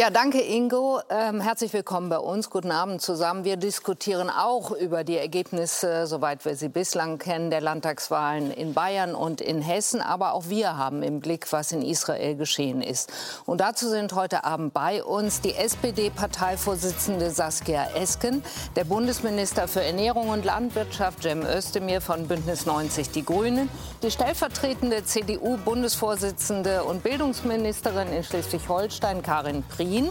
Ja, 0.00 0.08
danke 0.08 0.40
Ingo. 0.40 1.02
Ähm, 1.10 1.42
herzlich 1.42 1.74
willkommen 1.74 2.08
bei 2.08 2.18
uns. 2.18 2.48
Guten 2.48 2.70
Abend 2.70 3.02
zusammen. 3.02 3.44
Wir 3.44 3.58
diskutieren 3.58 4.30
auch 4.30 4.70
über 4.70 5.04
die 5.04 5.18
Ergebnisse, 5.18 6.06
soweit 6.06 6.42
wir 6.46 6.56
sie 6.56 6.70
bislang 6.70 7.18
kennen, 7.18 7.50
der 7.50 7.60
Landtagswahlen 7.60 8.50
in 8.50 8.72
Bayern 8.72 9.14
und 9.14 9.42
in 9.42 9.60
Hessen. 9.60 10.00
Aber 10.00 10.32
auch 10.32 10.48
wir 10.48 10.78
haben 10.78 11.02
im 11.02 11.20
Blick, 11.20 11.52
was 11.52 11.70
in 11.70 11.82
Israel 11.82 12.34
geschehen 12.34 12.80
ist. 12.80 13.12
Und 13.44 13.60
dazu 13.60 13.90
sind 13.90 14.14
heute 14.14 14.44
Abend 14.44 14.72
bei 14.72 15.04
uns 15.04 15.42
die 15.42 15.54
SPD-Parteivorsitzende 15.54 17.30
Saskia 17.30 17.88
Esken, 17.94 18.42
der 18.76 18.84
Bundesminister 18.84 19.68
für 19.68 19.82
Ernährung 19.82 20.30
und 20.30 20.46
Landwirtschaft 20.46 21.24
Cem 21.24 21.42
Özdemir 21.42 22.00
von 22.00 22.26
Bündnis 22.26 22.64
90 22.64 23.10
Die 23.10 23.22
Grünen, 23.22 23.68
die 24.02 24.10
stellvertretende 24.10 25.04
CDU-Bundesvorsitzende 25.04 26.84
und 26.84 27.02
Bildungsministerin 27.02 28.08
in 28.08 28.24
Schleswig-Holstein 28.24 29.22
Karin 29.22 29.62
Prien 29.64 29.89
Berlin. 29.90 30.10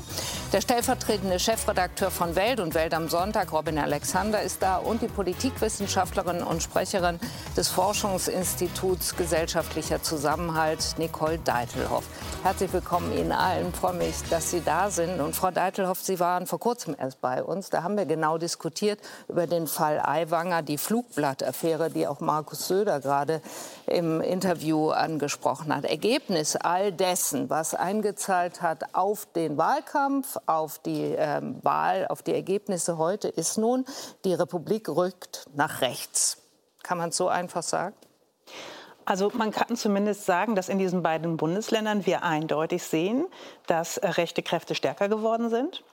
Der 0.52 0.62
stellvertretende 0.62 1.40
Chefredakteur 1.40 2.12
von 2.12 2.36
Welt 2.36 2.60
und 2.60 2.74
Welt 2.74 2.94
am 2.94 3.08
Sonntag, 3.08 3.54
Robin 3.54 3.78
Alexander, 3.78 4.42
ist 4.42 4.62
da 4.62 4.78
und 4.78 5.02
die 5.02 5.08
Politikwissenschaftlerin 5.08 6.44
und 6.44 6.62
Sprecherin 6.64 7.20
des 7.56 7.70
Forschungsinstituts 7.70 9.16
Gesellschaftlicher 9.16 10.02
Zusammenhalt, 10.02 10.96
Nicole 10.98 11.38
Deitelhoff. 11.38 12.04
Herzlich 12.44 12.74
willkommen 12.74 13.16
Ihnen 13.16 13.32
allen. 13.32 13.70
Ich 13.70 13.76
freue 13.76 13.94
mich, 13.94 14.16
dass 14.30 14.50
Sie 14.52 14.62
da 14.62 14.90
sind. 14.90 15.22
Und 15.22 15.36
Frau 15.36 15.52
Deitelhoff, 15.52 16.02
Sie 16.02 16.20
waren 16.20 16.48
vor 16.48 16.60
kurzem 16.60 16.96
erst 17.00 17.22
bei 17.22 17.44
uns. 17.44 17.70
Da 17.70 17.84
haben 17.84 17.96
wir 17.96 18.06
genau 18.06 18.38
diskutiert 18.38 19.00
über 19.28 19.46
den 19.46 19.68
Fall 19.68 20.02
Aiwanger, 20.04 20.62
die 20.62 20.78
Flugblattaffäre, 20.78 21.90
die 21.90 22.08
auch 22.08 22.20
Markus 22.20 22.68
Söder 22.68 23.00
gerade 23.00 23.42
im 23.90 24.22
Interview 24.22 24.90
angesprochen 24.90 25.76
hat. 25.76 25.86
Ergebnis 25.86 26.56
all 26.56 26.92
dessen, 26.92 27.50
was 27.50 27.74
eingezahlt 27.74 28.62
hat 28.62 28.94
auf 28.94 29.28
den 29.36 29.58
Wahlkampf, 29.58 30.38
auf 30.46 30.80
die 30.80 31.16
äh, 31.16 31.42
Wahl, 31.64 32.08
auf 32.08 32.24
die 32.24 32.34
Ergebnisse 32.34 32.98
heute, 32.98 33.28
ist 33.28 33.58
nun, 33.58 33.86
die 34.26 34.34
Republik 34.34 34.90
rückt 34.90 35.48
nach 35.56 35.82
rechts. 35.82 36.38
Kann 36.84 36.98
man 36.98 37.10
es 37.10 37.18
so 37.18 37.28
einfach 37.28 37.64
sagen? 37.64 37.96
Also 39.10 39.32
man 39.34 39.50
kann 39.50 39.76
zumindest 39.76 40.28
sagen, 40.28 40.54
dass 40.54 40.70
in 40.70 40.78
diesen 40.78 41.02
beiden 41.02 41.36
Bundesländern 41.36 42.06
wir 42.06 42.22
eindeutig 42.22 42.84
sehen, 42.84 43.26
dass 43.66 43.98
äh, 43.98 44.08
rechte 44.08 44.44
Kräfte 44.44 44.76
stärker 44.76 45.10
geworden 45.10 45.50
sind, 45.50 45.84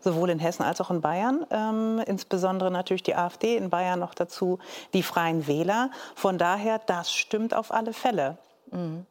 sowohl 0.00 0.28
in 0.28 0.38
Hessen 0.38 0.62
als 0.62 0.82
auch 0.82 0.90
in 0.90 1.00
Bayern, 1.00 1.46
ähm, 1.50 2.02
insbesondere 2.04 2.70
natürlich 2.70 3.02
die 3.02 3.14
AfD, 3.14 3.56
in 3.56 3.70
Bayern 3.70 3.98
noch 3.98 4.12
dazu 4.12 4.58
die 4.92 5.02
Freien 5.02 5.46
Wähler. 5.46 5.90
Von 6.14 6.36
daher, 6.36 6.78
das 6.78 7.10
stimmt 7.10 7.54
auf 7.54 7.72
alle 7.72 7.94
Fälle. 7.94 8.36
Mhm. 8.70 9.06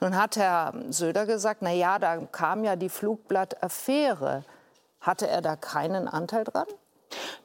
Nun 0.00 0.16
hat 0.16 0.36
Herr 0.36 0.72
Söder 0.90 1.26
gesagt, 1.26 1.60
na 1.60 1.72
ja, 1.72 1.98
da 1.98 2.18
kam 2.18 2.62
ja 2.62 2.76
die 2.76 2.88
Flugblattaffäre. 2.88 4.44
Hatte 5.00 5.26
er 5.26 5.42
da 5.42 5.56
keinen 5.56 6.06
Anteil 6.06 6.44
dran? 6.44 6.66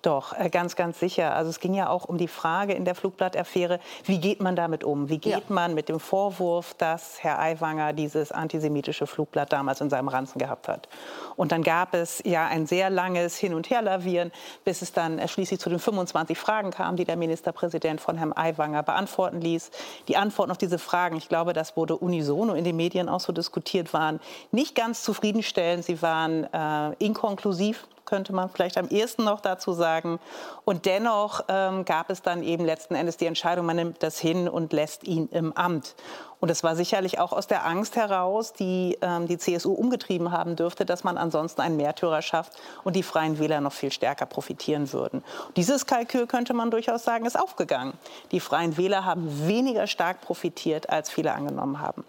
Doch, 0.02 0.38
äh, 0.38 0.50
ganz, 0.50 0.75
ganz 0.75 1.00
sicher. 1.00 1.33
Also 1.33 1.50
es 1.50 1.59
ging 1.59 1.73
ja 1.73 1.89
auch 1.89 2.06
um 2.06 2.17
die 2.17 2.28
Frage 2.28 2.73
in 2.73 2.83
der 2.83 2.95
Flugblattaffäre, 2.95 3.80
wie 4.03 4.19
geht 4.19 4.42
man 4.42 4.56
damit 4.56 4.83
um? 4.83 5.09
Wie 5.09 5.17
geht 5.17 5.33
ja. 5.33 5.42
man 5.47 5.73
mit 5.73 5.88
dem 5.88 6.00
Vorwurf, 6.00 6.73
dass 6.73 7.23
Herr 7.23 7.39
Aiwanger 7.39 7.94
dieses 7.94 8.31
antisemitische 8.31 9.08
Flugblatt 9.08 9.53
damals 9.53 9.80
in 9.80 9.89
seinem 9.89 10.09
Ranzen 10.09 10.39
gehabt 10.39 10.67
hat? 10.67 10.89
Und 11.36 11.52
dann 11.52 11.64
gab 11.64 11.94
es 11.94 12.22
ja 12.25 12.47
ein 12.47 12.66
sehr 12.66 12.89
langes 12.89 13.38
Hin- 13.38 13.53
und 13.53 13.69
Herlavieren, 13.69 14.31
bis 14.66 14.81
es 14.81 14.91
dann 14.91 15.25
schließlich 15.28 15.59
zu 15.59 15.69
den 15.69 15.80
25 15.80 16.38
Fragen 16.38 16.72
kam, 16.72 16.97
die 16.97 17.06
der 17.06 17.16
Ministerpräsident 17.16 18.02
von 18.02 18.17
Herrn 18.17 18.34
Aiwanger 18.36 18.84
beantworten 18.84 19.39
ließ. 19.39 19.72
Die 20.09 20.17
Antworten 20.17 20.52
auf 20.52 20.58
diese 20.58 20.80
Fragen, 20.80 21.16
ich 21.16 21.30
glaube, 21.30 21.53
das 21.53 21.78
wurde 21.78 21.95
unisono 21.95 22.53
in 22.53 22.66
den 22.66 22.75
Medien 22.75 23.08
auch 23.08 23.22
so 23.22 23.31
diskutiert, 23.31 23.94
waren 23.94 24.19
nicht 24.52 24.75
ganz 24.75 25.03
zufriedenstellend. 25.03 25.86
Sie 25.86 26.02
waren 26.02 26.44
äh, 26.53 26.94
inkonklusiv 27.00 27.88
könnte 28.06 28.34
man 28.34 28.50
vielleicht 28.50 28.78
am 28.78 28.88
ehesten 28.90 29.23
noch 29.23 29.42
dazu 29.42 29.73
sagen. 29.73 30.20
Und 30.66 30.86
dennoch 30.86 31.42
ähm, 31.48 31.86
gab 31.86 32.09
es 32.09 32.22
dann 32.22 32.44
eben 32.44 32.66
letzten 32.66 32.96
Endes 32.96 33.18
die 33.18 33.25
Entscheidung, 33.25 33.66
man 33.66 33.75
nimmt 33.75 34.03
das 34.03 34.19
hin 34.19 34.47
und 34.47 34.74
lässt 34.74 35.03
ihn 35.03 35.28
im 35.31 35.53
Amt. 35.53 35.96
Und 36.40 36.50
es 36.50 36.62
war 36.62 36.75
sicherlich 36.75 37.19
auch 37.19 37.31
aus 37.31 37.47
der 37.47 37.66
Angst 37.66 37.96
heraus, 37.96 38.52
die 38.52 38.97
ähm, 39.02 39.28
die 39.28 39.38
CSU 39.38 39.72
umgetrieben 39.72 40.31
haben 40.31 40.58
dürfte, 40.58 40.86
dass 40.86 41.06
man 41.06 41.18
ansonsten 41.18 41.62
einen 41.62 41.78
Märtyrer 41.78 42.22
schafft 42.22 42.52
und 42.84 42.97
die 42.97 43.03
Freien 43.03 43.40
Wähler 43.40 43.62
noch 43.62 43.72
viel 43.72 43.94
stärker 43.94 44.25
profitieren 44.25 44.91
würden. 44.91 45.24
Dieses 45.56 45.85
Kalkül 45.85 46.28
könnte 46.28 46.53
man 46.53 46.70
durchaus 46.70 47.06
sagen, 47.06 47.25
ist 47.25 47.40
aufgegangen. 47.40 47.94
Die 48.31 48.41
Freien 48.41 48.75
Wähler 48.75 49.06
haben 49.06 49.47
weniger 49.47 49.88
stark 49.88 50.20
profitiert, 50.20 50.90
als 50.90 51.09
viele 51.09 51.31
angenommen 51.31 51.80
haben. 51.80 52.03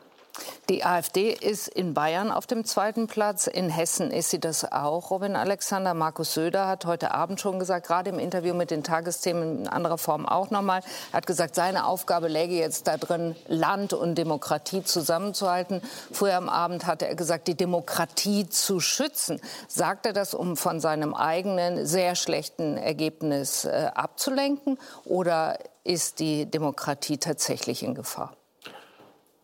Die 0.68 0.82
AfD 0.82 1.30
ist 1.30 1.68
in 1.68 1.92
Bayern 1.92 2.30
auf 2.30 2.46
dem 2.46 2.64
zweiten 2.64 3.06
Platz. 3.06 3.46
In 3.46 3.68
Hessen 3.68 4.10
ist 4.10 4.30
sie 4.30 4.40
das 4.40 4.72
auch. 4.72 5.10
Robin 5.10 5.36
Alexander, 5.36 5.92
Markus 5.92 6.34
Söder 6.34 6.66
hat 6.66 6.86
heute 6.86 7.10
Abend 7.12 7.38
schon 7.38 7.58
gesagt, 7.58 7.86
gerade 7.86 8.08
im 8.08 8.18
Interview 8.18 8.54
mit 8.54 8.70
den 8.70 8.82
Tagesthemen 8.82 9.60
in 9.60 9.68
anderer 9.68 9.98
Form 9.98 10.26
auch 10.26 10.50
nochmal, 10.50 10.80
hat 11.12 11.26
gesagt, 11.26 11.54
seine 11.54 11.86
Aufgabe 11.86 12.28
läge 12.28 12.54
jetzt 12.54 12.86
darin, 12.86 13.36
Land 13.46 13.92
und 13.92 14.16
Demokratie 14.16 14.82
zusammenzuhalten. 14.82 15.82
Früher 16.10 16.36
am 16.36 16.48
Abend 16.48 16.86
hatte 16.86 17.06
er 17.06 17.14
gesagt, 17.14 17.46
die 17.46 17.56
Demokratie 17.56 18.48
zu 18.48 18.80
schützen. 18.80 19.40
Sagt 19.68 20.06
er 20.06 20.14
das, 20.14 20.32
um 20.32 20.56
von 20.56 20.80
seinem 20.80 21.14
eigenen 21.14 21.84
sehr 21.84 22.14
schlechten 22.14 22.78
Ergebnis 22.78 23.66
äh, 23.66 23.90
abzulenken? 23.94 24.78
Oder 25.04 25.58
ist 25.84 26.20
die 26.20 26.46
Demokratie 26.46 27.18
tatsächlich 27.18 27.82
in 27.82 27.94
Gefahr? 27.94 28.34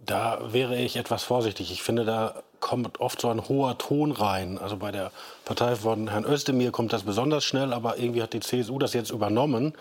Da 0.06 0.40
wäre 0.52 0.76
ich 0.76 0.96
etwas 0.96 1.22
vorsichtig. 1.22 1.70
Ich 1.70 1.82
finde, 1.82 2.04
da 2.04 2.42
kommt 2.60 3.00
oft 3.00 3.20
so 3.20 3.28
ein 3.28 3.48
hoher 3.48 3.76
Ton 3.78 4.12
rein. 4.12 4.58
Also 4.58 4.76
bei 4.76 4.90
der 4.90 5.10
Partei 5.44 5.76
von 5.76 6.08
Herrn 6.08 6.24
Özdemir 6.24 6.70
kommt 6.72 6.92
das 6.92 7.02
besonders 7.02 7.44
schnell, 7.44 7.72
aber 7.72 7.98
irgendwie 7.98 8.22
hat 8.22 8.32
die 8.32 8.40
CSU 8.40 8.78
das 8.78 8.92
jetzt 8.92 9.10
übernommen, 9.10 9.74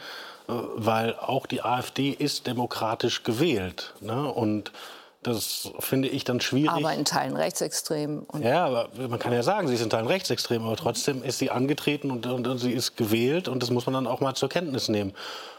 äh, 0.47 0.53
weil 0.75 1.16
auch 1.16 1.46
die 1.46 1.62
AfD 1.62 2.09
ist 2.09 2.47
demokratisch 2.47 3.24
gewählt. 3.24 3.94
Ne? 4.02 4.31
Und 4.31 4.72
das 5.24 5.72
finde 5.80 6.07
ich 6.07 6.24
dann 6.24 6.40
schwierig. 6.40 6.72
Aber 6.72 6.94
in 6.94 7.03
Teilen 7.03 7.36
rechtsextrem. 7.36 8.25
ja, 8.41 8.66
aber 8.66 8.90
man 9.09 9.19
kann 9.19 9.34
ja 9.34 9.44
sagen, 9.44 9.68
sie 9.68 9.74
ist 9.74 9.81
in 9.81 9.90
Teilen 9.90 10.07
rechtsextrem, 10.07 10.63
aber 10.63 10.78
trotzdem 10.78 11.24
ist 11.24 11.40
sie 11.40 11.51
angetreten 11.51 12.09
und, 12.09 12.25
und, 12.25 12.47
und 12.47 12.57
sie 12.57 12.72
ist 12.72 12.96
gewählt 12.96 13.50
und 13.50 13.62
das 13.62 13.69
muss 13.69 13.86
man 13.86 13.94
dann 13.94 14.07
auch 14.07 14.22
mal 14.22 14.36
zur 14.36 14.47
Kenntnis 14.47 14.88
nehmen. 14.88 15.13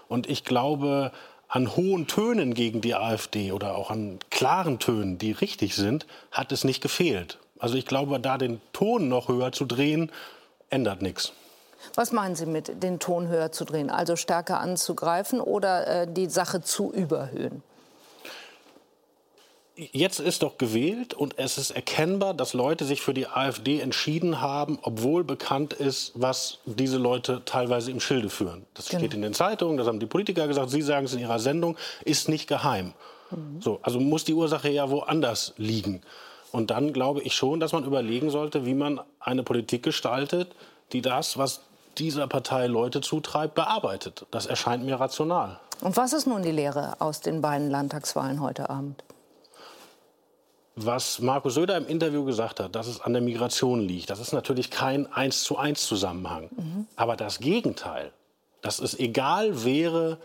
Und 0.08 0.28
ich 0.28 0.44
glaube, 0.44 1.12
an 1.50 1.76
hohen 1.76 2.06
Tönen 2.06 2.54
gegen 2.54 2.80
die 2.80 2.94
AfD 2.94 3.52
oder 3.52 3.74
auch 3.74 3.90
an 3.90 4.20
klaren 4.30 4.78
Tönen, 4.78 5.18
die 5.18 5.32
richtig 5.32 5.74
sind, 5.74 6.06
hat 6.30 6.52
es 6.52 6.64
nicht 6.64 6.80
gefehlt. 6.80 7.38
Also 7.58 7.76
ich 7.76 7.86
glaube, 7.86 8.20
da 8.20 8.38
den 8.38 8.60
Ton 8.72 9.08
noch 9.08 9.28
höher 9.28 9.52
zu 9.52 9.66
drehen, 9.66 10.10
ändert 10.70 11.02
nichts. 11.02 11.32
Was 11.94 12.12
meinen 12.12 12.36
Sie 12.36 12.46
mit 12.46 12.82
den 12.82 13.00
Ton 13.00 13.28
höher 13.28 13.50
zu 13.50 13.64
drehen? 13.64 13.90
Also 13.90 14.14
stärker 14.14 14.60
anzugreifen 14.60 15.40
oder 15.40 15.86
äh, 16.02 16.06
die 16.08 16.26
Sache 16.26 16.62
zu 16.62 16.92
überhöhen? 16.92 17.62
Jetzt 19.92 20.20
ist 20.20 20.42
doch 20.42 20.58
gewählt 20.58 21.14
und 21.14 21.38
es 21.38 21.58
ist 21.58 21.70
erkennbar, 21.70 22.34
dass 22.34 22.54
Leute 22.54 22.84
sich 22.84 23.02
für 23.02 23.14
die 23.14 23.26
AfD 23.26 23.80
entschieden 23.80 24.40
haben, 24.40 24.78
obwohl 24.82 25.24
bekannt 25.24 25.72
ist, 25.72 26.12
was 26.14 26.58
diese 26.64 26.98
Leute 26.98 27.42
teilweise 27.44 27.90
im 27.90 28.00
Schilde 28.00 28.30
führen. 28.30 28.66
Das 28.74 28.88
genau. 28.88 29.00
steht 29.00 29.14
in 29.14 29.22
den 29.22 29.34
Zeitungen, 29.34 29.76
das 29.76 29.86
haben 29.86 30.00
die 30.00 30.06
Politiker 30.06 30.46
gesagt, 30.46 30.70
Sie 30.70 30.82
sagen 30.82 31.06
es 31.06 31.14
in 31.14 31.20
Ihrer 31.20 31.38
Sendung, 31.38 31.76
ist 32.04 32.28
nicht 32.28 32.46
geheim. 32.46 32.92
Mhm. 33.30 33.60
So, 33.60 33.80
also 33.82 34.00
muss 34.00 34.24
die 34.24 34.34
Ursache 34.34 34.68
ja 34.70 34.90
woanders 34.90 35.54
liegen. 35.56 36.02
Und 36.52 36.70
dann 36.70 36.92
glaube 36.92 37.22
ich 37.22 37.34
schon, 37.34 37.60
dass 37.60 37.72
man 37.72 37.84
überlegen 37.84 38.30
sollte, 38.30 38.66
wie 38.66 38.74
man 38.74 39.00
eine 39.20 39.42
Politik 39.42 39.82
gestaltet, 39.82 40.48
die 40.92 41.00
das, 41.00 41.38
was 41.38 41.60
dieser 41.98 42.26
Partei 42.26 42.66
Leute 42.66 43.00
zutreibt, 43.00 43.54
bearbeitet. 43.54 44.26
Das 44.30 44.46
erscheint 44.46 44.84
mir 44.84 44.98
rational. 44.98 45.60
Und 45.80 45.96
was 45.96 46.12
ist 46.12 46.26
nun 46.26 46.42
die 46.42 46.50
Lehre 46.50 47.00
aus 47.00 47.20
den 47.20 47.40
beiden 47.40 47.70
Landtagswahlen 47.70 48.40
heute 48.40 48.68
Abend? 48.68 49.02
Was 50.76 51.20
Markus 51.20 51.54
Söder 51.54 51.76
im 51.76 51.86
Interview 51.86 52.24
gesagt 52.24 52.60
hat, 52.60 52.74
dass 52.74 52.86
es 52.86 53.00
an 53.00 53.12
der 53.12 53.22
Migration 53.22 53.80
liegt, 53.80 54.10
das 54.10 54.20
ist 54.20 54.32
natürlich 54.32 54.70
kein 54.70 55.12
eins 55.12 55.42
zu 55.42 55.56
eins 55.56 55.86
Zusammenhang. 55.86 56.48
Mhm. 56.50 56.86
Aber 56.96 57.16
das 57.16 57.40
Gegenteil, 57.40 58.12
dass 58.62 58.78
es 58.78 58.98
egal 58.98 59.64
wäre, 59.64 60.18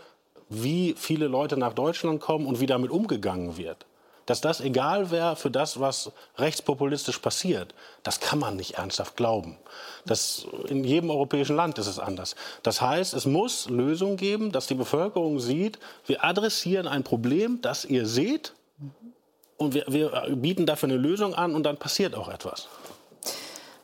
wie 0.48 0.94
viele 0.96 1.26
Leute 1.26 1.56
nach 1.56 1.72
Deutschland 1.72 2.20
kommen 2.20 2.46
und 2.46 2.60
wie 2.60 2.66
damit 2.66 2.90
umgegangen 2.90 3.56
wird, 3.56 3.86
dass 4.26 4.40
das 4.40 4.60
egal 4.60 5.10
wäre 5.10 5.36
für 5.36 5.50
das, 5.50 5.78
was 5.78 6.10
rechtspopulistisch 6.36 7.18
passiert, 7.18 7.74
das 8.02 8.20
kann 8.20 8.40
man 8.40 8.56
nicht 8.56 8.72
ernsthaft 8.74 9.16
glauben. 9.16 9.56
Das, 10.04 10.46
in 10.68 10.84
jedem 10.84 11.10
europäischen 11.10 11.54
Land 11.54 11.78
ist 11.78 11.86
es 11.86 12.00
anders. 12.00 12.34
Das 12.62 12.80
heißt, 12.80 13.14
es 13.14 13.24
muss 13.24 13.68
Lösungen 13.70 14.16
geben, 14.16 14.50
dass 14.52 14.66
die 14.66 14.74
Bevölkerung 14.74 15.38
sieht, 15.38 15.78
wir 16.06 16.24
adressieren 16.24 16.88
ein 16.88 17.04
Problem, 17.04 17.60
das 17.62 17.84
ihr 17.84 18.06
seht, 18.06 18.52
und 19.56 19.74
wir, 19.74 19.84
wir 19.88 20.10
bieten 20.36 20.66
dafür 20.66 20.88
eine 20.88 20.98
Lösung 20.98 21.34
an 21.34 21.54
und 21.54 21.64
dann 21.64 21.76
passiert 21.76 22.14
auch 22.14 22.28
etwas. 22.28 22.68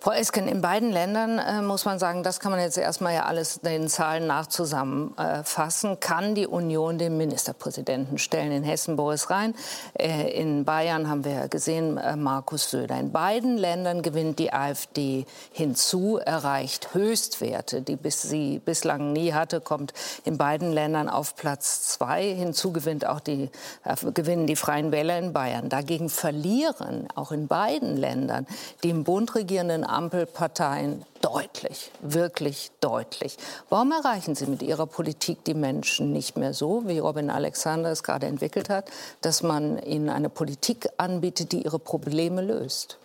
Frau 0.02 0.10
Esken, 0.10 0.49
in 0.49 0.60
beiden 0.60 0.90
Ländern 0.90 1.38
äh, 1.38 1.62
muss 1.62 1.84
man 1.84 2.00
sagen, 2.00 2.25
das 2.25 2.40
kann 2.40 2.50
man 2.50 2.60
jetzt 2.60 2.76
erstmal 2.76 3.14
ja 3.14 3.22
alles 3.26 3.60
den 3.60 3.87
Zahlen 3.87 4.26
nach 4.26 4.49
zusammenfassen, 4.49 5.93
äh, 5.93 5.96
kann 5.96 6.34
die 6.34 6.49
Union 6.49 6.99
den 6.99 7.16
Ministerpräsidenten 7.16 8.19
stellen. 8.19 8.50
In 8.50 8.64
Hessen 8.64 8.96
Boris 8.96 9.31
Rhein, 9.31 9.54
äh, 9.96 10.28
in 10.32 10.64
Bayern 10.64 11.08
haben 11.08 11.25
wir 11.25 11.46
gesehen 11.46 11.99
äh, 11.99 12.16
Markus 12.16 12.69
Söder. 12.69 12.99
In 12.99 13.12
beiden 13.12 13.56
Ländern 13.56 14.02
gewinnt 14.02 14.40
die 14.40 14.52
AfD 14.52 15.25
hinzu, 15.52 16.19
erreicht 16.19 16.94
Höchstwerte, 16.94 17.81
die 17.81 17.94
bis 17.94 18.22
sie 18.22 18.58
bislang 18.58 19.12
nie 19.12 19.32
hatte, 19.32 19.60
kommt 19.60 19.93
in 20.25 20.37
beiden 20.37 20.72
Ländern 20.72 21.08
auf 21.08 21.37
Platz 21.37 21.82
zwei. 21.82 22.25
Hinzu 22.34 22.72
gewinnt 22.72 23.06
auch 23.06 23.20
die, 23.20 23.50
äh, 23.84 23.94
gewinnen 24.12 24.49
die 24.49 24.56
Freien 24.56 24.90
Wähler 24.90 25.16
in 25.16 25.32
Bayern. 25.32 25.69
Dagegen 25.69 26.08
verlieren 26.08 27.06
auch 27.14 27.31
in 27.31 27.46
beiden 27.46 27.96
Ländern 27.96 28.49
die 28.82 28.90
im 28.90 29.04
Bund 29.04 29.37
regierenden 29.37 29.91
Ampelparteien 29.92 31.04
deutlich, 31.20 31.90
wirklich 32.00 32.70
deutlich. 32.80 33.36
Warum 33.68 33.92
erreichen 33.92 34.34
Sie 34.34 34.46
mit 34.46 34.62
Ihrer 34.62 34.86
Politik 34.86 35.44
die 35.44 35.54
Menschen 35.54 36.12
nicht 36.12 36.36
mehr 36.36 36.54
so, 36.54 36.82
wie 36.86 36.98
Robin 36.98 37.30
Alexander 37.30 37.90
es 37.90 38.02
gerade 38.02 38.26
entwickelt 38.26 38.68
hat, 38.68 38.90
dass 39.20 39.42
man 39.42 39.78
ihnen 39.82 40.08
eine 40.08 40.28
Politik 40.28 40.88
anbietet, 40.96 41.52
die 41.52 41.64
ihre 41.64 41.78
Probleme 41.78 42.42
löst? 42.42 42.98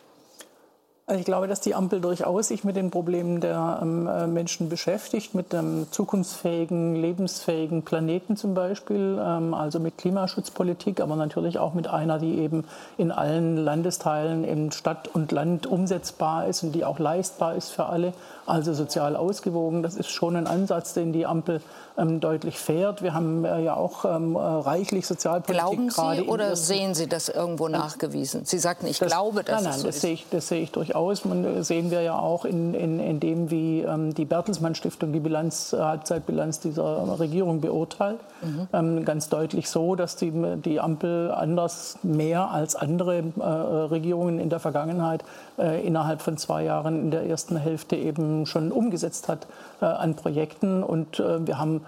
Also 1.10 1.22
ich 1.22 1.26
glaube, 1.26 1.48
dass 1.48 1.62
die 1.62 1.74
Ampel 1.74 2.02
durchaus 2.02 2.50
sich 2.50 2.66
mit 2.66 2.76
den 2.76 2.92
Problemen 2.92 3.40
der 3.40 3.80
ähm, 3.82 4.08
äh, 4.08 4.28
Menschen 4.28 4.68
beschäftigt, 4.68 5.36
mit 5.36 5.56
einem 5.56 5.90
zukunftsfähigen, 5.90 6.98
lebensfähigen 6.98 7.84
Planeten 7.84 8.36
zum 8.36 8.54
Beispiel, 8.54 9.18
ähm, 9.18 9.54
also 9.54 9.80
mit 9.80 9.98
Klimaschutzpolitik, 9.98 11.00
aber 11.00 11.16
natürlich 11.16 11.60
auch 11.60 11.74
mit 11.74 11.88
einer, 11.88 12.20
die 12.20 12.40
eben 12.40 12.66
in 12.98 13.14
allen 13.14 13.56
Landesteilen 13.56 14.44
in 14.44 14.74
Stadt 14.74 15.08
und 15.08 15.32
Land 15.32 15.66
umsetzbar 15.66 16.46
ist 16.46 16.64
und 16.64 16.74
die 16.74 16.84
auch 16.84 17.00
leistbar 17.00 17.56
ist 17.56 17.70
für 17.70 17.86
alle, 17.86 18.12
also 18.46 18.74
sozial 18.74 19.16
ausgewogen. 19.16 19.84
Das 19.84 19.96
ist 19.96 20.10
schon 20.10 20.36
ein 20.36 20.46
Ansatz, 20.46 20.94
den 20.94 21.14
die 21.14 21.26
Ampel 21.26 21.62
ähm, 21.98 22.20
deutlich 22.20 22.60
fährt. 22.60 23.02
Wir 23.02 23.14
haben 23.14 23.46
äh, 23.46 23.62
ja 23.62 23.78
auch 23.78 24.04
äh, 24.04 24.10
reichlich 24.10 25.08
Sozialpolitik. 25.08 25.94
Glauben 25.94 26.18
Sie 26.18 26.28
oder 26.28 26.58
sehen 26.58 26.96
Sie 26.96 27.08
das 27.08 27.30
irgendwo 27.30 27.70
nachgewiesen? 27.70 28.44
Sie 28.44 28.60
sagten, 28.60 28.88
ich 28.88 29.00
das, 29.00 29.08
glaube, 29.08 29.46
dass 29.46 29.64
nein, 29.64 29.72
nein, 29.72 29.80
so 29.80 29.88
das 29.88 30.02
Sehe 30.02 30.12
ich, 30.12 30.26
das 30.30 30.50
sehe 30.50 30.64
ich 30.64 30.74
durchaus. 30.74 30.97
Man 31.26 31.44
äh, 31.44 31.64
sehen 31.64 31.92
wir 31.92 32.02
ja 32.02 32.18
auch 32.18 32.46
in, 32.46 32.74
in, 32.74 33.00
in 33.00 33.20
dem, 33.20 33.52
wie 33.52 33.82
ähm, 33.82 34.14
die 34.14 34.26
Bertelsmann 34.26 34.76
Stiftung 34.76 35.14
die 35.14 35.20
Bilanz, 35.20 35.74
äh, 35.74 35.78
Halbzeitbilanz 35.78 36.60
dieser 36.60 37.20
Regierung 37.20 37.62
beurteilt. 37.62 38.20
Mhm. 38.42 38.68
Ähm, 38.74 39.06
ganz 39.06 39.30
deutlich 39.30 39.70
so, 39.70 39.96
dass 39.96 40.16
die, 40.16 40.32
die 40.64 40.80
Ampel 40.80 41.32
anders 41.32 41.98
mehr 42.04 42.52
als 42.52 42.76
andere 42.76 43.24
äh, 43.40 43.44
Regierungen 43.44 44.40
in 44.40 44.50
der 44.50 44.60
Vergangenheit 44.60 45.24
äh, 45.58 45.86
innerhalb 45.86 46.22
von 46.22 46.38
zwei 46.38 46.64
Jahren 46.64 47.00
in 47.00 47.12
der 47.12 47.26
ersten 47.26 47.58
Hälfte 47.58 47.96
eben 47.96 48.46
schon 48.46 48.72
umgesetzt 48.72 49.28
hat 49.28 49.48
äh, 49.82 49.86
an 49.86 50.16
Projekten. 50.16 50.84
Und 50.84 51.20
äh, 51.20 51.46
wir 51.46 51.58
haben 51.58 51.82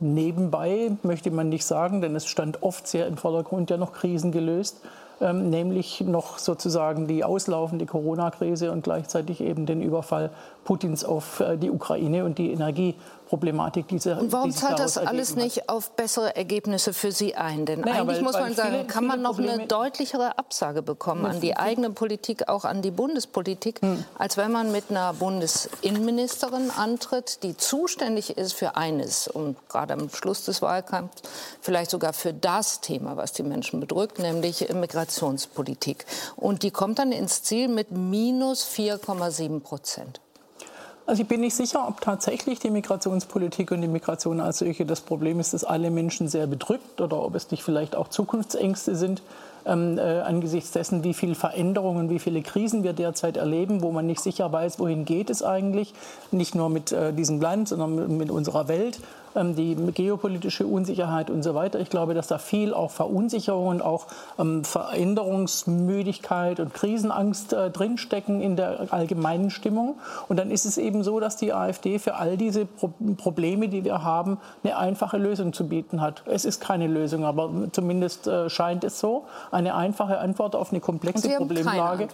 nebenbei, 0.00 0.92
möchte 1.02 1.30
man 1.30 1.48
nicht 1.48 1.64
sagen, 1.64 2.00
denn 2.00 2.14
es 2.16 2.26
stand 2.26 2.62
oft 2.62 2.86
sehr 2.86 3.06
im 3.06 3.16
Vordergrund, 3.16 3.70
ja 3.70 3.76
noch 3.76 3.92
Krisen 3.92 4.32
gelöst. 4.32 4.80
Ähm, 5.20 5.48
nämlich 5.48 6.00
noch 6.00 6.38
sozusagen 6.38 7.06
die 7.06 7.22
auslaufende 7.22 7.86
Corona-Krise 7.86 8.72
und 8.72 8.82
gleichzeitig 8.82 9.40
eben 9.40 9.64
den 9.64 9.80
Überfall 9.80 10.30
Putins 10.64 11.04
auf 11.04 11.40
äh, 11.40 11.56
die 11.56 11.70
Ukraine 11.70 12.24
und 12.24 12.38
die 12.38 12.52
Energieproblematik 13.34 13.88
dieser 13.88 14.20
Und 14.20 14.32
warum 14.32 14.52
zahlt 14.52 14.78
das 14.78 14.98
alles 14.98 15.36
nicht 15.36 15.68
auf 15.68 15.92
bessere 15.96 16.36
Ergebnisse 16.36 16.92
für 16.92 17.12
Sie 17.12 17.34
ein? 17.34 17.66
Denn 17.66 17.80
naja, 17.80 18.02
eigentlich 18.02 18.16
weil, 18.16 18.22
muss 18.22 18.32
man 18.34 18.54
sagen, 18.54 18.70
viele, 18.70 18.84
kann 18.86 19.06
man 19.06 19.22
noch 19.22 19.34
Probleme 19.34 19.52
eine 19.52 19.66
deutlichere 19.66 20.38
Absage 20.38 20.82
bekommen 20.82 21.26
an 21.26 21.40
die 21.40 21.56
eigene 21.56 21.90
Politik, 21.90 22.48
auch 22.48 22.64
an 22.64 22.82
die 22.82 22.90
Bundespolitik, 22.90 23.80
hm. 23.82 24.04
als 24.18 24.36
wenn 24.36 24.52
man 24.52 24.72
mit 24.72 24.90
einer 24.90 25.12
Bundesinnenministerin 25.14 26.70
antritt, 26.70 27.42
die 27.42 27.56
zuständig 27.56 28.36
ist 28.36 28.52
für 28.52 28.76
eines 28.76 29.28
und 29.28 29.56
gerade 29.68 29.94
am 29.94 30.08
Schluss 30.10 30.44
des 30.44 30.62
Wahlkampfs 30.62 31.22
vielleicht 31.60 31.90
sogar 31.90 32.12
für 32.12 32.32
das 32.32 32.80
Thema, 32.80 33.16
was 33.16 33.32
die 33.32 33.42
Menschen 33.42 33.80
bedrückt, 33.80 34.18
nämlich 34.18 34.72
Migrationspolitik. 34.72 36.06
Und 36.36 36.62
die 36.62 36.70
kommt 36.70 36.98
dann 36.98 37.12
ins 37.12 37.42
Ziel 37.42 37.68
mit 37.68 37.90
minus 37.90 38.66
4,7 38.66 39.60
Prozent. 39.60 40.20
Also 41.06 41.22
ich 41.22 41.28
bin 41.28 41.42
nicht 41.42 41.54
sicher, 41.54 41.86
ob 41.86 42.00
tatsächlich 42.00 42.60
die 42.60 42.70
Migrationspolitik 42.70 43.70
und 43.70 43.82
die 43.82 43.88
Migration 43.88 44.40
als 44.40 44.58
solche 44.60 44.86
das 44.86 45.02
Problem 45.02 45.38
ist, 45.38 45.52
dass 45.52 45.62
alle 45.62 45.90
Menschen 45.90 46.28
sehr 46.28 46.46
bedrückt 46.46 47.00
oder 47.00 47.22
ob 47.22 47.34
es 47.34 47.50
nicht 47.50 47.62
vielleicht 47.62 47.94
auch 47.94 48.08
Zukunftsängste 48.08 48.96
sind 48.96 49.20
ähm, 49.66 49.98
äh, 49.98 50.20
angesichts 50.20 50.70
dessen, 50.72 51.04
wie 51.04 51.12
viele 51.12 51.34
Veränderungen, 51.34 52.08
wie 52.08 52.18
viele 52.18 52.40
Krisen 52.40 52.84
wir 52.84 52.94
derzeit 52.94 53.36
erleben, 53.36 53.82
wo 53.82 53.92
man 53.92 54.06
nicht 54.06 54.20
sicher 54.20 54.50
weiß, 54.50 54.78
wohin 54.78 55.04
geht 55.04 55.28
es 55.28 55.42
eigentlich, 55.42 55.92
nicht 56.30 56.54
nur 56.54 56.70
mit 56.70 56.92
äh, 56.92 57.12
diesem 57.12 57.40
Land, 57.40 57.68
sondern 57.68 57.94
mit, 57.94 58.08
mit 58.08 58.30
unserer 58.30 58.68
Welt. 58.68 58.98
Ähm, 59.34 59.56
die 59.56 59.74
geopolitische 59.74 60.66
Unsicherheit 60.66 61.28
und 61.30 61.42
so 61.42 61.54
weiter. 61.54 61.80
Ich 61.80 61.90
glaube, 61.90 62.14
dass 62.14 62.28
da 62.28 62.38
viel 62.38 62.72
auch 62.72 62.90
Verunsicherung 62.90 63.66
und 63.66 63.82
auch 63.82 64.06
ähm, 64.38 64.64
Veränderungsmüdigkeit 64.64 66.60
und 66.60 66.72
Krisenangst 66.72 67.52
äh, 67.52 67.70
drinstecken 67.70 68.40
in 68.40 68.54
der 68.56 68.92
allgemeinen 68.92 69.50
Stimmung. 69.50 69.96
Und 70.28 70.38
dann 70.38 70.50
ist 70.50 70.66
es 70.66 70.78
eben 70.78 71.02
so, 71.02 71.18
dass 71.18 71.36
die 71.36 71.52
AfD 71.52 71.98
für 71.98 72.14
all 72.14 72.36
diese 72.36 72.66
Probleme, 73.16 73.68
die 73.68 73.84
wir 73.84 74.04
haben, 74.04 74.38
eine 74.62 74.76
einfache 74.76 75.18
Lösung 75.18 75.52
zu 75.52 75.68
bieten 75.68 76.00
hat. 76.00 76.22
Es 76.26 76.44
ist 76.44 76.60
keine 76.60 76.86
Lösung, 76.86 77.24
aber 77.24 77.50
zumindest 77.72 78.28
äh, 78.28 78.48
scheint 78.48 78.84
es 78.84 79.00
so. 79.00 79.24
Eine 79.50 79.74
einfache 79.74 80.18
Antwort 80.18 80.54
auf 80.54 80.70
eine 80.70 80.80
komplexe 80.80 81.28
Problemlage. 81.30 82.08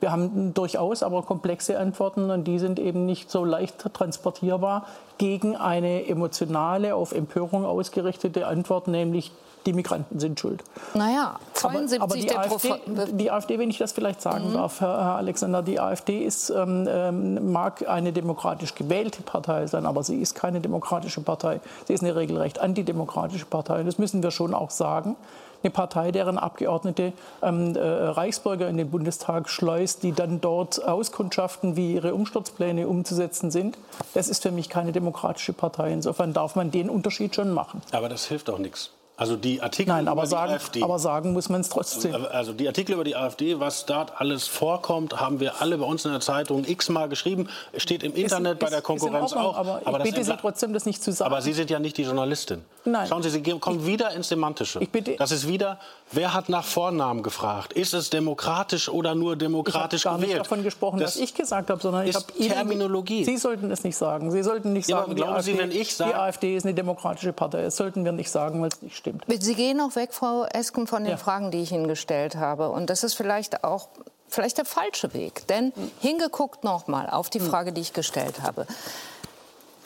Wir 0.00 0.12
haben 0.12 0.52
durchaus 0.52 1.02
aber 1.02 1.22
komplexe 1.22 1.78
Antworten 1.78 2.30
und 2.30 2.44
die 2.44 2.58
sind 2.58 2.78
eben 2.78 3.06
nicht 3.06 3.30
so 3.30 3.44
leicht 3.44 3.82
transportierbar 3.94 4.86
gegen 5.18 5.56
eine 5.56 6.06
emotionale, 6.06 6.94
auf 6.94 7.12
Empörung 7.12 7.64
ausgerichtete 7.64 8.46
Antwort, 8.46 8.88
nämlich 8.88 9.32
die 9.66 9.72
Migranten 9.72 10.20
sind 10.20 10.38
schuld. 10.38 10.62
Naja, 10.94 11.38
72 11.54 12.00
aber, 12.00 12.14
aber 12.14 12.20
die, 12.20 12.36
AfD, 12.36 12.74
die 13.12 13.30
AfD, 13.30 13.58
wenn 13.58 13.68
ich 13.68 13.78
das 13.78 13.92
vielleicht 13.92 14.22
sagen 14.22 14.50
mhm. 14.50 14.54
darf, 14.54 14.80
Herr 14.80 15.16
Alexander, 15.16 15.62
die 15.62 15.80
AfD 15.80 16.24
ist, 16.24 16.50
ähm, 16.50 16.86
ähm, 16.88 17.52
mag 17.52 17.86
eine 17.88 18.12
demokratisch 18.12 18.74
gewählte 18.74 19.22
Partei 19.22 19.66
sein, 19.66 19.84
aber 19.84 20.04
sie 20.04 20.20
ist 20.20 20.34
keine 20.34 20.60
demokratische 20.60 21.20
Partei. 21.20 21.60
Sie 21.86 21.94
ist 21.94 22.02
eine 22.02 22.14
regelrecht 22.14 22.60
antidemokratische 22.60 23.46
Partei. 23.46 23.80
Und 23.80 23.86
das 23.86 23.98
müssen 23.98 24.22
wir 24.22 24.30
schon 24.30 24.54
auch 24.54 24.70
sagen 24.70 25.16
eine 25.62 25.70
Partei, 25.70 26.12
deren 26.12 26.38
Abgeordnete 26.38 27.12
ähm, 27.42 27.76
äh, 27.76 27.80
Reichsbürger 27.80 28.68
in 28.68 28.76
den 28.76 28.90
Bundestag 28.90 29.48
schleust, 29.48 30.02
die 30.02 30.12
dann 30.12 30.40
dort 30.40 30.82
auskundschaften, 30.86 31.76
wie 31.76 31.94
ihre 31.94 32.14
Umsturzpläne 32.14 32.88
umzusetzen 32.88 33.50
sind. 33.50 33.78
Das 34.14 34.28
ist 34.28 34.42
für 34.42 34.50
mich 34.50 34.68
keine 34.68 34.92
demokratische 34.92 35.52
Partei. 35.52 35.92
Insofern 35.92 36.32
darf 36.32 36.56
man 36.56 36.70
den 36.70 36.90
Unterschied 36.90 37.34
schon 37.34 37.52
machen. 37.52 37.82
Aber 37.92 38.08
das 38.08 38.26
hilft 38.26 38.50
auch 38.50 38.58
nichts. 38.58 38.90
Also 39.18 39.36
die 39.36 39.62
Artikel 39.62 39.92
Nein, 39.92 40.08
aber 40.08 40.22
über 40.22 40.30
sagen, 40.30 40.50
die 40.50 40.54
AfD. 40.54 40.82
Aber 40.82 40.98
sagen 40.98 41.32
muss 41.32 41.48
man 41.48 41.62
es 41.62 41.70
trotzdem. 41.70 42.14
Also 42.14 42.52
die 42.52 42.66
Artikel 42.66 42.92
über 42.92 43.04
die 43.04 43.16
AfD, 43.16 43.58
was 43.58 43.86
dort 43.86 44.20
alles 44.20 44.46
vorkommt, 44.46 45.18
haben 45.18 45.40
wir 45.40 45.62
alle 45.62 45.78
bei 45.78 45.86
uns 45.86 46.04
in 46.04 46.10
der 46.10 46.20
Zeitung 46.20 46.64
x-mal 46.66 47.08
geschrieben. 47.08 47.48
Steht 47.78 48.02
im 48.02 48.14
Internet 48.14 48.54
ist, 48.54 48.58
bei 48.58 48.68
der 48.68 48.82
Konkurrenz 48.82 49.32
Ordnung, 49.32 49.54
auch. 49.54 49.56
Aber, 49.56 49.80
aber 49.86 50.04
ich 50.04 50.12
bitte 50.12 50.22
Sie 50.22 50.36
trotzdem, 50.36 50.74
das 50.74 50.84
nicht 50.84 51.02
zu 51.02 51.12
sagen. 51.12 51.32
Aber 51.32 51.40
Sie 51.40 51.54
sind 51.54 51.70
ja 51.70 51.78
nicht 51.78 51.96
die 51.96 52.02
Journalistin. 52.02 52.62
Nein. 52.84 53.08
Schauen 53.08 53.22
Sie, 53.22 53.30
Sie 53.30 53.40
kommen 53.40 53.80
ich, 53.80 53.86
wieder 53.86 54.10
ins 54.10 54.28
Semantische. 54.28 54.80
Ich 54.82 54.90
bitte, 54.90 55.16
das 55.16 55.32
ist 55.32 55.48
wieder, 55.48 55.78
wer 56.12 56.34
hat 56.34 56.48
nach 56.48 56.64
Vornamen 56.64 57.22
gefragt? 57.22 57.72
Ist 57.72 57.94
es 57.94 58.10
demokratisch 58.10 58.88
oder 58.88 59.14
nur 59.14 59.36
demokratisch 59.36 60.04
ich 60.04 60.10
gewählt? 60.10 60.22
Ich 60.22 60.26
habe 60.26 60.26
nicht 60.26 60.38
davon 60.38 60.62
gesprochen, 60.62 61.00
das 61.00 61.16
was 61.16 61.22
ich 61.22 61.34
gesagt 61.34 61.70
habe, 61.70 61.80
sondern 61.80 62.06
ich 62.06 62.14
habe 62.14 62.26
Terminologie. 62.32 63.24
Sie 63.24 63.36
sollten 63.36 63.70
es 63.70 63.84
nicht 63.84 63.96
sagen. 63.96 64.30
Sie 64.30 64.42
sollten 64.42 64.72
nicht 64.72 64.88
ja, 64.88 64.98
sagen, 64.98 65.14
glauben 65.14 65.42
die, 65.44 65.52
AfD, 65.52 65.58
wenn 65.58 65.70
ich 65.70 65.94
sage, 65.94 66.10
die 66.10 66.16
AfD 66.16 66.56
ist 66.56 66.64
eine 66.64 66.74
demokratische 66.74 67.32
Partei. 67.32 67.62
Das 67.62 67.76
sollten 67.76 68.04
wir 68.04 68.12
nicht 68.12 68.30
sagen, 68.30 68.60
weil 68.62 68.68
es 68.68 68.82
nicht 68.82 68.96
stimmt. 68.96 69.24
Sie 69.40 69.54
gehen 69.54 69.80
auch 69.80 69.94
weg, 69.96 70.12
Frau 70.12 70.44
Esken, 70.44 70.86
von 70.86 71.02
den 71.04 71.12
ja. 71.12 71.16
Fragen, 71.16 71.50
die 71.50 71.62
ich 71.62 71.72
Ihnen 71.72 71.88
gestellt 71.88 72.36
habe. 72.36 72.70
Und 72.70 72.90
das 72.90 73.04
ist 73.04 73.14
vielleicht 73.14 73.64
auch 73.64 73.88
vielleicht 74.28 74.58
der 74.58 74.64
falsche 74.64 75.14
Weg. 75.14 75.46
Denn 75.48 75.72
hingeguckt 76.00 76.64
nochmal 76.64 77.08
auf 77.10 77.30
die 77.30 77.40
hm. 77.40 77.48
Frage, 77.48 77.72
die 77.72 77.80
ich 77.80 77.92
gestellt 77.92 78.42
habe 78.42 78.66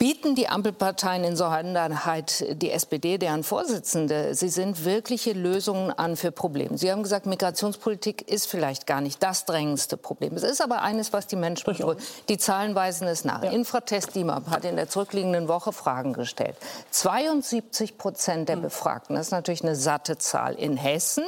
bieten 0.01 0.33
die 0.33 0.47
Ampelparteien 0.47 1.23
insonderheit 1.23 2.43
die 2.59 2.71
SPD, 2.71 3.19
deren 3.19 3.43
Vorsitzende, 3.43 4.33
sie 4.33 4.49
sind 4.49 4.83
wirkliche 4.83 5.33
Lösungen 5.33 5.91
an 5.91 6.15
für 6.15 6.31
Probleme. 6.31 6.75
Sie 6.75 6.91
haben 6.91 7.03
gesagt, 7.03 7.27
Migrationspolitik 7.27 8.27
ist 8.27 8.47
vielleicht 8.47 8.87
gar 8.87 8.99
nicht 8.99 9.21
das 9.21 9.45
drängendste 9.45 9.97
Problem. 9.97 10.33
Es 10.33 10.41
ist 10.41 10.59
aber 10.59 10.81
eines, 10.81 11.13
was 11.13 11.27
die 11.27 11.35
Menschen 11.35 11.71
bedrückt. 11.71 12.01
Die 12.29 12.39
Zahlen 12.39 12.73
weisen 12.73 13.07
es 13.07 13.25
nach. 13.25 13.43
Ja. 13.43 13.51
Infratest 13.51 14.15
DIMAP 14.15 14.49
hat 14.49 14.65
in 14.65 14.75
der 14.75 14.89
zurückliegenden 14.89 15.47
Woche 15.47 15.71
Fragen 15.71 16.13
gestellt. 16.13 16.55
72 16.89 17.99
Prozent 17.99 18.49
der 18.49 18.55
hm. 18.55 18.63
Befragten, 18.63 19.15
das 19.15 19.27
ist 19.27 19.31
natürlich 19.31 19.61
eine 19.61 19.75
satte 19.75 20.17
Zahl, 20.17 20.55
in 20.55 20.77
Hessen 20.77 21.25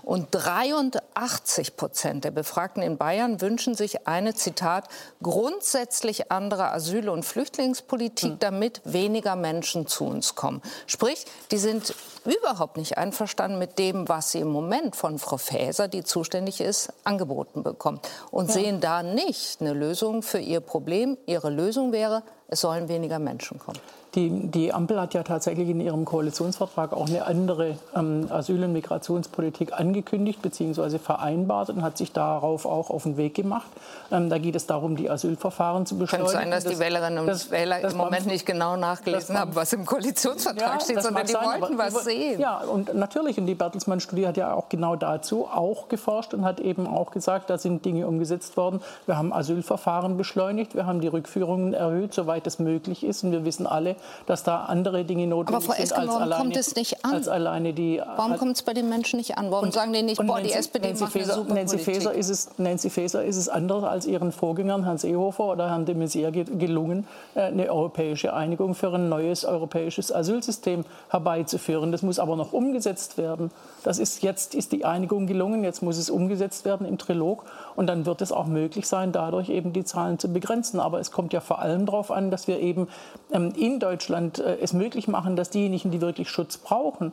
und 0.00 0.28
83 0.30 1.76
Prozent 1.76 2.24
der 2.24 2.30
Befragten 2.30 2.82
in 2.82 2.96
Bayern 2.96 3.42
wünschen 3.42 3.74
sich 3.74 4.06
eine, 4.06 4.32
Zitat, 4.32 4.88
grundsätzlich 5.22 6.32
andere 6.32 6.72
Asyl- 6.72 7.10
und 7.10 7.26
Flüchtlingspolitik 7.26 8.13
Politik, 8.14 8.32
hm. 8.32 8.38
damit 8.38 8.80
weniger 8.84 9.36
Menschen 9.36 9.86
zu 9.86 10.04
uns 10.04 10.34
kommen. 10.34 10.62
Sprich, 10.86 11.24
die 11.50 11.58
sind 11.58 11.94
überhaupt 12.24 12.76
nicht 12.76 12.96
einverstanden 12.96 13.58
mit 13.58 13.78
dem, 13.78 14.08
was 14.08 14.30
sie 14.30 14.40
im 14.40 14.48
Moment 14.48 14.96
von 14.96 15.18
Frau 15.18 15.36
Faeser, 15.36 15.88
die 15.88 16.04
zuständig 16.04 16.60
ist, 16.60 16.92
angeboten 17.04 17.62
bekommt. 17.62 18.08
Und 18.30 18.48
ja. 18.48 18.54
sehen 18.54 18.80
da 18.80 19.02
nicht 19.02 19.60
eine 19.60 19.72
Lösung 19.72 20.22
für 20.22 20.38
ihr 20.38 20.60
Problem. 20.60 21.18
Ihre 21.26 21.50
Lösung 21.50 21.92
wäre, 21.92 22.22
es 22.48 22.60
sollen 22.60 22.88
weniger 22.88 23.18
Menschen 23.18 23.58
kommen. 23.58 23.80
Die, 24.14 24.30
die, 24.30 24.72
Ampel 24.72 25.00
hat 25.00 25.12
ja 25.12 25.24
tatsächlich 25.24 25.68
in 25.68 25.80
ihrem 25.80 26.04
Koalitionsvertrag 26.04 26.92
auch 26.92 27.08
eine 27.08 27.26
andere 27.26 27.76
ähm, 27.96 28.28
Asyl- 28.30 28.62
und 28.62 28.72
Migrationspolitik 28.72 29.72
angekündigt 29.72 30.40
bzw. 30.40 30.98
vereinbart 30.98 31.70
und 31.70 31.82
hat 31.82 31.98
sich 31.98 32.12
darauf 32.12 32.64
auch 32.64 32.90
auf 32.90 33.02
den 33.02 33.16
Weg 33.16 33.34
gemacht. 33.34 33.66
Ähm, 34.12 34.30
da 34.30 34.38
geht 34.38 34.54
es 34.54 34.66
darum, 34.66 34.94
die 34.94 35.10
Asylverfahren 35.10 35.84
zu 35.84 35.98
beschleunigen. 35.98 36.30
Könnte 36.30 36.44
sein, 36.44 36.50
dass 36.52 36.62
das, 36.62 36.74
die 36.74 36.78
Wählerinnen 36.78 37.18
und 37.18 37.26
das, 37.26 37.50
Wähler 37.50 37.80
im 37.80 37.96
Moment 37.96 38.26
nicht 38.26 38.46
genau 38.46 38.76
nachgelesen 38.76 39.36
haben, 39.36 39.56
was 39.56 39.72
im 39.72 39.84
Koalitionsvertrag 39.84 40.74
ja, 40.74 40.80
steht, 40.80 41.02
sondern 41.02 41.26
die 41.26 41.32
sein, 41.32 41.60
wollten 41.60 41.78
was 41.78 42.04
sehen. 42.04 42.38
Ja, 42.38 42.58
und 42.58 42.94
natürlich, 42.94 43.38
und 43.38 43.46
die 43.46 43.56
Bertelsmann-Studie 43.56 44.28
hat 44.28 44.36
ja 44.36 44.54
auch 44.54 44.68
genau 44.68 44.94
dazu 44.94 45.48
auch 45.52 45.88
geforscht 45.88 46.34
und 46.34 46.44
hat 46.44 46.60
eben 46.60 46.86
auch 46.86 47.10
gesagt, 47.10 47.50
da 47.50 47.58
sind 47.58 47.84
Dinge 47.84 48.06
umgesetzt 48.06 48.56
worden. 48.56 48.80
Wir 49.06 49.18
haben 49.18 49.32
Asylverfahren 49.32 50.16
beschleunigt, 50.16 50.76
wir 50.76 50.86
haben 50.86 51.00
die 51.00 51.08
Rückführungen 51.08 51.74
erhöht, 51.74 52.14
soweit 52.14 52.46
es 52.46 52.60
möglich 52.60 53.02
ist. 53.02 53.24
Und 53.24 53.32
wir 53.32 53.44
wissen 53.44 53.66
alle, 53.66 53.96
dass 54.26 54.42
da 54.42 54.64
andere 54.64 55.04
Dinge 55.04 55.26
notwendig 55.26 55.64
Frau 55.64 55.72
Esken, 55.72 55.86
sind 55.86 55.98
als 55.98 56.16
alleine, 56.16 56.42
kommt 56.42 56.56
es 56.56 56.74
nicht 56.74 57.04
an? 57.04 57.14
als 57.14 57.28
alleine 57.28 57.72
die. 57.72 58.00
Warum 58.16 58.36
kommt 58.36 58.56
es 58.56 58.62
bei 58.62 58.74
den 58.74 58.88
Menschen 58.88 59.18
nicht 59.18 59.38
an? 59.38 59.50
Warum 59.50 59.66
und, 59.66 59.72
sagen 59.72 59.92
die 59.92 60.02
nicht, 60.02 60.18
boah, 60.18 60.38
Nancy, 60.38 60.48
die 60.48 60.52
SPD 60.52 60.88
Nancy 60.88 61.04
macht 61.04 61.12
Faeser, 61.12 61.40
eine 61.40 61.54
Nancy 61.54 61.78
Faeser 61.78 62.12
ist 62.12 62.28
es, 62.28 62.50
Nancy 62.58 62.90
Faeser 62.90 63.24
ist 63.24 63.36
es 63.36 63.48
anders 63.48 63.84
als 63.84 64.06
ihren 64.06 64.32
Vorgängern 64.32 64.84
Herrn 64.84 64.98
Seehofer 64.98 65.44
oder 65.44 65.68
Herrn 65.68 65.84
de 65.84 65.94
Maizière 65.94 66.32
gelungen, 66.32 67.06
äh, 67.34 67.42
eine 67.42 67.70
europäische 67.70 68.34
Einigung 68.34 68.74
für 68.74 68.92
ein 68.94 69.08
neues 69.08 69.44
europäisches 69.44 70.12
Asylsystem 70.12 70.84
herbeizuführen. 71.08 71.92
Das 71.92 72.02
muss 72.02 72.18
aber 72.18 72.36
noch 72.36 72.52
umgesetzt 72.52 73.18
werden. 73.18 73.50
Das 73.84 73.98
ist 73.98 74.22
jetzt 74.22 74.54
ist 74.54 74.72
die 74.72 74.84
Einigung 74.84 75.26
gelungen, 75.26 75.62
jetzt 75.62 75.82
muss 75.82 75.98
es 75.98 76.10
umgesetzt 76.10 76.64
werden 76.64 76.86
im 76.86 76.98
Trilog 76.98 77.44
und 77.76 77.86
dann 77.86 78.06
wird 78.06 78.22
es 78.22 78.32
auch 78.32 78.46
möglich 78.46 78.88
sein, 78.88 79.12
dadurch 79.12 79.50
eben 79.50 79.72
die 79.72 79.84
Zahlen 79.84 80.18
zu 80.18 80.32
begrenzen. 80.32 80.80
Aber 80.80 80.98
es 80.98 81.12
kommt 81.12 81.32
ja 81.32 81.40
vor 81.40 81.60
allem 81.60 81.86
darauf 81.86 82.10
an, 82.10 82.30
dass 82.32 82.48
wir 82.48 82.58
eben 82.58 82.88
ähm, 83.30 83.52
in 83.56 83.78
Deutschland 83.78 84.40
äh, 84.40 84.56
es 84.60 84.72
möglich 84.72 85.06
machen, 85.06 85.36
dass 85.36 85.50
diejenigen, 85.50 85.90
die 85.90 86.00
wirklich 86.00 86.30
Schutz 86.30 86.56
brauchen, 86.56 87.12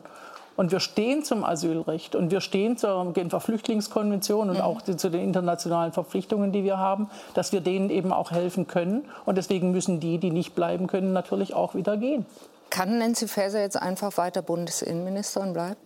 und 0.56 0.70
wir 0.70 0.80
stehen 0.80 1.24
zum 1.24 1.44
Asylrecht 1.44 2.14
und 2.14 2.30
wir 2.30 2.40
stehen 2.40 2.76
zur 2.76 3.12
Genfer 3.12 3.40
Flüchtlingskonvention 3.40 4.50
und 4.50 4.56
mhm. 4.56 4.62
auch 4.62 4.82
zu 4.82 5.10
den 5.10 5.22
internationalen 5.22 5.92
Verpflichtungen, 5.92 6.52
die 6.52 6.62
wir 6.62 6.78
haben, 6.78 7.08
dass 7.34 7.52
wir 7.52 7.60
denen 7.60 7.90
eben 7.90 8.12
auch 8.12 8.30
helfen 8.30 8.66
können. 8.66 9.04
Und 9.24 9.38
deswegen 9.38 9.70
müssen 9.70 10.00
die, 10.00 10.18
die 10.18 10.30
nicht 10.30 10.54
bleiben 10.54 10.88
können, 10.88 11.12
natürlich 11.12 11.54
auch 11.54 11.74
wieder 11.74 11.96
gehen. 11.96 12.26
Kann 12.68 12.98
Nancy 12.98 13.28
Faeser 13.28 13.60
jetzt 13.60 13.80
einfach 13.80 14.16
weiter 14.16 14.42
Bundesinnenministerin 14.42 15.52
bleiben? 15.52 15.76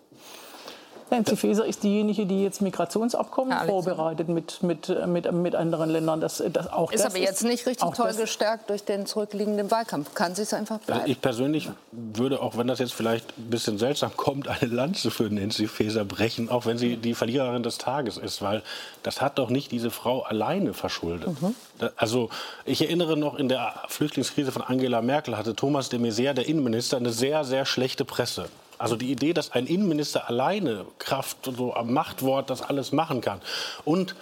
Nancy 1.11 1.37
Faeser 1.37 1.65
ist 1.65 1.83
diejenige, 1.83 2.27
die 2.27 2.43
jetzt 2.43 2.63
Migrationsabkommen 2.63 3.53
ja, 3.53 3.65
vorbereitet 3.65 4.29
mit, 4.29 4.63
mit, 4.63 4.93
mit, 5.07 5.33
mit 5.33 5.55
anderen 5.55 5.91
Ländern. 5.91 6.21
Das, 6.21 6.43
das 6.53 6.73
auch 6.73 6.91
ist 6.91 7.05
das 7.05 7.15
aber 7.15 7.23
jetzt 7.23 7.45
nicht 7.45 7.67
richtig 7.67 7.89
toll 7.95 8.13
gestärkt 8.15 8.71
durch 8.71 8.85
den 8.85 9.07
zurückliegenden 9.07 9.71
Wahlkampf. 9.71 10.15
Kann 10.15 10.35
sie 10.35 10.43
es 10.43 10.53
einfach 10.53 10.79
bleiben? 10.79 11.01
Also 11.01 11.13
ich 11.13 11.21
persönlich 11.21 11.71
würde, 11.93 12.43
auch 12.43 12.57
wenn 12.57 12.67
das 12.67 12.79
jetzt 12.79 12.95
vielleicht 12.95 13.39
ein 13.39 13.51
bisschen 13.51 13.79
seltsam 13.79 14.17
kommt, 14.17 14.49
eine 14.63 14.71
Lanze 14.71 15.11
für 15.11 15.25
Nancy 15.25 15.69
Faeser 15.69 16.05
brechen, 16.05 16.51
auch 16.51 16.67
wenn 16.67 16.79
sie 16.79 16.97
die 16.97 17.15
Verliererin 17.15 17.63
des 17.63 17.79
Tages 17.79 18.17
ist, 18.17 18.43
weil 18.43 18.63
das 19.03 19.21
hat 19.21 19.39
doch 19.39 19.51
nicht 19.51 19.71
diese 19.71 19.91
Frau 19.91 20.23
alleine 20.23 20.75
verschuldet. 20.75 21.41
Mhm. 21.41 21.55
Also 21.97 22.31
ich 22.65 22.83
erinnere 22.83 23.17
noch, 23.17 23.37
in 23.37 23.49
der 23.49 23.75
Flüchtlingskrise 23.89 24.51
von 24.51 24.63
Angela 24.63 25.03
Merkel 25.03 25.37
hatte 25.37 25.55
Thomas 25.55 25.89
de 25.89 26.01
Maizière, 26.01 26.33
der 26.33 26.49
Innenminister, 26.49 26.97
eine 26.97 27.13
sehr, 27.13 27.45
sehr 27.45 27.67
schlechte 27.67 28.05
Presse. 28.05 28.49
Also 28.79 28.97
die 28.97 29.11
Idee, 29.11 29.33
dass 29.33 29.53
ein 29.53 29.67
Innenminister 29.67 30.29
alleine 30.29 30.87
Kraft 30.99 31.51
so 31.57 31.75
am 31.75 31.93
Machtwort 31.93 32.51
das 32.51 32.63
alles 32.63 32.93
machen 32.93 33.21
kann. 33.21 33.41
Und 33.85 34.15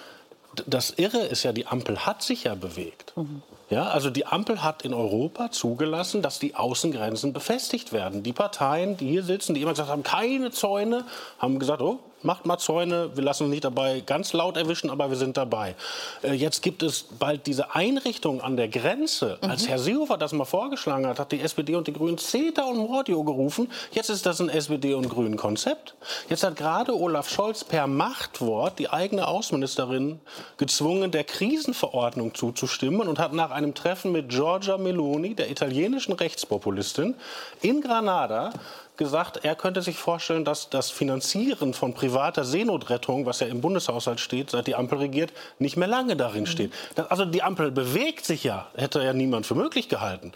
das 0.66 0.90
Irre 0.90 1.18
ist 1.18 1.42
ja, 1.42 1.52
die 1.52 1.66
Ampel 1.66 2.06
hat 2.06 2.23
sich 2.23 2.44
ja 2.44 2.54
bewegt. 2.54 3.12
Mhm. 3.16 3.42
Ja, 3.70 3.88
also 3.88 4.11
die 4.11 4.26
Ampel 4.26 4.62
hat 4.62 4.82
in 4.82 4.94
Europa 4.94 5.50
zugelassen, 5.50 6.23
dass 6.23 6.38
die 6.38 6.54
Außengrenzen 6.54 7.32
befestigt 7.32 7.92
werden. 7.92 8.23
Die 8.23 8.32
Parteien, 8.32 8.96
die 8.96 9.08
hier 9.08 9.23
sitzen, 9.23 9.54
die 9.54 9.62
immer 9.62 9.73
gesagt 9.73 9.88
haben, 9.88 10.02
keine 10.02 10.50
Zäune, 10.50 11.04
haben 11.38 11.58
gesagt, 11.58 11.80
oh, 11.80 11.99
macht 12.25 12.47
mal 12.47 12.59
Zäune, 12.59 13.11
wir 13.14 13.23
lassen 13.23 13.45
uns 13.45 13.50
nicht 13.50 13.64
dabei 13.64 14.00
ganz 14.00 14.33
laut 14.33 14.57
erwischen, 14.57 14.90
aber 14.90 15.11
wir 15.11 15.16
sind 15.16 15.37
dabei. 15.37 15.75
Äh, 16.23 16.33
jetzt 16.33 16.62
gibt 16.62 16.83
es 16.83 17.04
bald 17.19 17.47
diese 17.47 17.75
Einrichtung 17.75 18.40
an 18.40 18.57
der 18.57 18.69
Grenze. 18.69 19.38
Mhm. 19.43 19.50
Als 19.50 19.69
Herr 19.69 19.78
Seehofer 19.78 20.16
das 20.16 20.33
mal 20.33 20.45
vorgeschlagen 20.45 21.07
hat, 21.07 21.19
hat 21.19 21.33
die 21.33 21.40
SPD 21.40 21.75
und 21.75 21.87
die 21.87 21.93
Grünen 21.93 22.19
CETA 22.19 22.64
und 22.64 22.78
Mordio 22.78 23.23
gerufen. 23.25 23.71
Jetzt 23.93 24.11
ist 24.11 24.26
das 24.26 24.40
ein 24.40 24.49
SPD 24.49 24.95
und 24.95 25.09
Grünen 25.09 25.37
Konzept. 25.37 25.95
Jetzt 26.28 26.43
hat 26.43 26.57
gerade 26.57 26.99
Olaf 26.99 27.28
Scholz 27.28 27.64
per 27.64 27.87
Machtwort 27.87 28.78
die 28.78 28.88
eigene 28.88 29.28
Außenministerin 29.28 30.21
gezwungen, 30.57 31.11
der 31.11 31.25
Krisenverordnung 31.25 32.35
zuzustimmen 32.35 33.09
und 33.09 33.19
hat 33.19 33.33
nach 33.33 33.50
einem 33.50 33.75
Treffen 33.75 34.12
mit 34.12 34.28
Giorgia 34.28 34.78
Meloni, 34.78 35.35
der 35.35 35.50
italienischen 35.50 36.12
Rechtspopulistin, 36.12 37.14
in 37.61 37.81
Granada 37.81 38.52
gesagt, 38.97 39.45
er 39.45 39.55
könnte 39.55 39.83
sich 39.83 39.97
vorstellen, 39.97 40.45
dass 40.45 40.71
das 40.71 40.91
Finanzieren 40.91 41.75
von 41.75 41.95
privater 41.95 42.45
Seenotrettung, 42.45 43.27
was 43.27 43.41
ja 43.41 43.47
im 43.47 43.61
Bundeshaushalt 43.61 44.21
steht, 44.21 44.51
seit 44.51 44.67
die 44.67 44.75
Ampel 44.75 44.99
regiert, 44.99 45.33
nicht 45.59 45.77
mehr 45.77 45.89
lange 45.89 46.17
darin 46.17 46.47
steht. 46.47 46.73
Also 47.09 47.25
die 47.25 47.43
Ampel 47.43 47.71
bewegt 47.71 48.25
sich 48.25 48.45
ja, 48.45 48.69
hätte 48.77 49.03
ja 49.03 49.13
niemand 49.13 49.47
für 49.47 49.55
möglich 49.55 49.89
gehalten. 49.89 50.33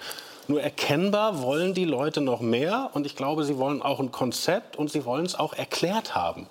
Nur 0.48 0.62
erkennbar 0.62 1.42
wollen 1.42 1.74
die 1.74 1.84
Leute 1.84 2.20
noch 2.22 2.40
mehr 2.40 2.90
und 2.94 3.04
ich 3.04 3.16
glaube, 3.16 3.44
sie 3.44 3.58
wollen 3.58 3.82
auch 3.82 4.00
ein 4.00 4.10
Konzept 4.10 4.76
und 4.76 4.90
sie 4.90 5.04
wollen 5.04 5.26
es 5.26 5.34
auch 5.34 5.52
erklärt 5.52 6.14
haben. 6.14 6.48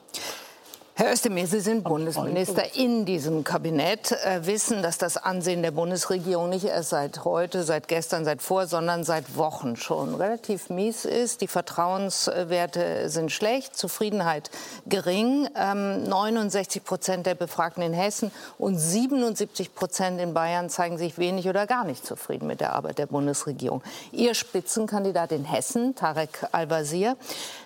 Herr 1.00 1.14
Özdemir, 1.14 1.46
Sie 1.46 1.60
sind 1.60 1.84
Bundesminister 1.84 2.76
in 2.76 3.06
diesem 3.06 3.44
Kabinett, 3.44 4.14
äh, 4.14 4.48
wissen, 4.48 4.82
dass 4.82 4.98
das 4.98 5.16
Ansehen 5.16 5.62
der 5.62 5.70
Bundesregierung 5.70 6.50
nicht 6.50 6.66
erst 6.66 6.90
seit 6.90 7.24
heute, 7.24 7.62
seit 7.62 7.88
gestern, 7.88 8.26
seit 8.26 8.42
vor, 8.42 8.66
sondern 8.66 9.04
seit 9.04 9.38
Wochen 9.38 9.76
schon 9.76 10.16
relativ 10.16 10.72
mies 10.72 11.06
ist. 11.06 11.42
Die 11.42 11.48
Vertrauenswerte 11.48 13.10
sind 13.10 13.32
schlecht, 13.32 13.78
Zufriedenheit 13.78 14.50
gering. 14.88 15.48
Ähm, 15.56 16.02
69 16.06 16.84
Prozent 16.84 17.28
der 17.28 17.36
Befragten 17.36 17.84
in 17.84 17.94
Hessen 17.94 18.32
und 18.58 18.80
77 18.80 19.76
Prozent 19.76 20.20
in 20.20 20.34
Bayern 20.34 20.68
zeigen 20.72 20.98
sich 20.98 21.20
wenig 21.20 21.48
oder 21.48 21.68
gar 21.68 21.84
nicht 21.84 22.08
zufrieden 22.08 22.48
mit 22.48 22.60
der 22.60 22.74
Arbeit 22.74 22.98
der 22.98 23.06
Bundesregierung. 23.06 23.84
Ihr 24.12 24.34
Spitzenkandidat 24.34 25.32
in 25.32 25.46
Hessen, 25.46 25.94
Tarek 25.94 26.48
Al-Wazir, 26.52 27.18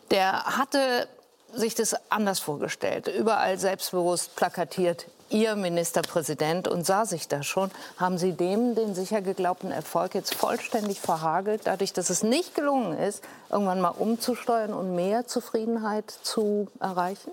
der 0.10 0.44
hatte 0.58 1.08
sich 1.54 1.76
das 1.76 1.96
anders 2.10 2.40
vorgestellt. 2.40 3.08
Überall 3.08 3.58
selbstbewusst 3.58 4.36
plakatiert 4.36 5.08
Ihr 5.32 5.56
Ministerpräsident 5.56 6.68
und 6.68 6.86
sah 6.86 7.06
sich 7.06 7.30
da 7.30 7.42
schon. 7.42 7.72
Haben 7.96 8.18
Sie 8.18 8.34
dem 8.34 8.76
den 8.76 8.94
sicher 8.94 9.22
geglaubten 9.22 9.72
Erfolg 9.72 10.14
jetzt 10.14 10.36
vollständig 10.36 11.00
verhagelt, 11.00 11.62
dadurch, 11.66 11.94
dass 11.94 12.10
es 12.10 12.22
nicht 12.22 12.54
gelungen 12.54 12.98
ist, 12.98 13.24
irgendwann 13.50 13.80
mal 13.80 13.90
umzusteuern 13.90 14.74
und 14.74 14.94
mehr 14.94 15.28
Zufriedenheit 15.28 16.12
zu 16.24 16.68
erreichen? 16.82 17.32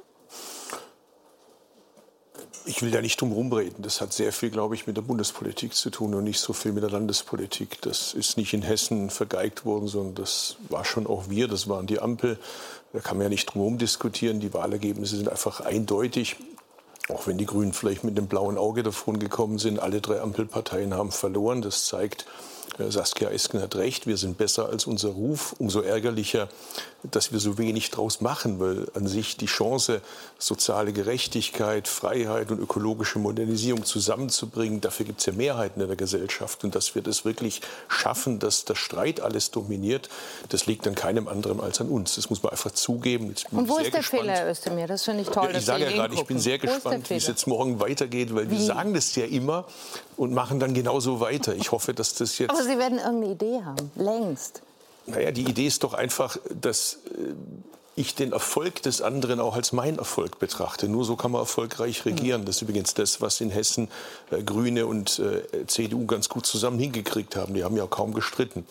Ich 2.66 2.82
will 2.82 2.90
da 2.90 3.00
nicht 3.00 3.20
drum 3.20 3.32
rumreden. 3.32 3.82
Das 3.82 4.00
hat 4.00 4.12
sehr 4.12 4.32
viel, 4.32 4.50
glaube 4.50 4.74
ich, 4.74 4.86
mit 4.86 4.96
der 4.96 5.02
Bundespolitik 5.02 5.74
zu 5.74 5.90
tun 5.90 6.14
und 6.14 6.24
nicht 6.24 6.38
so 6.38 6.52
viel 6.52 6.72
mit 6.72 6.82
der 6.82 6.90
Landespolitik. 6.90 7.80
Das 7.82 8.14
ist 8.14 8.36
nicht 8.36 8.52
in 8.52 8.62
Hessen 8.62 9.10
vergeigt 9.10 9.64
worden, 9.64 9.88
sondern 9.88 10.14
das 10.16 10.56
war 10.68 10.84
schon 10.84 11.06
auch 11.06 11.30
wir, 11.30 11.48
das 11.48 11.68
waren 11.68 11.86
die 11.86 11.98
Ampel. 11.98 12.38
Da 12.92 13.00
kann 13.00 13.18
man 13.18 13.24
ja 13.24 13.28
nicht 13.28 13.46
drum 13.46 13.78
diskutieren. 13.78 14.40
Die 14.40 14.54
Wahlergebnisse 14.54 15.16
sind 15.16 15.28
einfach 15.28 15.60
eindeutig. 15.60 16.36
Auch 17.08 17.26
wenn 17.26 17.38
die 17.38 17.46
Grünen 17.46 17.72
vielleicht 17.72 18.04
mit 18.04 18.18
dem 18.18 18.26
blauen 18.26 18.58
Auge 18.58 18.82
davon 18.82 19.18
gekommen 19.18 19.58
sind, 19.58 19.78
alle 19.78 20.00
drei 20.00 20.20
Ampelparteien 20.20 20.94
haben 20.94 21.10
verloren. 21.10 21.62
Das 21.62 21.86
zeigt, 21.86 22.26
Saskia 22.88 23.30
Esken 23.30 23.60
hat 23.60 23.76
recht, 23.76 24.06
wir 24.06 24.16
sind 24.16 24.38
besser 24.38 24.68
als 24.68 24.86
unser 24.86 25.10
Ruf. 25.10 25.54
Umso 25.58 25.80
ärgerlicher, 25.80 26.48
dass 27.02 27.32
wir 27.32 27.38
so 27.38 27.58
wenig 27.58 27.90
draus 27.90 28.20
machen, 28.20 28.60
weil 28.60 28.88
an 28.94 29.06
sich 29.06 29.36
die 29.36 29.46
Chance, 29.46 30.00
soziale 30.38 30.92
Gerechtigkeit, 30.92 31.88
Freiheit 31.88 32.50
und 32.50 32.60
ökologische 32.60 33.18
Modernisierung 33.18 33.84
zusammenzubringen, 33.84 34.80
dafür 34.80 35.06
gibt 35.06 35.20
es 35.20 35.26
ja 35.26 35.32
Mehrheiten 35.32 35.80
in 35.80 35.88
der 35.88 35.96
Gesellschaft. 35.96 36.64
Und 36.64 36.74
dass 36.74 36.94
wir 36.94 37.02
das 37.02 37.24
wirklich 37.24 37.60
schaffen, 37.88 38.38
dass 38.38 38.64
der 38.64 38.74
Streit 38.74 39.20
alles 39.20 39.50
dominiert, 39.50 40.08
das 40.48 40.66
liegt 40.66 40.86
an 40.86 40.94
keinem 40.94 41.28
anderen 41.28 41.60
als 41.60 41.80
an 41.80 41.88
uns. 41.88 42.14
Das 42.14 42.30
muss 42.30 42.42
man 42.42 42.52
einfach 42.52 42.70
zugeben. 42.70 43.34
Und 43.50 43.68
wo 43.68 43.78
ist 43.78 43.92
der 43.92 44.00
gespannt. 44.00 44.22
Fehler, 44.22 44.34
Herr 44.34 44.50
Özdemir? 44.50 44.86
Das 44.86 45.04
finde 45.04 45.22
ich 45.22 45.28
toll. 45.28 45.50
Ich 45.54 45.64
sage 45.64 45.84
ja 45.84 45.90
gerade, 45.90 46.14
ich 46.14 46.24
bin 46.24 46.38
sehr 46.38 46.58
gespannt, 46.58 47.10
wie 47.10 47.14
es 47.14 47.26
jetzt 47.26 47.46
morgen 47.46 47.80
weitergeht, 47.80 48.34
weil 48.34 48.50
Wie? 48.50 48.58
wir 48.58 48.64
sagen 48.64 48.94
das 48.94 49.14
ja 49.14 49.24
immer 49.24 49.66
und 50.16 50.32
machen 50.32 50.58
dann 50.58 50.74
genauso 50.74 51.20
weiter. 51.20 51.54
Ich 51.54 51.70
hoffe, 51.70 51.94
dass 51.94 52.14
das 52.14 52.38
jetzt. 52.38 52.50
Sie 52.68 52.78
werden 52.78 52.98
irgendeine 52.98 53.32
Idee 53.32 53.62
haben, 53.64 53.90
längst. 53.96 54.62
Naja, 55.06 55.30
die 55.30 55.44
Idee 55.44 55.66
ist 55.66 55.84
doch 55.84 55.94
einfach, 55.94 56.36
dass 56.54 56.98
äh, 57.06 57.32
ich 57.96 58.14
den 58.14 58.32
Erfolg 58.32 58.82
des 58.82 59.00
anderen 59.00 59.40
auch 59.40 59.56
als 59.56 59.72
mein 59.72 59.96
Erfolg 59.96 60.38
betrachte. 60.38 60.86
Nur 60.86 61.06
so 61.06 61.16
kann 61.16 61.30
man 61.30 61.40
erfolgreich 61.40 62.04
regieren. 62.04 62.44
Das 62.44 62.56
ist 62.56 62.62
übrigens 62.62 62.92
das, 62.92 63.22
was 63.22 63.40
in 63.40 63.50
Hessen 63.50 63.88
äh, 64.30 64.42
Grüne 64.42 64.86
und 64.86 65.18
äh, 65.18 65.66
CDU 65.66 66.04
ganz 66.04 66.28
gut 66.28 66.44
zusammen 66.44 66.78
hingekriegt 66.78 67.36
haben. 67.36 67.54
Die 67.54 67.64
haben 67.64 67.76
ja 67.76 67.86
kaum 67.86 68.12
gestritten. 68.12 68.66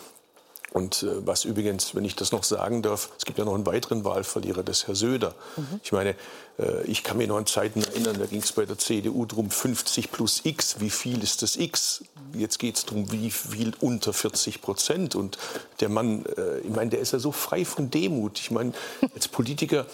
Und 0.73 1.03
äh, 1.03 1.25
was 1.25 1.45
übrigens, 1.45 1.95
wenn 1.95 2.05
ich 2.05 2.15
das 2.15 2.31
noch 2.31 2.43
sagen 2.43 2.81
darf, 2.81 3.09
es 3.17 3.25
gibt 3.25 3.39
ja 3.39 3.45
noch 3.45 3.55
einen 3.55 3.65
weiteren 3.65 4.03
Wahlverlierer, 4.03 4.63
das 4.63 4.79
ist 4.79 4.87
Herr 4.87 4.95
Söder. 4.95 5.33
Mhm. 5.55 5.79
Ich 5.81 5.91
meine, 5.91 6.15
äh, 6.59 6.83
ich 6.85 7.03
kann 7.03 7.17
mich 7.17 7.27
noch 7.27 7.37
an 7.37 7.45
Zeiten 7.45 7.81
erinnern, 7.81 8.17
da 8.19 8.25
ging 8.25 8.41
es 8.41 8.51
bei 8.51 8.65
der 8.65 8.77
CDU 8.77 9.25
darum, 9.25 9.49
50 9.49 10.11
plus 10.11 10.41
X, 10.43 10.79
wie 10.79 10.89
viel 10.89 11.23
ist 11.23 11.41
das 11.41 11.55
X? 11.55 12.03
Jetzt 12.33 12.59
geht 12.59 12.75
es 12.75 12.85
darum, 12.85 13.11
wie 13.11 13.31
viel 13.31 13.73
unter 13.79 14.11
40 14.11 14.61
Prozent. 14.61 15.15
Und 15.15 15.37
der 15.79 15.89
Mann, 15.89 16.25
äh, 16.37 16.59
ich 16.59 16.75
meine, 16.75 16.89
der 16.89 16.99
ist 16.99 17.13
ja 17.13 17.19
so 17.19 17.31
frei 17.31 17.63
von 17.63 17.89
Demut. 17.89 18.39
Ich 18.39 18.51
meine, 18.51 18.73
als 19.15 19.27
Politiker 19.27 19.85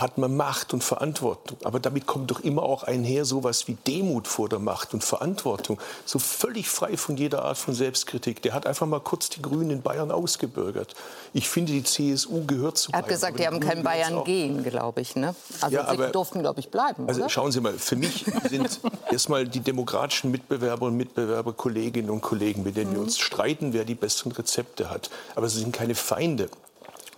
hat 0.00 0.18
man 0.18 0.36
Macht 0.36 0.72
und 0.72 0.82
Verantwortung. 0.82 1.56
Aber 1.64 1.78
damit 1.78 2.06
kommt 2.06 2.30
doch 2.30 2.40
immer 2.40 2.62
auch 2.62 2.82
einher 2.82 3.24
sowas 3.24 3.68
wie 3.68 3.74
Demut 3.86 4.26
vor 4.26 4.48
der 4.48 4.58
Macht 4.58 4.92
und 4.92 5.04
Verantwortung. 5.04 5.80
So 6.04 6.18
völlig 6.18 6.68
frei 6.68 6.96
von 6.96 7.16
jeder 7.16 7.44
Art 7.44 7.58
von 7.58 7.74
Selbstkritik. 7.74 8.42
Der 8.42 8.54
hat 8.54 8.66
einfach 8.66 8.86
mal 8.86 9.00
kurz 9.00 9.28
die 9.28 9.40
Grünen 9.40 9.70
in 9.70 9.82
Bayern 9.82 10.10
ausgebürgert. 10.10 10.94
Ich 11.32 11.48
finde, 11.48 11.72
die 11.72 11.84
CSU 11.84 12.44
gehört 12.44 12.78
zu 12.78 12.90
Bayern. 12.90 13.02
Er 13.02 13.06
hat 13.06 13.08
gesagt, 13.08 13.38
die 13.38 13.46
haben 13.46 13.60
kein 13.60 13.84
Bayern 13.84 14.24
gehen, 14.24 14.64
glaube 14.64 15.00
ich. 15.00 15.14
Ne? 15.14 15.34
Also 15.60 15.76
ja, 15.76 15.90
sie 15.90 16.12
durften, 16.12 16.40
glaube 16.40 16.58
ich, 16.58 16.70
bleiben. 16.70 17.08
Also 17.08 17.20
oder? 17.20 17.30
schauen 17.30 17.52
Sie 17.52 17.60
mal, 17.60 17.74
für 17.74 17.96
mich 17.96 18.24
sind 18.48 18.80
erstmal 19.10 19.46
die 19.46 19.60
demokratischen 19.60 20.30
Mitbewerber 20.30 20.86
und 20.86 20.96
Mitbewerber 20.96 21.52
Kolleginnen 21.52 22.10
und 22.10 22.20
Kollegen, 22.20 22.64
mit 22.64 22.76
denen 22.76 22.90
mhm. 22.90 22.94
wir 22.94 23.02
uns 23.02 23.18
streiten, 23.18 23.72
wer 23.72 23.84
die 23.84 23.94
besseren 23.94 24.32
Rezepte 24.32 24.90
hat. 24.90 25.10
Aber 25.36 25.48
sie 25.48 25.60
sind 25.60 25.72
keine 25.72 25.94
Feinde. 25.94 26.48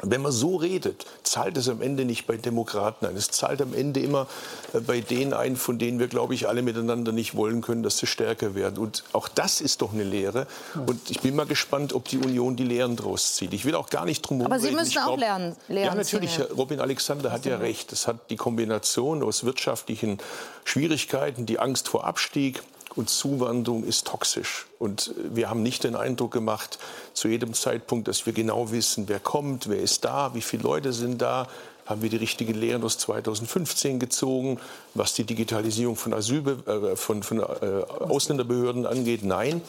Wenn 0.02 0.23
man 0.23 0.33
so 0.33 0.57
redet, 0.57 1.07
zahlt 1.23 1.57
es 1.57 1.69
am 1.69 1.83
Ende 1.83 2.04
nicht 2.04 2.26
bei 2.26 2.37
Demokraten 2.37 3.07
ein. 3.07 3.16
Es 3.16 3.30
zahlt 3.30 3.61
am 3.61 3.75
Ende 3.75 4.00
immer 4.00 4.26
äh, 4.73 4.80
bei 4.80 5.00
denen 5.00 5.33
ein, 5.33 5.57
von 5.57 5.78
denen 5.78 5.99
wir, 5.99 6.09
glaube 6.09 6.35
ich, 6.35 6.49
alle 6.49 6.62
miteinander 6.62 7.12
nicht 7.12 7.35
wollen 7.35 7.61
können, 7.61 7.83
dass 7.83 7.99
sie 7.99 8.07
stärker 8.07 8.54
werden. 8.54 8.78
Und 8.78 9.04
auch 9.12 9.28
das 9.28 9.61
ist 9.61 9.83
doch 9.83 9.92
eine 9.92 10.04
Lehre. 10.04 10.47
Und 10.87 11.11
ich 11.11 11.21
bin 11.21 11.37
mal 11.37 11.47
gespannt, 11.47 11.92
ob 11.92 12.09
die 12.09 12.19
Union 12.19 12.57
die 12.57 12.64
Lehren 12.64 12.97
daraus 12.97 13.35
zieht. 13.35 13.52
Ich 13.52 13.64
will 13.64 13.75
auch 13.75 13.90
gar 13.90 14.04
nicht 14.04 14.23
drum 14.23 14.42
Aber 14.42 14.59
Sie 14.59 14.71
müssen 14.71 14.92
glaub, 14.92 15.09
auch 15.09 15.19
lernen. 15.19 15.57
lernen 15.69 15.87
ja, 15.87 15.95
natürlich. 15.95 16.35
Ziehen. 16.35 16.47
Robin 16.57 16.80
Alexander 16.80 17.30
hat 17.33 17.45
ja 17.45 17.57
recht. 17.57 17.92
Es 17.92 18.07
hat 18.07 18.30
die 18.30 18.37
Kombination 18.37 19.23
aus 19.23 19.45
wirtschaftlichen 19.45 20.19
Schwierigkeiten, 20.64 21.47
die 21.47 21.59
Angst 21.59 21.88
vor 21.88 22.07
Abstieg, 22.07 22.62
und 22.97 23.09
Zuwanderung 23.09 23.85
ist 23.85 24.06
toxisch. 24.06 24.66
Und 24.78 25.14
wir 25.16 25.49
haben 25.49 25.62
nicht 25.62 25.85
den 25.85 25.94
Eindruck 25.94 26.32
gemacht, 26.32 26.78
zu 27.14 27.28
jedem 27.28 27.54
Zeitpunkt, 27.54 28.09
dass 28.09 28.26
wir 28.26 28.32
genau 28.32 28.70
wissen, 28.73 29.09
wer 29.09 29.20
kommt, 29.20 29.68
wer 29.68 29.80
ist 29.80 30.04
da, 30.04 30.35
wie 30.35 30.42
viele 30.42 30.62
Leute 30.62 30.92
sind 30.92 31.23
da. 31.23 31.47
Haben 31.87 32.02
wir 32.02 32.11
die 32.11 32.16
richtigen 32.16 32.54
Lehren 32.54 32.85
aus 32.85 32.99
2015 32.99 33.99
gezogen, 33.99 34.61
was 34.94 35.14
die 35.14 35.25
Digitalisierung 35.25 35.97
von, 35.97 36.14
Asyl, 36.14 36.59
äh, 36.66 36.97
von, 36.97 37.23
von 37.23 37.40
äh, 37.40 37.42
Ausländerbehörden 37.42 38.87
angeht? 38.87 39.25
Nein. 39.25 39.62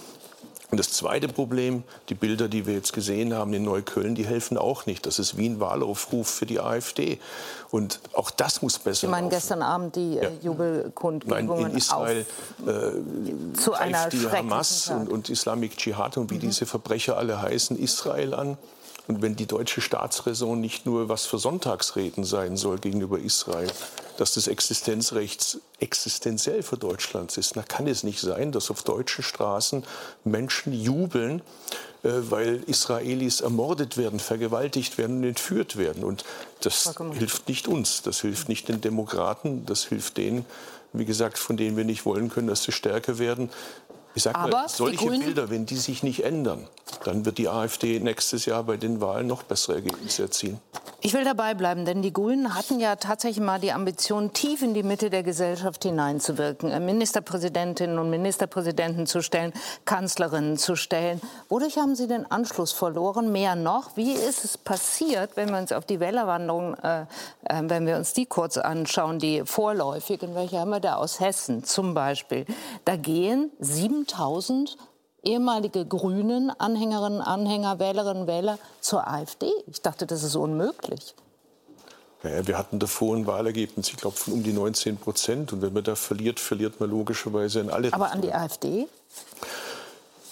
Und 0.72 0.80
das 0.80 0.90
zweite 0.92 1.28
Problem, 1.28 1.84
die 2.08 2.16
Bilder, 2.16 2.48
die 2.48 2.66
wir 2.66 2.74
jetzt 2.74 2.94
gesehen 2.94 3.34
haben 3.34 3.54
in 3.54 3.64
Neukölln, 3.64 4.16
die 4.16 4.26
helfen 4.26 4.58
auch 4.58 4.86
nicht. 4.86 5.06
Das 5.06 5.20
ist 5.20 5.38
wie 5.38 5.50
ein 5.50 5.60
Wahlaufruf 5.60 6.30
für 6.30 6.46
die 6.46 6.62
AfD. 6.62 7.20
Und 7.72 8.00
auch 8.14 8.32
das 8.32 8.62
muss 8.62 8.80
besser 8.80 9.02
Sie 9.02 9.08
meinen 9.08 9.26
laufen. 9.26 9.36
gestern 9.36 9.62
Abend 9.64 9.98
die 9.98 10.18
äh, 10.18 10.24
ja. 10.24 10.30
Jubelkundgebungen 10.42 11.64
Nein, 11.64 11.72
in 11.72 11.78
Israel 11.78 12.26
äh, 12.66 13.54
zu 13.58 13.74
einer 13.74 14.08
die 14.08 14.26
Hamas 14.30 14.88
und, 14.88 15.10
und, 15.10 15.30
Islamic 15.30 15.76
Dschihad 15.76 16.16
und 16.16 16.32
wie 16.32 16.36
mhm. 16.36 16.40
diese 16.40 16.66
Verbrecher 16.66 17.18
alle 17.18 17.42
heißen, 17.42 17.78
Israel 17.78 18.34
an. 18.34 18.58
Und 19.08 19.22
wenn 19.22 19.36
die 19.36 19.48
deutsche 19.48 19.82
Staatsräson 19.82 20.62
nicht 20.62 20.86
nur 20.86 21.10
was 21.10 21.26
für 21.26 21.38
Sonntagsreden 21.38 22.24
sein 22.24 22.56
soll 22.56 22.78
gegenüber 22.78 23.20
Israel, 23.20 23.70
dass 24.18 24.36
das 24.36 24.48
Existenzrecht 24.48 25.60
existenziell 25.80 26.62
für 26.64 26.78
Deutschland 26.78 27.36
ist, 27.38 27.56
dann 27.56 27.68
kann 27.68 27.88
es 27.88 28.04
nicht 28.04 28.20
sein, 28.20 28.52
dass 28.52 28.70
auf 28.70 28.84
deutschen 28.84 29.24
Straßen 29.24 29.84
Menschen 30.24 30.74
jubeln, 30.74 31.42
äh, 32.04 32.10
weil 32.30 32.64
Israelis 32.68 33.42
ermordet 33.42 33.98
werden, 33.98 34.20
vergewaltigt 34.20 34.98
werden 34.98 35.18
und 35.18 35.24
entführt 35.24 35.78
werden. 35.78 36.04
Und 36.04 36.24
das 36.62 36.94
hilft 37.14 37.48
nicht 37.48 37.68
uns, 37.68 38.04
das 38.04 38.22
hilft 38.22 38.50
nicht 38.50 38.70
den 38.70 38.82
Demokraten, 38.82 39.66
das 39.66 39.86
hilft 39.86 40.18
denen, 40.18 40.46
wie 40.94 41.06
gesagt, 41.06 41.38
von 41.38 41.58
denen 41.58 41.78
wir 41.78 41.86
nicht 41.86 42.06
wollen 42.06 42.30
können, 42.30 42.48
dass 42.48 42.64
sie 42.64 42.72
stärker 42.72 43.18
werden. 43.18 43.50
Ich 44.14 44.24
sage 44.24 44.38
mal, 44.40 44.68
solche 44.68 45.06
Bilder, 45.06 45.50
wenn 45.50 45.66
die 45.66 45.78
sich 45.78 46.04
nicht 46.04 46.24
ändern, 46.24 46.68
dann 47.06 47.26
wird 47.26 47.38
die 47.38 47.48
AfD 47.48 48.00
nächstes 48.00 48.46
Jahr 48.46 48.64
bei 48.64 48.78
den 48.78 49.00
Wahlen 49.00 49.28
noch 49.28 49.44
bessere 49.44 49.76
Ergebnisse 49.76 50.24
erzielen. 50.24 50.60
Ich 51.04 51.16
will 51.16 51.24
dabei 51.24 51.56
bleiben, 51.56 51.84
denn 51.84 52.04
die 52.04 52.14
Grünen 52.14 52.54
hatten 52.54 52.80
ja 52.80 52.96
tatsächlich 52.96 53.44
mal 53.44 53.60
die 53.60 53.72
Ambition, 53.72 54.34
tief 54.34 54.62
in 54.62 54.76
die 54.76 54.84
Mitte 54.84 55.10
der 55.10 55.24
Gesellschaft 55.24 55.82
hineinzuwirken, 55.82 56.70
äh, 56.70 56.80
Ministerpräsidentinnen 56.80 57.98
und 57.98 58.12
Ministerpräsidenten 58.12 59.08
zu 59.08 59.24
stellen, 59.24 59.52
Kanzlerinnen 59.86 60.58
zu 60.58 60.76
stellen. 60.76 61.20
Wodurch 61.50 61.78
haben 61.78 61.96
Sie 61.96 62.08
den 62.08 62.30
Anschluss 62.30 62.72
verloren? 62.72 63.32
Mehr 63.32 63.56
noch, 63.56 63.98
wie 63.98 64.12
ist 64.12 64.46
es 64.46 64.60
passiert, 64.60 65.32
wenn 65.38 65.50
wir 65.50 65.58
uns 65.58 65.72
auf 65.72 65.86
die 65.86 66.00
Wählerwanderung, 66.00 66.76
äh, 66.76 67.02
äh, 67.02 67.06
wenn 67.64 67.88
wir 67.88 67.98
uns 67.98 68.14
die 68.14 68.28
kurz 68.28 68.58
anschauen, 68.58 69.18
die 69.18 69.42
vorläufigen, 69.44 70.36
welche 70.36 70.60
haben 70.60 70.70
wir 70.70 70.82
da 70.82 70.98
aus 70.98 71.20
Hessen 71.20 71.64
zum 71.64 71.96
Beispiel? 71.96 72.46
Da 72.86 72.96
gehen 72.96 73.50
7000 73.58 74.78
ehemalige 75.24 75.86
Grünen, 75.86 76.52
Anhängerinnen, 76.58 77.22
Anhänger, 77.22 77.80
Wählerinnen, 77.80 78.28
Wähler 78.28 78.58
zur 78.80 79.08
AfD. 79.08 79.52
Ich 79.68 79.82
dachte, 79.82 80.06
das 80.06 80.24
ist 80.24 80.36
unmöglich. 80.36 81.16
Naja, 82.24 82.46
wir 82.48 82.58
hatten 82.58 82.78
davor 82.78 83.16
ein 83.16 83.26
Wahlergebnis, 83.26 83.90
ich 83.90 83.98
glaube, 83.98 84.16
von 84.16 84.34
um 84.34 84.44
die 84.44 84.54
19 84.54 84.98
Prozent. 84.98 85.54
Und 85.54 85.62
wenn 85.64 85.74
man 85.74 85.84
da 85.84 85.96
verliert, 85.96 86.40
verliert 86.40 86.80
man 86.80 86.90
logischerweise 86.90 87.62
in 87.62 87.70
alle 87.72 87.92
Aber 87.94 88.06
Richtungen. 88.06 88.12
an 88.12 88.22
die 88.22 88.34
AfD? 88.34 88.88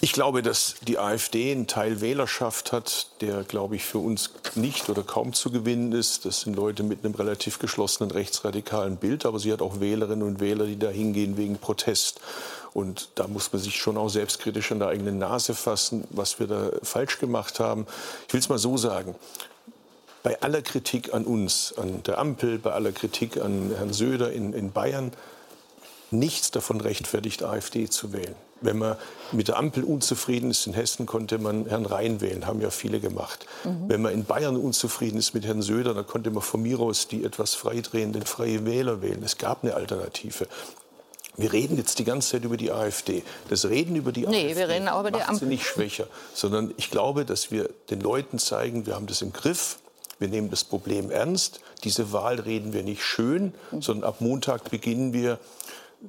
Ich 0.02 0.14
glaube, 0.14 0.40
dass 0.40 0.76
die 0.80 0.98
AfD 0.98 1.52
einen 1.52 1.66
Teil 1.66 2.00
Wählerschaft 2.00 2.72
hat, 2.72 3.08
der, 3.20 3.44
glaube 3.44 3.76
ich, 3.76 3.84
für 3.84 3.98
uns 3.98 4.30
nicht 4.54 4.88
oder 4.88 5.02
kaum 5.02 5.34
zu 5.34 5.50
gewinnen 5.50 5.92
ist. 5.92 6.24
Das 6.24 6.40
sind 6.40 6.56
Leute 6.56 6.82
mit 6.82 7.04
einem 7.04 7.14
relativ 7.14 7.58
geschlossenen 7.58 8.10
rechtsradikalen 8.10 8.96
Bild, 8.96 9.26
aber 9.26 9.38
sie 9.38 9.52
hat 9.52 9.60
auch 9.60 9.78
Wählerinnen 9.78 10.26
und 10.26 10.40
Wähler, 10.40 10.64
die 10.64 10.78
da 10.78 10.88
hingehen 10.88 11.36
wegen 11.36 11.58
Protest. 11.58 12.20
Und 12.72 13.10
da 13.16 13.28
muss 13.28 13.52
man 13.52 13.60
sich 13.60 13.76
schon 13.76 13.98
auch 13.98 14.08
selbstkritisch 14.08 14.72
an 14.72 14.78
der 14.78 14.88
eigenen 14.88 15.18
Nase 15.18 15.54
fassen, 15.54 16.04
was 16.08 16.40
wir 16.40 16.46
da 16.46 16.70
falsch 16.82 17.18
gemacht 17.18 17.60
haben. 17.60 17.86
Ich 18.26 18.32
will 18.32 18.40
es 18.40 18.48
mal 18.48 18.58
so 18.58 18.78
sagen. 18.78 19.14
Bei 20.22 20.40
aller 20.40 20.62
Kritik 20.62 21.12
an 21.12 21.24
uns, 21.26 21.74
an 21.76 22.02
der 22.04 22.18
Ampel, 22.18 22.58
bei 22.58 22.72
aller 22.72 22.92
Kritik 22.92 23.36
an 23.36 23.72
Herrn 23.76 23.92
Söder 23.92 24.32
in, 24.32 24.54
in 24.54 24.72
Bayern, 24.72 25.12
nichts 26.12 26.50
davon 26.50 26.80
rechtfertigt, 26.80 27.42
AfD 27.42 27.88
zu 27.88 28.12
wählen. 28.12 28.34
Wenn 28.60 28.78
man 28.78 28.96
mit 29.32 29.48
der 29.48 29.56
Ampel 29.56 29.84
unzufrieden 29.84 30.50
ist 30.50 30.66
in 30.66 30.74
Hessen, 30.74 31.06
konnte 31.06 31.38
man 31.38 31.66
Herrn 31.66 31.86
Rhein 31.86 32.20
wählen, 32.20 32.46
haben 32.46 32.60
ja 32.60 32.70
viele 32.70 33.00
gemacht. 33.00 33.46
Mhm. 33.64 33.88
Wenn 33.88 34.02
man 34.02 34.12
in 34.12 34.24
Bayern 34.24 34.56
unzufrieden 34.56 35.18
ist 35.18 35.34
mit 35.34 35.46
Herrn 35.46 35.62
Söder, 35.62 35.94
dann 35.94 36.06
konnte 36.06 36.30
man 36.30 36.42
von 36.42 36.60
mir 36.62 36.78
aus 36.80 37.08
die 37.08 37.24
etwas 37.24 37.54
freidrehenden 37.54 38.22
Freie 38.26 38.66
Wähler 38.66 39.00
wählen. 39.00 39.22
Es 39.22 39.38
gab 39.38 39.64
eine 39.64 39.74
Alternative. 39.74 40.46
Wir 41.36 41.52
reden 41.52 41.78
jetzt 41.78 41.98
die 41.98 42.04
ganze 42.04 42.32
Zeit 42.32 42.44
über 42.44 42.58
die 42.58 42.70
AfD. 42.70 43.22
Das 43.48 43.64
Reden 43.64 43.96
über 43.96 44.12
die 44.12 44.26
nee, 44.26 44.48
AfD 44.48 44.56
wir 44.56 44.68
reden 44.68 44.88
auch 44.88 45.00
über 45.00 45.10
die 45.10 45.22
Ampel. 45.22 45.38
sie 45.38 45.46
nicht 45.46 45.64
schwächer, 45.64 46.06
sondern 46.34 46.74
ich 46.76 46.90
glaube, 46.90 47.24
dass 47.24 47.50
wir 47.50 47.70
den 47.88 48.00
Leuten 48.00 48.38
zeigen, 48.38 48.84
wir 48.84 48.94
haben 48.94 49.06
das 49.06 49.22
im 49.22 49.32
Griff. 49.32 49.78
Wir 50.18 50.28
nehmen 50.28 50.50
das 50.50 50.64
Problem 50.64 51.10
ernst. 51.10 51.60
Diese 51.82 52.12
Wahl 52.12 52.40
reden 52.40 52.74
wir 52.74 52.82
nicht 52.82 53.02
schön, 53.02 53.54
sondern 53.80 54.06
ab 54.06 54.20
Montag 54.20 54.70
beginnen 54.70 55.14
wir 55.14 55.38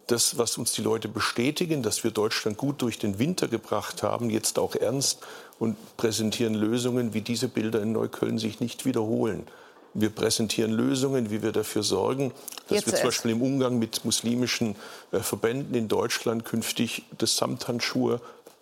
das, 0.08 0.38
was 0.38 0.58
uns 0.58 0.72
die 0.72 0.82
Leute 0.82 1.08
bestätigen, 1.08 1.84
dass 1.84 2.04
wir 2.04 2.12
Deutschland 2.12 2.58
gut 2.58 2.82
durch 2.82 2.98
den 2.98 3.20
Winter 3.20 3.48
gebracht 3.48 4.04
haben, 4.04 4.30
jetzt 4.30 4.58
auch 4.58 4.76
ernst 4.76 5.20
und 5.60 5.76
präsentieren 5.98 6.54
Lösungen, 6.54 7.14
wie 7.14 7.22
diese 7.22 7.48
Bilder 7.48 7.82
in 7.82 7.92
Neukölln 7.92 8.40
sich 8.40 8.60
nicht 8.60 8.86
wiederholen. 8.86 9.48
Wir 9.94 10.10
präsentieren 10.10 10.72
Lösungen, 10.72 11.32
wie 11.32 11.44
wir 11.44 11.52
dafür 11.52 11.84
sorgen, 11.84 12.32
dass 12.70 12.78
Jetzt 12.78 12.88
wir 12.88 12.96
zum 12.96 13.06
Beispiel 13.08 13.32
im 13.32 13.42
Umgang 13.42 13.78
mit 13.78 14.06
muslimischen 14.06 14.76
äh, 15.12 15.20
Verbänden 15.20 15.76
in 15.76 15.90
Deutschland 15.90 16.46
künftig 16.46 17.04
das 17.18 17.36
Samthandschuhe 17.36 18.22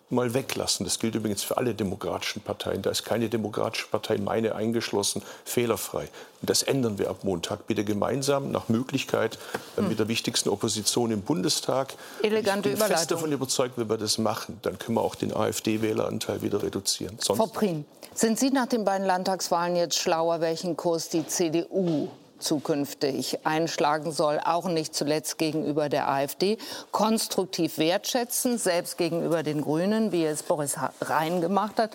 mal 0.09 0.33
weglassen. 0.33 0.85
Das 0.85 0.99
gilt 0.99 1.15
übrigens 1.15 1.43
für 1.43 1.57
alle 1.57 1.73
demokratischen 1.73 2.41
Parteien. 2.41 2.81
Da 2.81 2.89
ist 2.89 3.03
keine 3.03 3.29
demokratische 3.29 3.87
Partei, 3.87 4.17
meine 4.17 4.55
eingeschlossen, 4.55 5.21
fehlerfrei. 5.45 6.09
Und 6.41 6.49
das 6.49 6.63
ändern 6.63 6.97
wir 6.97 7.09
ab 7.09 7.23
Montag. 7.23 7.67
Bitte 7.67 7.83
gemeinsam, 7.83 8.51
nach 8.51 8.69
Möglichkeit, 8.69 9.37
hm. 9.75 9.89
mit 9.89 9.99
der 9.99 10.07
wichtigsten 10.07 10.49
Opposition 10.49 11.11
im 11.11 11.21
Bundestag. 11.21 11.93
Elegante 12.23 12.69
ich 12.69 12.79
bin 12.79 12.87
fest 12.87 13.11
davon 13.11 13.31
überzeugt, 13.31 13.77
wenn 13.77 13.89
wir 13.89 13.97
das 13.97 14.17
machen, 14.17 14.59
dann 14.61 14.79
können 14.79 14.97
wir 14.97 15.01
auch 15.01 15.15
den 15.15 15.33
AfD-Wähleranteil 15.33 16.41
wieder 16.41 16.63
reduzieren. 16.63 17.17
Sonst 17.19 17.37
Frau 17.37 17.47
Prien, 17.47 17.85
sind 18.13 18.39
Sie 18.39 18.49
nach 18.49 18.67
den 18.67 18.85
beiden 18.85 19.05
Landtagswahlen 19.05 19.75
jetzt 19.75 19.97
schlauer, 19.97 20.41
welchen 20.41 20.75
Kurs 20.75 21.09
die 21.09 21.25
CDU 21.27 22.09
zukünftig 22.39 23.45
einschlagen 23.45 24.11
soll, 24.11 24.39
auch 24.43 24.67
nicht 24.67 24.95
zuletzt 24.95 25.37
gegenüber 25.37 25.89
der 25.89 26.09
AfD, 26.09 26.57
konstruktiv 26.91 27.77
wertschätzen, 27.77 28.57
selbst 28.57 28.97
gegenüber 28.97 29.43
den 29.43 29.61
Grünen, 29.61 30.11
wie 30.11 30.25
es 30.25 30.43
Boris 30.43 30.77
Rhein 31.01 31.41
gemacht 31.41 31.79
hat. 31.79 31.91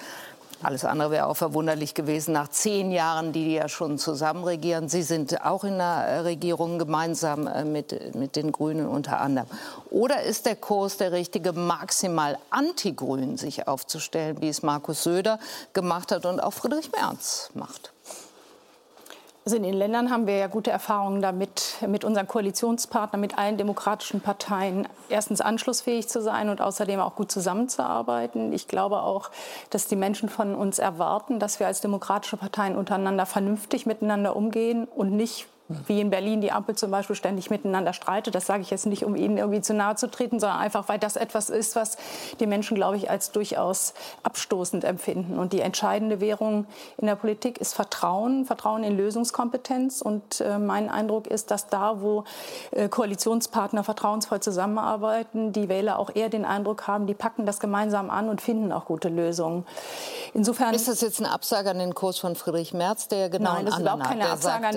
Alles 0.65 0.87
andere 0.87 1.11
wäre 1.11 1.27
auch 1.27 1.37
verwunderlich 1.37 1.93
gewesen 1.93 2.33
nach 2.33 2.49
zehn 2.49 2.91
Jahren, 2.91 3.33
die, 3.33 3.45
die 3.45 3.55
ja 3.55 3.69
schon 3.69 3.99
zusammen 3.99 4.45
regieren. 4.45 4.89
Sie 4.89 5.03
sind 5.03 5.45
auch 5.45 5.63
in 5.63 5.77
der 5.77 6.25
Regierung 6.25 6.79
gemeinsam 6.79 7.47
äh, 7.47 7.65
mit, 7.65 8.15
mit 8.15 8.35
den 8.35 8.51
Grünen 8.51 8.87
unter 8.87 9.21
anderem. 9.21 9.49
Oder 9.91 10.23
ist 10.23 10.47
der 10.47 10.57
Kurs 10.57 10.97
der 10.97 11.13
richtige, 11.13 11.53
maximal 11.53 12.39
anti-grün 12.49 13.37
sich 13.37 13.69
aufzustellen, 13.69 14.41
wie 14.41 14.49
es 14.49 14.63
Markus 14.63 15.03
Söder 15.03 15.39
gemacht 15.75 16.13
hat 16.13 16.25
und 16.25 16.41
auch 16.41 16.53
Friedrich 16.53 16.91
Merz 16.93 17.51
macht? 17.55 17.94
Also 19.47 19.59
in 19.59 19.63
den 19.63 19.75
Ländern 19.75 20.11
haben 20.11 20.27
wir 20.27 20.39
ja 20.39 20.47
gute 20.47 20.71
Erfahrungen 20.71 21.21
damit, 21.21 21.75
mit 21.87 22.03
unseren 22.03 22.27
Koalitionspartnern, 22.27 23.21
mit 23.21 23.37
allen 23.37 23.59
demokratischen 23.59 24.23
Parteien 24.23 24.89
erstens 25.11 25.43
anschlussfähig 25.43 26.09
zu 26.09 26.23
sein 26.23 26.49
und 26.49 26.63
außerdem 26.63 26.99
auch 26.99 27.15
gut 27.15 27.31
zusammenzuarbeiten. 27.31 28.55
Ich 28.55 28.69
glaube 28.69 29.03
auch, 29.03 29.31
dass 29.69 29.87
die 29.87 29.97
Menschen 29.97 30.31
von 30.31 30.55
uns 30.55 30.79
erwarten, 30.79 31.41
dass 31.41 31.61
wir 31.61 31.67
als 31.67 31.83
demokratische 31.83 32.39
Parteien 32.39 32.75
untereinander 32.75 33.27
vernünftig 33.27 33.85
miteinander 33.85 34.35
umgehen 34.35 34.87
und 34.87 35.13
nicht 35.13 35.47
wie 35.69 36.01
in 36.01 36.11
Berlin 36.11 36.43
die 36.43 36.53
Ampel 36.53 36.75
zum 36.75 36.91
Beispiel 36.91 37.17
ständig 37.17 37.49
miteinander 37.49 37.95
streitet. 37.95 38.35
Das 38.35 38.47
sage 38.47 38.63
ich 38.63 38.71
jetzt 38.71 38.85
nicht, 38.85 39.05
um 39.05 39.17
Ihnen 39.17 39.39
irgendwie 39.39 39.63
zu 39.63 39.73
nahe 39.73 39.97
zu 39.97 40.11
treten, 40.11 40.39
sondern 40.39 40.59
einfach, 40.59 40.89
weil 40.89 40.99
das 40.99 41.17
etwas 41.17 41.49
ist, 41.49 41.75
was 41.75 41.97
die 42.39 42.47
Menschen, 42.47 42.75
glaube 42.75 42.97
ich, 42.97 43.11
als 43.11 43.33
durchaus 43.33 43.95
abstoßend 44.23 44.85
empfinden. 44.85 45.39
Und 45.39 45.55
die 45.55 45.61
entscheidende 45.61 46.21
Währung 46.21 46.67
in 46.99 47.07
der 47.07 47.17
Politik 47.17 47.59
ist 47.59 47.73
Vertrauen, 47.73 48.45
Vertrauen 48.45 48.85
in 48.85 48.97
Lösungskompetenz. 48.97 50.03
Und 50.03 50.43
äh, 50.43 50.59
mein 50.59 50.91
Eindruck 50.91 51.27
ist, 51.27 51.51
dass 51.51 51.69
da, 51.69 52.03
wo 52.03 52.25
äh, 52.73 52.89
Koalitionspartner 52.89 53.85
vertrauensvoll 53.85 54.41
zusammenarbeiten, 54.41 55.53
die 55.53 55.71
Wähler 55.71 55.99
auch 55.99 56.11
eher 56.15 56.29
den 56.29 56.45
Eindruck 56.45 56.87
haben, 56.87 57.07
die 57.07 57.15
packen 57.15 57.47
das 57.47 57.59
gemeinsam 57.59 58.11
an 58.11 58.29
und 58.29 58.43
finden 58.43 58.71
auch 58.71 58.85
gute 58.85 59.09
Lösungen. 59.09 59.65
Insofern 60.35 60.75
ist 60.75 60.89
das 60.89 61.01
jetzt 61.01 61.21
eine 61.21 61.31
Absage 61.31 61.71
an 61.71 61.79
den 61.79 61.95
Kurs 61.95 62.19
von 62.19 62.37
Friedrich 62.37 62.75
Merz, 62.75 63.09
der 63.09 63.31
genau 63.31 63.55
Nein, 63.55 63.67
das 63.67 63.77
ist 63.77 63.81
überhaupt 63.81 64.05
keine 64.05 64.29
Absage 64.29 64.63
sagt, 64.63 64.77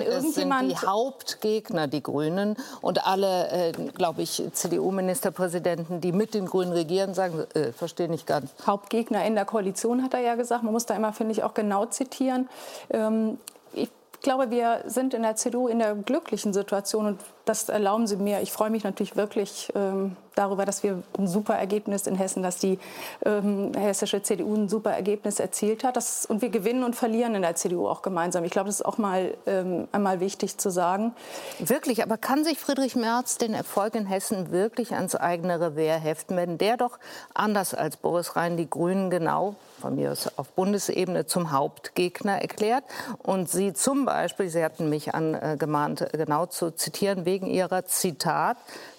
Hauptgegner, 0.82 1.86
die 1.86 2.02
Grünen. 2.02 2.56
Und 2.80 3.06
alle, 3.06 3.50
äh, 3.50 3.72
glaube 3.72 4.22
ich, 4.22 4.42
CDU-Ministerpräsidenten, 4.52 6.00
die 6.00 6.12
mit 6.12 6.34
den 6.34 6.46
Grünen 6.46 6.72
regieren, 6.72 7.14
sagen, 7.14 7.44
äh, 7.54 7.72
verstehe 7.72 8.08
nicht 8.08 8.26
ganz. 8.26 8.50
Hauptgegner 8.66 9.24
in 9.24 9.34
der 9.34 9.44
Koalition, 9.44 10.02
hat 10.02 10.14
er 10.14 10.20
ja 10.20 10.34
gesagt. 10.34 10.62
Man 10.62 10.72
muss 10.72 10.86
da 10.86 10.94
immer, 10.94 11.12
finde 11.12 11.32
ich, 11.32 11.42
auch 11.42 11.54
genau 11.54 11.86
zitieren. 11.86 12.48
Ähm, 12.90 13.38
ich 13.72 13.90
glaube, 14.22 14.50
wir 14.50 14.82
sind 14.86 15.14
in 15.14 15.22
der 15.22 15.36
CDU 15.36 15.68
in 15.68 15.78
der 15.78 15.94
glücklichen 15.94 16.52
Situation 16.52 17.06
und 17.06 17.20
das 17.48 17.68
erlauben 17.68 18.06
Sie 18.06 18.16
mir. 18.16 18.40
Ich 18.42 18.52
freue 18.52 18.70
mich 18.70 18.84
natürlich 18.84 19.16
wirklich 19.16 19.72
ähm, 19.74 20.16
darüber, 20.34 20.64
dass 20.64 20.82
wir 20.82 21.02
ein 21.18 21.26
super 21.26 21.54
Ergebnis 21.54 22.06
in 22.06 22.14
Hessen, 22.14 22.42
dass 22.42 22.58
die 22.58 22.78
ähm, 23.24 23.72
hessische 23.74 24.22
CDU 24.22 24.54
ein 24.54 24.68
super 24.68 24.92
Ergebnis 24.92 25.40
erzielt 25.40 25.84
hat. 25.84 25.96
Das, 25.96 26.26
und 26.26 26.42
wir 26.42 26.50
gewinnen 26.50 26.84
und 26.84 26.94
verlieren 26.94 27.34
in 27.34 27.42
der 27.42 27.56
CDU 27.56 27.88
auch 27.88 28.02
gemeinsam. 28.02 28.44
Ich 28.44 28.50
glaube, 28.50 28.66
das 28.66 28.76
ist 28.76 28.86
auch 28.86 28.98
mal 28.98 29.34
ähm, 29.46 29.88
einmal 29.92 30.20
wichtig 30.20 30.58
zu 30.58 30.70
sagen. 30.70 31.14
Wirklich, 31.58 32.02
aber 32.02 32.18
kann 32.18 32.44
sich 32.44 32.58
Friedrich 32.58 32.96
Merz 32.96 33.38
den 33.38 33.54
Erfolg 33.54 33.94
in 33.94 34.06
Hessen 34.06 34.50
wirklich 34.50 34.94
ans 34.94 35.16
eigene 35.16 35.60
Revier 35.60 35.94
heften, 35.94 36.36
wenn 36.36 36.58
der 36.58 36.76
doch 36.76 36.98
anders 37.34 37.74
als 37.74 37.96
Boris 37.96 38.36
Rhein 38.36 38.56
die 38.56 38.68
Grünen 38.68 39.10
genau 39.10 39.56
von 39.80 39.94
mir 39.94 40.12
aus 40.12 40.28
auf 40.36 40.48
Bundesebene 40.50 41.26
zum 41.26 41.52
Hauptgegner 41.52 42.40
erklärt 42.42 42.84
und 43.22 43.48
Sie 43.48 43.72
zum 43.72 44.04
Beispiel, 44.04 44.48
Sie 44.48 44.64
hatten 44.64 44.88
mich 44.88 45.14
angemahnt, 45.14 46.08
genau 46.12 46.46
zu 46.46 46.72
zitieren, 46.72 47.24
wegen 47.24 47.37
wegen 47.38 47.46
ihrer, 47.46 47.84
Zitat, 47.84 48.56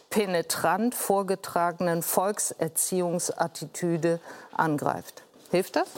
penetrant 0.10 0.96
vorgetragenen 0.96 2.02
Volkserziehungsattitüde 2.02 4.22
angreift. 4.56 5.24
Hilft 5.52 5.76
das? 5.76 5.90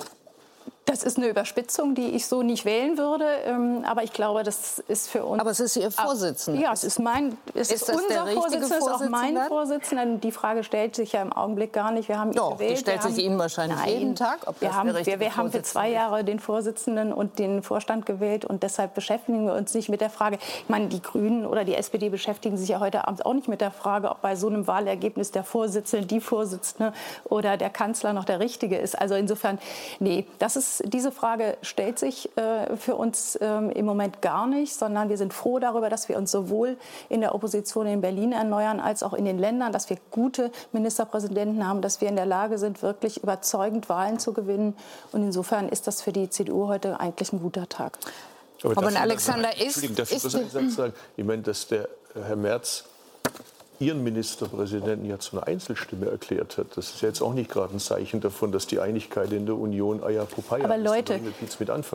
Das 0.86 1.04
ist 1.04 1.18
eine 1.18 1.28
Überspitzung, 1.28 1.94
die 1.94 2.10
ich 2.10 2.26
so 2.26 2.42
nicht 2.42 2.66
wählen 2.66 2.98
würde. 2.98 3.26
Ähm, 3.46 3.86
aber 3.86 4.04
ich 4.04 4.14
glaube, 4.14 4.42
das 4.42 4.80
ist 4.88 5.10
für 5.10 5.24
uns. 5.24 5.40
Aber 5.40 5.52
es 5.52 5.60
ist 5.60 5.78
Ihr 5.78 5.92
Vorsitzender. 5.92 6.60
Ja, 6.60 6.74
es 6.74 6.84
ist 6.84 7.00
mein. 7.00 7.38
Es 7.54 7.72
ist, 7.72 7.88
ist 7.88 7.96
unser 7.96 8.26
Vorsitzender, 8.28 8.78
ist 8.78 8.90
auch 8.90 9.10
mein 9.10 9.38
Vorsitzender. 9.48 10.06
Die 10.18 10.32
Frage 10.32 10.64
stellt 10.64 10.96
sich 10.96 11.12
ja 11.12 11.22
im 11.22 11.34
Augenblick 11.34 11.72
gar 11.72 11.92
nicht. 11.92 12.10
Wir 12.10 12.18
haben 12.18 12.32
ihn 12.32 12.36
Doch, 12.36 12.54
gewählt. 12.54 12.72
Die 12.72 12.78
stellt 12.78 13.04
sich 13.04 13.20
Ihnen 13.20 13.38
wahrscheinlich 13.38 13.78
nein, 13.78 13.90
jeden 13.90 14.16
Tag. 14.16 14.40
wir 14.60 14.76
haben, 14.76 14.94
wir, 14.94 15.20
wir 15.20 15.38
haben 15.38 15.52
für 15.52 15.62
zwei 15.62 15.90
Jahre 15.92 16.24
den 16.24 16.40
Vorsitzenden 16.40 17.14
und 17.14 17.38
den 17.38 17.62
Vorstand 17.62 18.08
gewählt 18.08 18.44
und 18.44 18.64
deshalb 18.64 18.96
beschäftigen 18.96 19.46
wir 19.46 19.54
uns 19.54 19.74
nicht 19.76 19.90
mit 19.90 20.02
der 20.02 20.10
Frage. 20.10 20.40
Ich 20.64 20.70
meine, 20.70 20.88
die 20.88 21.02
Grünen 21.02 21.46
oder 21.46 21.64
die 21.64 21.76
SPD 21.76 22.10
beschäftigen 22.10 22.58
sich 22.58 22.70
ja 22.70 22.80
heute 22.80 23.08
Abend 23.08 23.26
auch 23.26 23.34
nicht 23.34 23.48
mit 23.48 23.62
der 23.62 23.72
Frage, 23.72 24.10
ob 24.10 24.22
bei 24.22 24.36
so 24.36 24.48
einem 24.48 24.66
Wahlergebnis 24.66 25.30
der 25.30 25.44
Vorsitzende, 25.44 26.08
die 26.08 26.22
Vorsitzende 26.22 26.92
oder 27.26 27.58
der 27.58 27.70
Kanzler 27.70 28.14
noch 28.14 28.26
der 28.26 28.40
Richtige 28.40 28.78
ist. 28.78 29.00
Also 29.00 29.14
insofern, 29.14 29.60
nee, 30.00 30.26
das 30.40 30.56
ist 30.56 30.71
diese 30.80 31.12
Frage 31.12 31.58
stellt 31.62 32.00
sich 32.00 32.30
äh, 32.38 32.76
für 32.78 32.96
uns 32.96 33.38
ähm, 33.42 33.70
im 33.72 33.86
Moment 33.86 34.22
gar 34.22 34.48
nicht, 34.48 34.74
sondern 34.74 35.10
wir 35.10 35.18
sind 35.18 35.34
froh 35.34 35.60
darüber, 35.60 35.90
dass 35.90 36.10
wir 36.10 36.18
uns 36.18 36.32
sowohl 36.32 36.78
in 37.10 37.22
der 37.22 37.36
Opposition 37.36 37.88
in 37.88 38.02
Berlin 38.02 38.32
erneuern 38.32 38.80
als 38.80 39.04
auch 39.04 39.14
in 39.14 39.26
den 39.26 39.38
Ländern, 39.38 39.72
dass 39.72 39.90
wir 39.90 39.98
gute 40.10 40.52
Ministerpräsidenten 40.72 41.68
haben, 41.68 41.82
dass 41.82 42.02
wir 42.02 42.10
in 42.10 42.16
der 42.16 42.26
Lage 42.26 42.58
sind, 42.58 42.82
wirklich 42.82 43.24
überzeugend 43.24 43.90
Wahlen 43.90 44.20
zu 44.20 44.34
gewinnen. 44.34 44.76
Und 45.12 45.24
insofern 45.24 45.70
ist 45.70 45.88
das 45.88 46.02
für 46.02 46.12
die 46.12 46.30
CDU 46.30 46.68
heute 46.68 47.00
eigentlich 47.00 47.34
ein 47.34 47.42
guter 47.42 47.68
Tag. 47.68 47.98
Aber, 48.64 48.78
Aber 48.78 49.00
Alexander 49.00 49.54
ist. 49.56 49.62
Entschuldigung, 49.84 49.96
darf 49.96 50.12
ich 50.12 50.36
einen 50.36 50.50
Satz 50.50 50.76
sagen? 50.76 50.94
Ich 51.18 51.26
meine, 51.26 51.42
dass 51.42 51.68
der 51.68 51.90
Herr 52.14 52.36
Merz 52.36 52.86
Ihren 53.82 54.04
Ministerpräsidenten 54.04 55.06
ja 55.06 55.18
zu 55.20 55.36
einer 55.36 55.48
Einzelstimme 55.48 56.06
erklärt 56.06 56.58
hat. 56.58 56.68
Das 56.76 56.92
ist 56.92 57.02
ja 57.02 57.08
jetzt 57.08 57.22
auch 57.22 57.34
nicht 57.34 57.50
gerade 57.50 57.76
ein 57.76 57.80
Zeichen 57.80 58.22
davon, 58.22 58.52
dass 58.52 58.68
die 58.68 58.80
Einigkeit 58.80 59.32
in 59.34 59.46
der 59.46 59.56
Union 59.56 60.04
Eier 60.04 60.26
Popeye 60.26 60.64
Aber 60.64 60.78
Leute, 60.78 61.20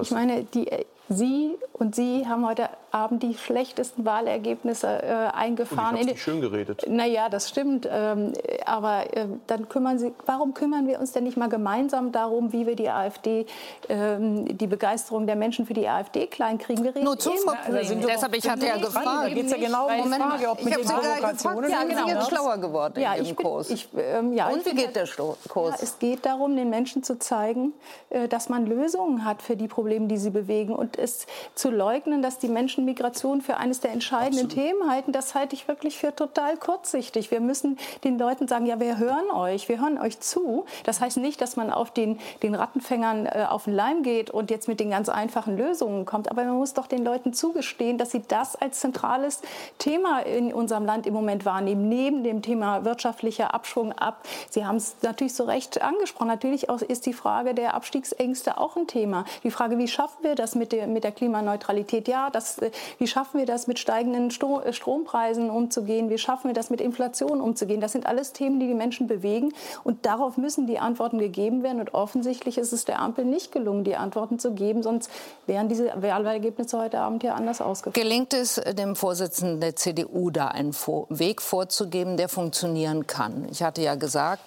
ich 0.03 0.11
meine, 0.11 0.44
die, 0.44 0.68
Sie 1.08 1.56
und 1.72 1.94
Sie 1.94 2.26
haben 2.26 2.46
heute 2.46 2.68
Abend 2.90 3.22
die 3.22 3.34
schlechtesten 3.34 4.04
Wahlergebnisse 4.04 4.86
äh, 4.86 5.36
eingefahren. 5.36 5.96
Und 5.96 6.10
ich 6.10 6.22
schön 6.22 6.40
geredet. 6.40 6.84
Naja, 6.88 7.28
das 7.28 7.48
stimmt. 7.48 7.86
Ähm, 7.90 8.32
aber 8.64 9.14
äh, 9.14 9.26
dann 9.46 9.68
kümmern 9.68 9.98
Sie, 9.98 10.12
warum 10.24 10.54
kümmern 10.54 10.86
wir 10.86 10.98
uns 10.98 11.12
denn 11.12 11.24
nicht 11.24 11.36
mal 11.36 11.48
gemeinsam 11.48 12.12
darum, 12.12 12.52
wie 12.52 12.66
wir 12.66 12.74
die 12.74 12.88
AfD, 12.88 13.46
ähm, 13.88 14.56
die 14.56 14.66
Begeisterung 14.66 15.26
der 15.26 15.36
Menschen 15.36 15.66
für 15.66 15.74
die 15.74 15.86
AfD 15.86 16.26
kleinkriegen? 16.26 16.82
Wir 16.82 16.94
reden 16.94 17.04
Nur 17.04 17.18
zu 17.18 17.30
also 17.30 17.94
Deshalb, 17.94 18.34
ich 18.34 18.48
hatte 18.48 18.66
ja 18.66 18.78
gefragt. 18.78 19.06
Da 19.06 19.28
geht 19.28 19.46
es 19.46 19.52
ja 19.52 19.58
genau 19.58 19.88
um 19.88 20.10
die 20.10 20.18
Frage, 20.18 20.50
ob 20.50 20.64
mit 20.64 20.76
den 20.76 20.84
Provokationen... 20.84 21.70
Ja, 21.70 21.82
genau. 21.84 22.06
sind 22.06 22.08
jetzt 22.08 22.28
schlauer 22.28 22.58
geworden 22.58 23.00
ja, 23.00 23.14
ich 23.16 23.34
bin, 23.34 23.36
Kurs. 23.36 23.70
Ich, 23.70 23.88
ähm, 23.96 24.32
ja, 24.32 24.48
und 24.48 24.64
wie 24.64 24.74
geht 24.74 24.96
der 24.96 25.06
Kurs? 25.48 25.76
Ja, 25.76 25.82
es 25.82 25.98
geht 25.98 26.24
darum, 26.24 26.56
den 26.56 26.70
Menschen 26.70 27.02
zu 27.02 27.18
zeigen, 27.18 27.74
äh, 28.10 28.28
dass 28.28 28.48
man 28.48 28.66
Lösungen 28.66 29.24
hat 29.24 29.42
für 29.42 29.56
die 29.56 29.68
Probleme, 29.68 30.06
die 30.06 30.16
sie 30.16 30.30
bewegen. 30.30 30.74
Und 30.74 30.95
ist 30.98 31.26
zu 31.54 31.70
leugnen, 31.70 32.22
dass 32.22 32.38
die 32.38 32.48
Menschen 32.48 32.85
Migration 32.85 33.40
für 33.40 33.56
eines 33.56 33.80
der 33.80 33.92
entscheidenden 33.92 34.46
Absolut. 34.46 34.66
Themen 34.66 34.90
halten, 34.90 35.12
das 35.12 35.35
halte 35.35 35.54
ich 35.54 35.68
wirklich 35.68 35.98
für 35.98 36.14
total 36.14 36.56
kurzsichtig. 36.56 37.30
Wir 37.30 37.40
müssen 37.40 37.78
den 38.04 38.18
Leuten 38.18 38.48
sagen, 38.48 38.66
ja, 38.66 38.80
wir 38.80 38.98
hören 38.98 39.30
euch, 39.32 39.68
wir 39.68 39.80
hören 39.80 39.98
euch 39.98 40.20
zu. 40.20 40.64
Das 40.85 41.00
heißt 41.00 41.18
nicht, 41.18 41.40
dass 41.40 41.56
man 41.56 41.70
auf 41.70 41.90
den, 41.90 42.18
den 42.42 42.54
Rattenfängern 42.54 43.26
äh, 43.26 43.46
auf 43.48 43.64
den 43.64 43.74
Leim 43.74 44.02
geht 44.02 44.30
und 44.30 44.50
jetzt 44.50 44.68
mit 44.68 44.80
den 44.80 44.90
ganz 44.90 45.09
einfachen 45.09 45.56
Lösungen 45.56 46.04
kommt. 46.04 46.30
Aber 46.30 46.44
man 46.44 46.56
muss 46.56 46.74
doch 46.74 46.87
den 46.87 47.04
Leuten 47.04 47.32
zugestehen, 47.32 47.98
dass 47.98 48.11
sie 48.11 48.22
das 48.26 48.56
als 48.56 48.80
zentrales 48.80 49.42
Thema 49.78 50.20
in 50.20 50.52
unserem 50.52 50.85
Land 50.85 51.06
im 51.06 51.14
Moment 51.14 51.44
wahrnehmen, 51.44 51.88
neben 51.88 52.24
dem 52.24 52.42
Thema 52.42 52.85
wirtschaftlicher 52.85 53.54
Abschwung 53.54 53.92
ab. 53.92 54.24
Sie 54.50 54.64
haben 54.64 54.76
es 54.76 54.96
natürlich 55.02 55.35
so 55.35 55.44
recht 55.44 55.82
angesprochen. 55.82 56.28
Natürlich 56.28 56.68
ist 56.68 57.06
die 57.06 57.12
Frage 57.12 57.54
der 57.54 57.74
Abstiegsängste 57.74 58.59
auch 58.59 58.76
ein 58.76 58.87
Thema. 58.87 59.24
Die 59.42 59.50
Frage, 59.50 59.78
wie 59.78 59.88
schaffen 59.88 60.22
wir 60.22 60.35
das 60.35 60.54
mit 60.54 60.72
der 60.72 60.86
mit 60.87 61.05
der 61.05 61.12
Klimaneutralität? 61.12 62.09
Ja, 62.09 62.31
das, 62.31 62.59
äh, 62.59 62.70
wie 62.99 63.07
schaffen 63.07 63.38
wir 63.38 63.46
das, 63.46 63.66
mit 63.66 63.79
steigenden 63.79 64.31
Sto 64.31 64.61
äh, 64.61 64.72
Strompreisen 64.72 65.51
umzugehen? 65.51 66.11
Wie 66.11 66.18
schaffen 66.18 66.49
wir 66.49 66.55
das, 66.55 66.70
mit 66.70 66.81
Inflation 66.81 67.40
umzugehen? 67.40 67.81
Das 67.81 67.92
sind 67.92 68.07
alles 68.07 68.33
Themen, 68.33 68.61
die 68.61 68.66
die 68.66 68.75
Menschen 68.75 69.07
bewegen. 69.07 69.53
Und 69.85 70.07
darauf 70.07 70.37
müssen 70.37 70.66
die 70.66 70.79
Antworten 70.79 71.18
gegeben 71.18 71.62
werden. 71.62 71.81
Und 71.81 71.94
offensichtlich 71.94 72.59
ist 72.59 72.72
es 72.72 72.85
der 72.85 73.01
Ampel 73.01 73.25
nicht 73.25 73.53
gelungen, 73.53 73.85
die 73.85 73.96
Antworten 73.96 74.38
zu 74.38 74.53
geben. 74.53 74.83
Sonst 74.83 75.11
wären 75.46 75.68
diese 75.68 75.90
Wahlergebnisse 75.94 76.79
heute 76.79 77.01
Abend 77.01 77.22
ja 77.22 77.35
anders 77.35 77.61
ausgefallen. 77.61 78.03
Gelingt 78.03 78.35
es 78.35 78.55
dem 78.55 78.96
Vorsitzenden 78.96 79.61
der 79.61 79.77
CDU, 79.77 80.31
da 80.31 80.49
einen 80.49 80.75
Weg 81.09 81.42
vorzugeben, 81.42 82.16
der 82.16 82.29
funktionieren 82.29 83.07
kann? 83.07 83.46
Ich 83.51 83.62
hatte 83.62 83.83
ja 83.83 83.94
gesagt, 83.94 84.42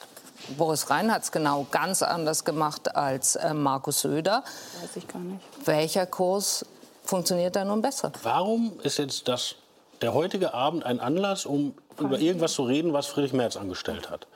Boris 0.58 0.89
Rhein 0.89 1.12
hat 1.12 1.23
es 1.23 1.32
genau 1.32 1.67
ganz 1.69 2.02
anders 2.02 2.45
gemacht 2.45 2.95
als 2.95 3.36
äh, 3.36 3.54
Markus 3.54 4.02
Söder. 4.02 4.43
Weiß 4.82 4.95
ich 4.95 5.08
gar 5.08 5.19
nicht. 5.19 5.41
Welcher 5.65 6.06
Kurs 6.06 6.65
funktioniert 7.04 7.56
da 7.56 7.65
nun 7.65 7.82
besser? 7.82 8.12
Warum 8.23 8.80
ist 8.84 8.97
jetzt 8.97 9.28
das, 9.28 9.56
der 10.02 10.13
heutige 10.13 10.54
Abend 10.54 10.86
ein 10.86 10.99
Anlass, 10.99 11.45
um 11.45 11.75
über 11.99 12.19
irgendwas 12.19 12.54
zu 12.54 12.63
reden, 12.63 12.93
was 12.93 13.08
Friedrich 13.08 13.34
Merz 13.34 13.58
angestellt 13.58 14.10
hat? 14.10 14.28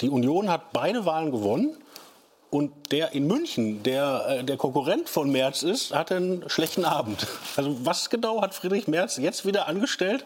Die 0.00 0.10
Union 0.10 0.50
hat 0.50 0.72
beide 0.72 1.04
Wahlen 1.04 1.30
gewonnen. 1.30 1.76
Und 2.50 2.90
der 2.90 3.12
in 3.12 3.28
München, 3.28 3.84
der 3.84 4.26
äh, 4.40 4.44
der 4.44 4.56
Konkurrent 4.56 5.08
von 5.08 5.30
Merz 5.30 5.62
ist, 5.62 5.94
hat 5.94 6.10
einen 6.10 6.48
schlechten 6.50 6.84
Abend. 6.84 7.24
Also 7.56 7.76
was 7.86 8.10
genau 8.10 8.42
hat 8.42 8.54
Friedrich 8.54 8.88
Merz 8.88 9.18
jetzt 9.18 9.46
wieder 9.46 9.68
angestellt, 9.68 10.24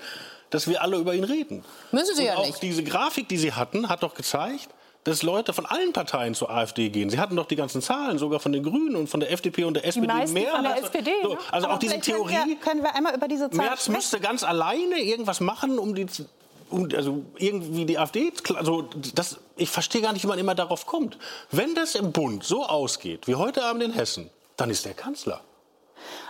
dass 0.48 0.66
wir 0.66 0.80
alle 0.80 0.96
über 0.96 1.14
ihn 1.14 1.24
reden? 1.24 1.64
Müssen 1.92 2.14
Sie 2.14 2.22
Und 2.22 2.28
ja 2.28 2.36
auch 2.36 2.46
nicht. 2.46 2.62
Diese 2.62 2.82
Grafik, 2.82 3.28
die 3.28 3.36
Sie 3.36 3.52
hatten, 3.52 3.90
hat 3.90 4.02
doch 4.02 4.14
gezeigt, 4.14 4.68
dass 5.04 5.22
Leute 5.22 5.52
von 5.52 5.66
allen 5.66 5.92
Parteien 5.92 6.34
zur 6.34 6.50
AfD 6.50 6.88
gehen. 6.88 7.10
Sie 7.10 7.18
hatten 7.18 7.36
doch 7.36 7.46
die 7.46 7.56
ganzen 7.56 7.82
Zahlen, 7.82 8.18
sogar 8.18 8.40
von 8.40 8.52
den 8.52 8.62
Grünen 8.62 8.96
und 8.96 9.08
von 9.08 9.20
der 9.20 9.30
FDP 9.30 9.64
und 9.64 9.74
der 9.74 9.86
SPD. 9.86 10.06
Die 10.26 10.32
mehr 10.32 10.52
von 10.52 10.62
der 10.62 10.78
SPD. 10.78 11.10
So, 11.22 11.28
ne? 11.34 11.38
also 11.50 11.66
Aber 11.66 11.74
auch 11.74 11.78
diese 11.78 11.92
vielleicht 11.94 12.06
können 12.06 12.28
Theorie. 12.28 12.48
wir, 12.48 12.56
können 12.56 12.82
wir 12.82 12.94
einmal 12.94 13.14
über 13.14 13.28
diese 13.28 13.50
Zahl 13.50 13.58
Merz 13.58 13.82
sprechen? 13.82 13.92
müsste 13.92 14.20
ganz 14.20 14.42
alleine 14.42 15.00
irgendwas 15.00 15.40
machen, 15.40 15.78
um 15.78 15.94
die 15.94 16.06
um, 16.70 16.88
also 16.94 17.22
irgendwie 17.36 17.84
die 17.84 17.98
AfD, 17.98 18.32
also 18.54 18.88
das, 19.14 19.38
ich 19.56 19.68
verstehe 19.68 20.00
gar 20.00 20.14
nicht, 20.14 20.24
wie 20.24 20.28
man 20.28 20.38
immer 20.38 20.54
darauf 20.54 20.86
kommt. 20.86 21.18
Wenn 21.50 21.74
das 21.74 21.94
im 21.94 22.10
Bund 22.10 22.42
so 22.42 22.64
ausgeht, 22.64 23.28
wie 23.28 23.34
heute 23.34 23.62
Abend 23.64 23.82
in 23.82 23.92
Hessen, 23.92 24.30
dann 24.56 24.70
ist 24.70 24.86
der 24.86 24.94
Kanzler. 24.94 25.42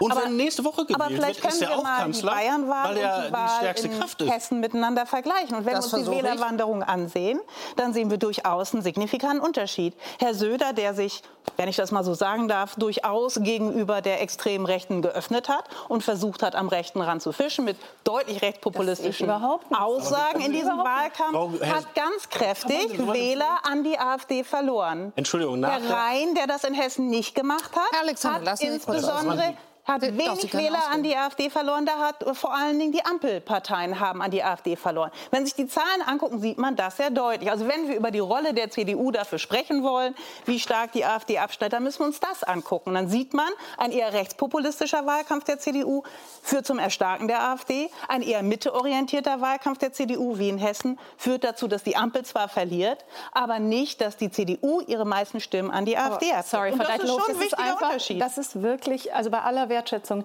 Und 0.00 0.12
Aber- 0.12 0.24
wenn 0.24 0.36
nächste 0.36 0.64
Woche 0.64 0.84
gewählt 0.84 1.00
Aber 1.00 1.10
vielleicht 1.10 1.42
wird, 1.42 1.52
können 1.52 1.54
ist 1.54 1.62
er 1.62 1.68
wir 1.70 1.78
auch 1.78 1.82
mal 1.82 1.98
Kanzler, 2.02 2.30
die 2.30 2.36
Bayernwahl 2.36 2.88
weil 2.90 2.96
er 2.98 3.14
und 3.16 3.22
die, 3.22 3.26
die 3.28 3.32
Wahl 3.32 3.56
stärkste 3.58 3.86
in 3.88 3.98
Kraft 3.98 4.20
ist. 4.22 4.30
Hessen 4.32 4.60
miteinander 4.60 5.06
vergleichen. 5.06 5.56
Und 5.56 5.66
wenn 5.66 5.74
Das 5.74 5.90
wir 5.92 5.98
uns 5.98 6.08
die 6.08 6.14
ich. 6.16 6.22
Wählerwanderung 6.22 6.82
ansehen, 6.82 7.40
dann 7.76 7.92
sehen 7.92 8.10
wir 8.10 8.18
durchaus 8.18 8.72
einen 8.74 8.82
signifikanten 8.82 9.40
Unterschied. 9.40 9.94
Herr 10.18 10.34
Söder, 10.34 10.72
der 10.72 10.94
sich, 10.94 11.22
wenn 11.56 11.68
ich 11.68 11.76
das 11.76 11.90
mal 11.90 12.04
so 12.04 12.14
sagen 12.14 12.48
darf, 12.48 12.74
durchaus 12.76 13.38
gegenüber 13.40 14.00
der 14.00 14.20
extremen 14.20 14.66
Rechten 14.66 15.02
geöffnet 15.02 15.48
hat 15.48 15.64
und 15.88 16.02
versucht 16.02 16.42
hat, 16.42 16.54
am 16.54 16.68
rechten 16.68 17.00
Rand 17.00 17.22
zu 17.22 17.32
fischen 17.32 17.64
mit 17.64 17.76
deutlich 18.04 18.42
rechtspopulistischen. 18.42 19.30
Aussagen 19.30 20.40
in 20.40 20.52
diesem 20.52 20.78
Wahlkampf, 20.78 21.62
hat 21.62 21.94
ganz 21.94 22.28
kräftig 22.28 22.98
Wähler 22.98 23.58
an 23.62 23.84
die 23.84 23.98
AfD 23.98 24.44
verloren. 24.44 25.12
Entschuldigung, 25.16 25.60
nach 25.60 25.80
Herr 25.80 25.90
Rhein, 25.90 26.34
der 26.34 26.46
das 26.46 26.64
in 26.64 26.74
Hessen 26.74 27.08
nicht 27.08 27.34
gemacht 27.34 27.70
hat, 27.74 27.92
Herr 27.92 28.02
Alexander, 28.02 28.52
hat 28.52 28.60
insbesondere 28.60 29.54
hat 29.84 30.02
wenig 30.02 30.52
Wähler 30.54 30.76
an 30.76 30.82
ausreden. 30.84 31.02
die 31.02 31.16
AfD 31.16 31.50
verloren, 31.50 31.84
da 31.86 31.98
hat 31.98 32.24
vor 32.36 32.54
allen 32.54 32.78
Dingen 32.78 32.92
die 32.92 33.04
Ampelparteien 33.04 34.00
haben 34.00 34.22
an 34.22 34.30
die 34.30 34.42
AfD 34.42 34.76
verloren. 34.76 35.10
Wenn 35.30 35.44
sich 35.44 35.54
die 35.54 35.66
Zahlen 35.66 36.02
angucken, 36.06 36.40
sieht 36.40 36.58
man 36.58 36.74
das 36.76 36.96
sehr 36.96 37.10
deutlich. 37.10 37.50
Also 37.50 37.68
wenn 37.68 37.88
wir 37.88 37.96
über 37.96 38.10
die 38.10 38.18
Rolle 38.18 38.54
der 38.54 38.70
CDU 38.70 39.10
dafür 39.10 39.38
sprechen 39.38 39.82
wollen, 39.82 40.14
wie 40.46 40.58
stark 40.58 40.92
die 40.92 41.04
AfD 41.04 41.38
abschneidet, 41.38 41.74
dann 41.74 41.82
müssen 41.82 42.00
wir 42.00 42.06
uns 42.06 42.20
das 42.20 42.42
angucken. 42.42 42.94
Dann 42.94 43.08
sieht 43.08 43.34
man, 43.34 43.48
ein 43.76 43.92
eher 43.92 44.12
rechtspopulistischer 44.12 45.04
Wahlkampf 45.06 45.44
der 45.44 45.58
CDU 45.58 46.02
führt 46.42 46.66
zum 46.66 46.78
Erstarken 46.78 47.28
der 47.28 47.42
AfD. 47.42 47.90
Ein 48.08 48.22
eher 48.22 48.42
mitteorientierter 48.42 49.40
Wahlkampf 49.40 49.78
der 49.78 49.92
CDU, 49.92 50.38
wie 50.38 50.48
in 50.48 50.58
Hessen, 50.58 50.98
führt 51.18 51.44
dazu, 51.44 51.68
dass 51.68 51.82
die 51.82 51.96
Ampel 51.96 52.24
zwar 52.24 52.48
verliert, 52.48 53.04
aber 53.32 53.58
nicht, 53.58 54.00
dass 54.00 54.16
die 54.16 54.30
CDU 54.30 54.80
ihre 54.86 55.04
meisten 55.04 55.40
Stimmen 55.40 55.70
an 55.70 55.84
die 55.84 55.98
AfD 55.98 56.32
hat. 56.32 56.46
Sorry, 56.46 56.72
Und 56.72 56.80
das 56.80 56.98
ist 56.98 57.08
schon 57.08 57.20
ein 57.20 57.30
ist 57.32 57.40
wichtiger 57.40 57.62
einfach, 57.62 57.82
Unterschied. 57.88 58.20
das 58.20 58.38
ist 58.38 58.62
wirklich, 58.62 59.14
also 59.14 59.30
bei 59.30 59.40
aller 59.40 59.68
Wertschätzung, 59.74 60.24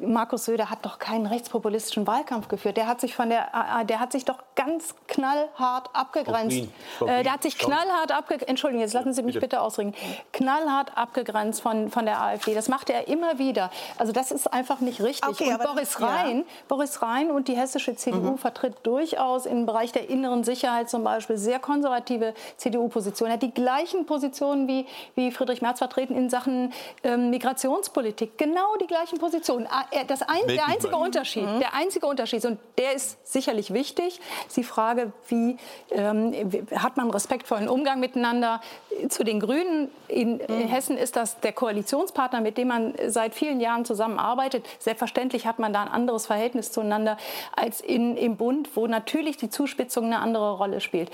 Markus 0.00 0.44
Söder 0.46 0.70
hat 0.70 0.84
doch 0.84 0.98
keinen 0.98 1.26
rechtspopulistischen 1.26 2.06
Wahlkampf 2.06 2.48
geführt. 2.48 2.76
Der 2.76 2.86
hat 2.86 3.00
sich 3.00 3.14
von 3.14 3.28
der, 3.28 3.54
AA 3.54 3.84
der 3.84 4.00
hat 4.00 4.12
sich 4.12 4.24
doch 4.24 4.38
ganz 4.56 4.94
knallhart 5.06 5.90
abgegrenzt. 5.94 6.56
Green, 6.56 6.72
Frau 6.98 7.06
Äh, 7.06 7.08
Green, 7.08 7.22
der 7.24 7.32
hat 7.32 7.42
sich 7.42 7.58
knallhart 7.58 8.12
abgegrenzt. 8.12 8.48
Entschuldigen, 8.48 8.80
jetzt 8.80 8.94
lassen 8.94 9.12
Sie 9.12 9.22
mich 9.22 9.34
Bitte. 9.34 9.46
bitte 9.46 9.60
ausreden. 9.60 9.94
Knallhart 10.32 10.96
abgegrenzt 10.96 11.60
von, 11.62 11.90
von 11.90 12.04
der 12.06 12.20
AfD. 12.22 12.54
Das 12.54 12.68
macht 12.68 12.90
er 12.90 13.08
immer 13.08 13.38
wieder. 13.38 13.70
Also 13.98 14.12
das 14.12 14.30
ist 14.30 14.52
einfach 14.52 14.80
nicht 14.80 15.00
richtig. 15.02 15.28
Okay, 15.28 15.48
und 15.48 15.54
aber- 15.60 15.74
Boris 15.74 15.96
ja. 15.98 16.06
Rhein, 16.06 16.44
Boris 16.68 17.02
Rhein 17.02 17.30
und 17.30 17.48
die 17.48 17.56
hessische 17.56 17.94
CDU 17.96 18.36
vertritt 18.36 18.76
durchaus 18.84 19.46
im 19.46 19.66
Bereich 19.66 19.92
der 19.92 20.08
inneren 20.08 20.44
Sicherheit 20.44 20.88
zum 20.90 21.04
Beispiel 21.04 21.36
sehr 21.36 21.58
konservative 21.58 22.34
CDU-Positionen. 22.56 23.30
Er 23.32 23.34
hat 23.34 23.42
die 23.42 23.52
gleichen 23.54 24.06
Positionen 24.06 24.66
wie, 24.68 24.86
wie 25.14 25.30
Friedrich 25.30 25.62
Merz 25.62 25.78
vertreten 25.78 26.14
in 26.16 26.30
Sachen 26.30 26.72
ähm, 27.02 27.30
Migrationspolitik. 27.30 28.38
Genau 28.38 28.76
die 28.80 28.86
gleichen 28.86 29.18
Positionen. 29.18 29.66
Das 30.08 30.22
ein, 30.22 30.46
der 30.46 30.66
einzige. 30.66 30.96
Unterschied, 30.96 31.46
der 31.60 31.74
einzige 31.74 32.06
Unterschied, 32.06 32.44
und 32.44 32.58
der 32.78 32.94
ist 32.94 33.18
sicherlich 33.26 33.72
wichtig, 33.72 34.20
ist 34.46 34.56
die 34.56 34.64
Frage, 34.64 35.12
wie 35.28 35.56
ähm, 35.90 36.32
hat 36.76 36.96
man 36.96 37.10
respektvollen 37.10 37.68
Umgang 37.68 38.00
miteinander. 38.00 38.60
Zu 39.08 39.24
den 39.24 39.40
Grünen 39.40 39.90
in, 40.08 40.40
in 40.40 40.68
Hessen 40.68 40.98
ist 40.98 41.16
das 41.16 41.40
der 41.40 41.52
Koalitionspartner, 41.52 42.40
mit 42.40 42.58
dem 42.58 42.68
man 42.68 42.94
seit 43.08 43.34
vielen 43.34 43.60
Jahren 43.60 43.84
zusammenarbeitet. 43.84 44.66
Selbstverständlich 44.78 45.46
hat 45.46 45.58
man 45.58 45.72
da 45.72 45.82
ein 45.82 45.88
anderes 45.88 46.26
Verhältnis 46.26 46.70
zueinander 46.70 47.16
als 47.56 47.80
in, 47.80 48.16
im 48.16 48.36
Bund, 48.36 48.68
wo 48.74 48.86
natürlich 48.86 49.38
die 49.38 49.50
Zuspitzung 49.50 50.06
eine 50.06 50.18
andere 50.18 50.56
Rolle 50.56 50.80
spielt. 50.80 51.10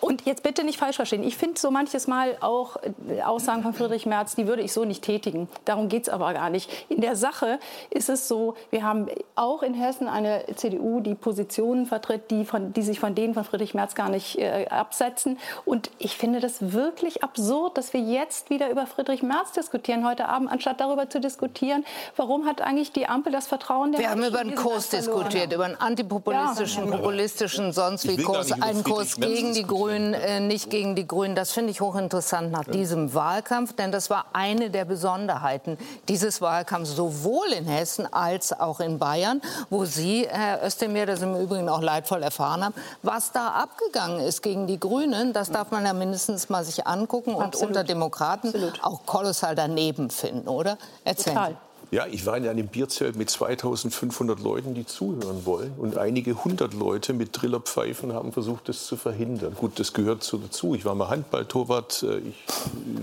Und 0.00 0.26
jetzt 0.26 0.42
bitte 0.42 0.64
nicht 0.64 0.78
falsch 0.78 0.96
verstehen. 0.96 1.22
Ich 1.22 1.36
finde 1.36 1.58
so 1.60 1.70
manches 1.70 2.06
Mal 2.06 2.36
auch 2.40 2.76
äh, 3.08 3.22
Aussagen 3.22 3.62
von 3.62 3.72
Friedrich 3.72 4.06
Merz, 4.06 4.34
die 4.34 4.46
würde 4.46 4.62
ich 4.62 4.72
so 4.72 4.84
nicht 4.84 5.02
tätigen. 5.02 5.48
Darum 5.64 5.88
geht 5.88 6.02
es 6.02 6.08
aber 6.08 6.34
gar 6.34 6.50
nicht. 6.50 6.70
In 6.88 7.00
der 7.00 7.16
Sache 7.16 7.58
ist 7.90 8.08
es 8.08 8.17
so, 8.26 8.54
wir 8.70 8.82
haben 8.82 9.06
auch 9.36 9.62
in 9.62 9.74
Hessen 9.74 10.08
eine 10.08 10.44
CDU, 10.56 11.00
die 11.00 11.14
Positionen 11.14 11.86
vertritt, 11.86 12.30
die, 12.30 12.44
von, 12.44 12.72
die 12.72 12.82
sich 12.82 12.98
von 12.98 13.14
denen 13.14 13.34
von 13.34 13.44
Friedrich 13.44 13.74
Merz 13.74 13.94
gar 13.94 14.08
nicht 14.08 14.38
äh, 14.38 14.66
absetzen. 14.70 15.38
Und 15.64 15.90
ich 15.98 16.16
finde 16.16 16.40
das 16.40 16.72
wirklich 16.72 17.22
absurd, 17.22 17.78
dass 17.78 17.92
wir 17.92 18.00
jetzt 18.00 18.50
wieder 18.50 18.70
über 18.70 18.86
Friedrich 18.86 19.22
Merz 19.22 19.52
diskutieren 19.52 20.04
heute 20.06 20.28
Abend, 20.28 20.50
anstatt 20.50 20.80
darüber 20.80 21.08
zu 21.08 21.20
diskutieren, 21.20 21.84
warum 22.16 22.46
hat 22.46 22.62
eigentlich 22.62 22.90
die 22.90 23.06
Ampel 23.06 23.32
das 23.32 23.46
Vertrauen 23.46 23.92
der 23.92 24.00
Wir 24.00 24.10
haben 24.10 24.20
Menschen 24.20 24.34
über 24.34 24.42
in 24.42 24.48
einen 24.48 24.56
Kurs 24.56 24.88
diskutiert, 24.88 25.52
über 25.52 25.66
einen 25.66 25.76
antipopulistischen, 25.76 26.86
Ja. 26.86 26.96
populistischen, 26.96 27.72
sonst 27.72 28.08
wie 28.08 28.16
Kurs, 28.22 28.50
über 28.50 28.66
einen 28.66 28.82
Kurs 28.82 29.16
gegen 29.20 29.54
die. 29.54 29.68
Grünen, 29.68 30.14
äh, 30.14 30.40
nicht 30.40 30.70
gegen 30.70 30.96
die 30.96 31.06
Grünen. 31.06 31.34
Das 31.34 31.52
finde 31.52 31.70
ich 31.70 31.80
hochinteressant 31.80 32.50
nach 32.50 32.64
diesem 32.64 33.12
Wahlkampf, 33.14 33.74
denn 33.74 33.92
das 33.92 34.08
war 34.08 34.26
eine 34.32 34.70
der 34.70 34.84
Besonderheiten 34.86 35.76
dieses 36.08 36.40
Wahlkampfs, 36.40 36.96
sowohl 36.96 37.48
in 37.52 37.66
Hessen 37.66 38.07
als 38.12 38.58
auch 38.58 38.80
in 38.80 38.98
Bayern, 38.98 39.40
wo 39.70 39.84
Sie, 39.84 40.26
Herr 40.28 40.64
Özdemir, 40.64 41.06
das 41.06 41.22
im 41.22 41.34
Übrigen 41.36 41.68
auch 41.68 41.82
leidvoll 41.82 42.22
erfahren 42.22 42.64
haben, 42.64 42.74
was 43.02 43.32
da 43.32 43.48
abgegangen 43.48 44.20
ist 44.20 44.42
gegen 44.42 44.66
die 44.66 44.80
Grünen, 44.80 45.32
das 45.32 45.50
darf 45.50 45.70
man 45.70 45.84
ja 45.84 45.92
mindestens 45.92 46.48
mal 46.48 46.64
sich 46.64 46.86
angucken 46.86 47.34
und 47.34 47.44
Absolut. 47.44 47.68
unter 47.68 47.84
Demokraten 47.84 48.52
auch 48.82 49.06
kolossal 49.06 49.54
daneben 49.54 50.10
finden, 50.10 50.48
oder? 50.48 50.78
Erzählen 51.04 51.36
Total. 51.36 51.56
Ja, 51.90 52.06
ich 52.10 52.26
war 52.26 52.36
in 52.36 52.46
einem 52.46 52.66
Bierzelt 52.66 53.16
mit 53.16 53.30
2500 53.30 54.40
Leuten, 54.40 54.74
die 54.74 54.84
zuhören 54.84 55.46
wollen. 55.46 55.72
Und 55.78 55.96
einige 55.96 56.44
hundert 56.44 56.74
Leute 56.74 57.14
mit 57.14 57.32
Trillerpfeifen 57.32 58.12
haben 58.12 58.32
versucht, 58.32 58.68
das 58.68 58.84
zu 58.86 58.96
verhindern. 58.96 59.54
Gut, 59.54 59.78
das 59.78 59.94
gehört 59.94 60.22
so 60.22 60.36
dazu. 60.36 60.74
Ich 60.74 60.84
war 60.84 60.94
mal 60.94 61.08
Handballtorwart. 61.08 62.02
äh, 62.02 62.18
Ich 62.18 62.34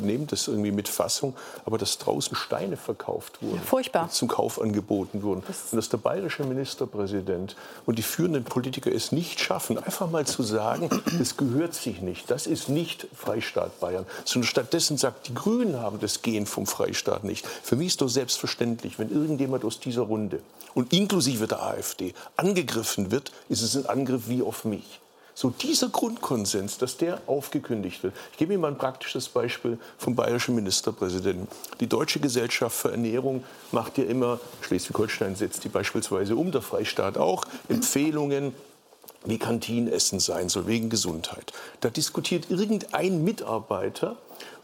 nehme 0.02 0.26
das 0.28 0.48
irgendwie 0.48 0.71
mit 0.71 0.88
Fassung. 0.88 1.34
Aber 1.65 1.80
dass 1.80 1.98
draußen 1.98 2.36
Steine 2.36 2.78
verkauft 2.78 3.41
wurden. 3.41 3.60
Furchtbar. 3.60 4.10
Zum 4.12 4.28
Kauf 4.28 4.62
angeboten 4.62 5.24
wurden. 5.24 5.41
Und 5.71 5.78
dass 5.78 5.89
der 5.89 5.98
bayerische 5.98 6.43
Ministerpräsident 6.43 7.56
und 7.88 7.98
die 7.98 8.04
führenden 8.04 8.43
Politiker 8.43 8.91
es 8.91 9.12
nicht 9.12 9.39
schaffen, 9.39 9.80
einfach 9.80 10.12
mal 10.12 10.28
zu 10.28 10.43
sagen, 10.43 10.89
das 11.17 11.38
gehört 11.38 11.74
sich 11.74 12.02
nicht. 12.02 12.30
Das 12.30 12.45
ist 12.45 12.69
nicht 12.69 13.08
Freistaat 13.15 13.80
Bayern. 13.80 14.06
Sondern 14.26 14.48
stattdessen 14.48 14.98
sagt, 14.98 15.28
die 15.28 15.34
Grünen 15.34 15.80
haben 15.82 16.00
das 16.00 16.21
Gen 16.21 16.45
vom 16.45 16.67
Freistaat 16.67 17.24
nicht. 17.24 17.48
Für 17.48 17.76
mich 17.76 17.88
ist 17.88 18.02
doch 18.02 18.10
selbstverständlich, 18.10 18.74
wenn 18.97 19.11
irgendjemand 19.11 19.65
aus 19.65 19.79
dieser 19.79 20.03
Runde 20.03 20.41
und 20.73 20.93
inklusive 20.93 21.47
der 21.47 21.63
AfD 21.63 22.13
angegriffen 22.35 23.11
wird, 23.11 23.31
ist 23.49 23.61
es 23.61 23.75
ein 23.75 23.85
Angriff 23.85 24.27
wie 24.27 24.41
auf 24.41 24.65
mich. 24.65 24.99
So 25.38 25.49
dieser 25.49 25.89
Grundkonsens, 25.89 26.77
dass 26.77 26.95
der 26.95 27.19
aufgekündigt 27.27 28.03
wird. 28.03 28.13
Ich 28.31 28.38
gebe 28.38 28.53
Ihnen 28.53 28.61
mal 28.61 28.69
ein 28.69 28.77
praktisches 28.77 29.27
Beispiel 29.27 29.77
vom 29.97 30.15
bayerischen 30.15 30.55
Ministerpräsidenten. 30.55 31.49
Die 31.81 31.88
Deutsche 31.88 32.21
Gesellschaft 32.21 32.77
für 32.77 32.91
Ernährung 32.91 33.43
macht 33.73 33.97
ja 33.97 34.05
immer, 34.05 34.39
Schleswig-Holstein 34.61 35.35
setzt 35.35 35.65
die 35.65 35.69
beispielsweise 35.69 36.38
um, 36.38 36.53
der 36.53 36.61
Freistaat 36.61 37.17
auch, 37.17 37.43
Empfehlungen, 37.67 38.53
wie 39.25 39.38
Kantinenessen 39.38 40.21
sein 40.21 40.47
soll, 40.47 40.67
wegen 40.67 40.89
Gesundheit. 40.89 41.51
Da 41.81 41.89
diskutiert 41.89 42.49
irgendein 42.49 43.25
Mitarbeiter, 43.25 44.15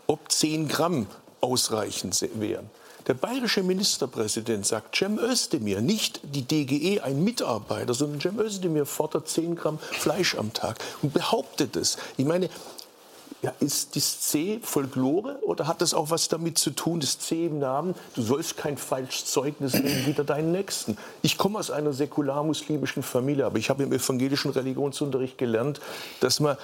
ob 0.07 0.31
10 0.31 0.69
Gramm 0.69 1.07
ausreichend 1.41 2.17
wären. 2.35 2.69
Der 3.07 3.13
bayerische 3.13 3.63
Ministerpräsident 3.63 4.65
sagt, 4.65 4.95
Cem 4.95 5.17
Özdemir, 5.17 5.81
nicht 5.81 6.21
die 6.23 6.43
DGE, 6.43 7.01
ein 7.01 7.23
Mitarbeiter, 7.23 7.93
sondern 7.93 8.21
Cem 8.21 8.39
Özdemir 8.39 8.85
fordert 8.85 9.27
10 9.27 9.55
Gramm 9.55 9.79
Fleisch 9.79 10.35
am 10.35 10.53
Tag 10.53 10.77
und 11.01 11.13
behauptet 11.13 11.75
es. 11.75 11.97
Ich 12.17 12.25
meine, 12.25 12.49
ja, 13.41 13.51
ist 13.59 13.95
das 13.95 14.21
C 14.21 14.59
Folklore 14.61 15.39
oder 15.41 15.65
hat 15.65 15.81
das 15.81 15.95
auch 15.95 16.11
was 16.11 16.27
damit 16.27 16.59
zu 16.59 16.69
tun, 16.71 16.99
das 16.99 17.17
C 17.17 17.47
im 17.47 17.57
Namen? 17.57 17.95
Du 18.13 18.21
sollst 18.21 18.55
kein 18.55 18.77
falsches 18.77 19.25
Zeugnis 19.25 19.73
nehmen 19.73 20.05
wider 20.05 20.23
deinen 20.23 20.51
Nächsten. 20.51 20.95
Ich 21.23 21.39
komme 21.39 21.57
aus 21.57 21.71
einer 21.71 21.91
säkular-muslimischen 21.91 23.01
Familie, 23.01 23.47
aber 23.47 23.57
ich 23.57 23.71
habe 23.71 23.81
im 23.81 23.91
evangelischen 23.91 24.51
Religionsunterricht 24.51 25.39
gelernt, 25.39 25.81
dass 26.19 26.39
man 26.39 26.55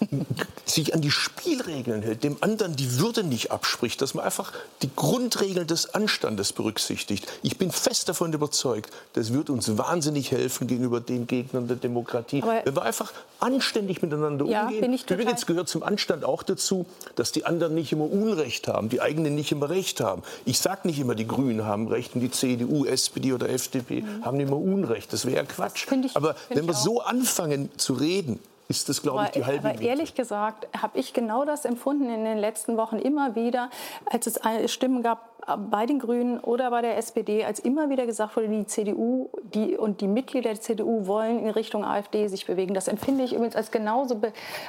sich 0.66 0.94
an 0.94 1.00
die 1.00 1.10
Spielregeln 1.10 2.02
hält, 2.02 2.24
dem 2.24 2.36
anderen 2.40 2.74
die 2.76 2.98
Würde 2.98 3.22
nicht 3.24 3.50
abspricht, 3.50 4.00
dass 4.02 4.14
man 4.14 4.24
einfach 4.24 4.52
die 4.82 4.90
Grundregeln 4.94 5.66
des 5.66 5.94
Anstandes 5.94 6.52
berücksichtigt. 6.52 7.26
Ich 7.42 7.58
bin 7.58 7.70
fest 7.70 8.08
davon 8.08 8.32
überzeugt, 8.32 8.90
das 9.12 9.32
wird 9.32 9.50
uns 9.50 9.76
wahnsinnig 9.78 10.30
helfen 10.30 10.66
gegenüber 10.66 11.00
den 11.00 11.26
Gegnern 11.26 11.68
der 11.68 11.76
Demokratie, 11.76 12.42
Aber- 12.42 12.62
wenn 12.64 12.74
wir 12.76 12.82
einfach 12.82 13.12
anständig 13.40 14.00
miteinander 14.02 14.46
Ja, 14.46 14.64
umgehen. 14.66 14.80
bin 14.80 14.92
ich 14.92 15.02
total- 15.04 15.20
Übrigens 15.20 15.46
gehört 15.46 15.68
zum 15.68 15.82
Anstand 15.82 16.24
auch 16.24 16.42
dazu, 16.42 16.86
dass 17.16 17.30
die 17.32 17.44
anderen 17.44 17.74
nicht 17.74 17.92
immer 17.92 18.10
Unrecht 18.10 18.68
haben, 18.68 18.88
die 18.88 19.00
eigenen 19.00 19.34
nicht 19.34 19.52
immer 19.52 19.68
Recht 19.68 20.00
haben. 20.00 20.22
Ich 20.44 20.58
sage 20.58 20.80
nicht 20.88 20.98
immer, 20.98 21.14
die 21.14 21.26
Grünen 21.26 21.64
haben 21.64 21.88
Recht 21.88 22.14
und 22.14 22.20
die 22.20 22.30
CDU, 22.30 22.84
SPD 22.86 23.32
oder 23.32 23.48
FDP 23.50 24.04
haben 24.22 24.40
immer 24.40 24.56
Unrecht. 24.56 25.12
Das 25.12 25.26
wäre 25.26 25.36
ja 25.36 25.42
Quatsch. 25.44 25.86
Ich- 26.04 26.16
Aber 26.16 26.36
wenn 26.48 26.66
wir 26.66 26.74
so 26.74 27.00
anfangen 27.02 27.70
zu 27.76 27.92
reden, 27.94 28.38
ist 28.68 28.88
das, 28.88 29.02
glaube 29.02 29.24
ich, 29.24 29.30
die 29.30 29.44
halbe 29.44 29.68
Aber 29.68 29.80
ehrlich 29.80 30.14
gesagt 30.14 30.66
habe 30.80 30.98
ich 30.98 31.12
genau 31.12 31.44
das 31.44 31.64
empfunden 31.64 32.08
in 32.08 32.24
den 32.24 32.38
letzten 32.38 32.76
Wochen 32.76 32.96
immer 32.96 33.34
wieder, 33.34 33.70
als 34.10 34.26
es 34.26 34.40
Stimmen 34.72 35.02
gab 35.02 35.34
bei 35.70 35.86
den 35.86 35.98
Grünen 35.98 36.40
oder 36.40 36.70
bei 36.70 36.80
der 36.82 36.96
SPD, 36.96 37.44
als 37.44 37.58
immer 37.58 37.90
wieder 37.90 38.06
gesagt 38.06 38.36
wurde, 38.36 38.48
die 38.48 38.66
CDU 38.66 39.28
die, 39.54 39.76
und 39.76 40.00
die 40.00 40.08
Mitglieder 40.08 40.50
der 40.50 40.60
CDU 40.60 41.06
wollen 41.06 41.40
in 41.40 41.50
Richtung 41.50 41.84
AfD 41.84 42.28
sich 42.28 42.46
bewegen. 42.46 42.74
Das 42.74 42.88
empfinde 42.88 43.24
ich 43.24 43.34
übrigens 43.34 43.56
als 43.56 43.70
genauso 43.70 44.20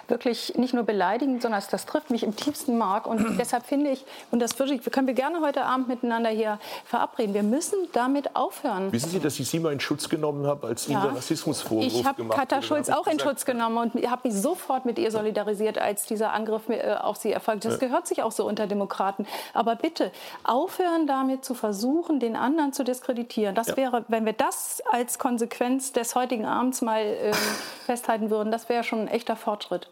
wirklich 0.08 0.56
nicht 0.58 0.74
nur 0.74 0.84
beleidigend, 0.84 1.42
sondern 1.42 1.64
das 1.70 1.86
trifft 1.86 2.10
mich 2.10 2.24
im 2.24 2.36
tiefsten 2.36 2.78
Mark. 2.78 3.08
Und 3.08 3.38
deshalb 3.40 3.66
finde 3.66 3.92
ich, 3.92 4.06
und 4.32 4.40
das 4.40 4.58
wirklich, 4.60 4.82
können 4.92 5.08
wir 5.08 5.14
gerne 5.14 5.40
heute 5.42 5.64
Abend 5.64 5.88
miteinander 5.88 6.30
hier 6.30 6.60
verabreden, 6.86 7.34
wir 7.34 7.44
müssen 7.44 7.78
damit 7.94 8.36
aufhören. 8.36 8.92
Wissen 8.92 9.10
Sie, 9.10 9.20
dass 9.20 9.40
ich 9.40 9.48
Sie 9.48 9.60
mal 9.60 9.72
in 9.72 9.80
Schutz 9.80 10.10
genommen 10.10 10.46
habe, 10.46 10.68
als 10.68 10.88
Ihnen 10.88 10.98
ja. 10.98 11.08
der 11.08 11.16
Rassismusvorwurf 11.18 11.86
ich 11.86 11.94
gemacht 11.94 12.10
Ich 12.10 12.28
habe 12.28 12.28
Katha 12.28 12.62
Schulz 12.62 12.90
auch 12.90 13.08
in 13.08 13.20
Schutz 13.20 13.46
genommen 13.46 13.78
und 13.94 14.10
habe 14.10 14.28
mich 14.28 14.38
sofort 14.38 14.86
mit 14.86 14.98
ihr 14.98 15.12
solidarisiert, 15.12 15.78
als 15.78 16.06
dieser 16.06 16.34
Angriff 16.34 16.70
äh, 16.70 16.96
auf 17.00 17.18
sie 17.18 17.32
erfolgt. 17.32 17.66
Das 17.66 17.80
gehört 17.80 18.08
sich 18.08 18.24
auch 18.24 18.32
so 18.32 18.46
unter 18.46 18.68
Demokraten. 18.68 19.28
Aber 19.54 19.76
bitte 19.76 20.12
aufhören 20.44 21.08
damit 21.08 21.46
zu 21.46 21.54
versuchen, 21.54 22.20
den 22.20 22.36
anderen 22.36 22.74
zu 22.74 22.84
diskreditieren. 22.84 23.56
Das 23.56 23.68
ja. 23.68 23.78
wäre, 23.78 24.06
wenn 24.08 24.26
wir 24.26 24.34
das 24.34 24.82
als 24.92 25.20
Konsequenz 25.20 25.92
des 25.92 26.16
heutigen 26.16 26.46
Abends 26.46 26.82
mal 26.82 27.02
äh, 27.02 27.34
festhalten 27.86 28.30
würden, 28.30 28.52
das 28.52 28.70
wäre 28.70 28.84
schon 28.84 29.02
ein 29.02 29.08
echter 29.08 29.36
Fortschritt. 29.36 29.90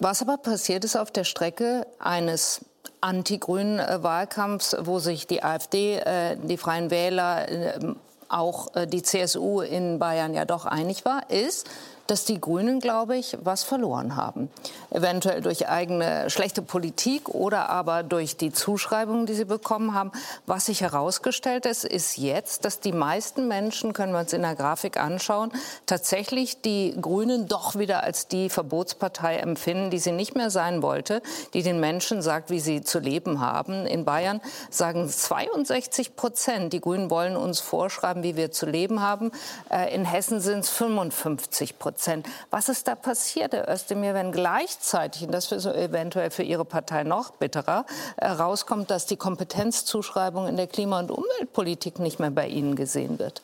Was 0.00 0.22
aber 0.22 0.38
passiert 0.38 0.84
ist 0.84 0.96
auf 0.96 1.10
der 1.10 1.24
Strecke 1.24 1.86
eines 1.98 2.64
anti-grünen 3.00 3.78
äh, 3.78 4.02
Wahlkampfs, 4.02 4.76
wo 4.80 4.98
sich 4.98 5.26
die 5.26 5.42
AfD, 5.42 5.98
äh, 5.98 6.36
die 6.36 6.56
Freien 6.56 6.90
Wähler, 6.90 7.48
äh, 7.48 7.94
auch 8.28 8.74
äh, 8.74 8.86
die 8.86 9.02
CSU 9.02 9.60
in 9.60 9.98
Bayern 9.98 10.34
ja 10.34 10.44
doch 10.44 10.66
einig 10.66 11.04
war, 11.04 11.30
ist, 11.30 11.68
dass 12.06 12.24
die 12.24 12.40
Grünen, 12.40 12.80
glaube 12.80 13.16
ich, 13.16 13.36
was 13.40 13.62
verloren 13.62 14.16
haben. 14.16 14.50
Eventuell 14.90 15.40
durch 15.40 15.68
eigene 15.68 16.28
schlechte 16.28 16.62
Politik 16.62 17.28
oder 17.30 17.70
aber 17.70 18.02
durch 18.02 18.36
die 18.36 18.52
Zuschreibungen, 18.52 19.26
die 19.26 19.34
sie 19.34 19.44
bekommen 19.44 19.94
haben. 19.94 20.12
Was 20.46 20.66
sich 20.66 20.82
herausgestellt 20.82 21.66
ist, 21.66 21.84
ist 21.84 22.18
jetzt, 22.18 22.64
dass 22.64 22.80
die 22.80 22.92
meisten 22.92 23.48
Menschen, 23.48 23.92
können 23.92 24.12
wir 24.12 24.20
uns 24.20 24.32
in 24.32 24.42
der 24.42 24.54
Grafik 24.54 24.98
anschauen, 24.98 25.50
tatsächlich 25.86 26.60
die 26.60 26.94
Grünen 27.00 27.48
doch 27.48 27.76
wieder 27.76 28.02
als 28.02 28.28
die 28.28 28.50
Verbotspartei 28.50 29.36
empfinden, 29.36 29.90
die 29.90 29.98
sie 29.98 30.12
nicht 30.12 30.36
mehr 30.36 30.50
sein 30.50 30.82
wollte, 30.82 31.22
die 31.54 31.62
den 31.62 31.80
Menschen 31.80 32.20
sagt, 32.20 32.50
wie 32.50 32.60
sie 32.60 32.82
zu 32.82 32.98
leben 32.98 33.40
haben. 33.40 33.86
In 33.86 34.04
Bayern 34.04 34.40
sagen 34.70 35.08
62 35.08 36.16
Prozent, 36.16 36.72
die 36.72 36.80
Grünen 36.80 37.10
wollen 37.10 37.36
uns 37.36 37.60
vorschreiben, 37.60 38.22
wie 38.22 38.36
wir 38.36 38.50
zu 38.50 38.66
leben 38.66 39.00
haben. 39.00 39.30
Äh, 39.70 39.94
in 39.94 40.04
Hessen 40.04 40.40
sind 40.40 40.60
es 40.60 40.70
55 40.70 41.78
Prozent. 41.78 41.93
Prozent. 41.94 42.26
Was 42.50 42.68
ist 42.68 42.88
da 42.88 42.96
passiert, 42.96 43.52
Herr 43.52 43.72
Özdemir, 43.72 44.14
wenn 44.14 44.32
gleichzeitig, 44.32 45.22
und 45.22 45.32
das 45.32 45.52
ist 45.52 45.64
eventuell 45.64 46.30
für 46.30 46.42
Ihre 46.42 46.64
Partei 46.64 47.04
noch 47.04 47.30
bitterer, 47.30 47.86
herauskommt, 48.16 48.90
dass 48.90 49.06
die 49.06 49.16
Kompetenzzuschreibung 49.16 50.48
in 50.48 50.56
der 50.56 50.66
Klima- 50.66 50.98
und 50.98 51.12
Umweltpolitik 51.12 52.00
nicht 52.00 52.18
mehr 52.18 52.30
bei 52.30 52.48
Ihnen 52.48 52.74
gesehen 52.74 53.20
wird? 53.20 53.42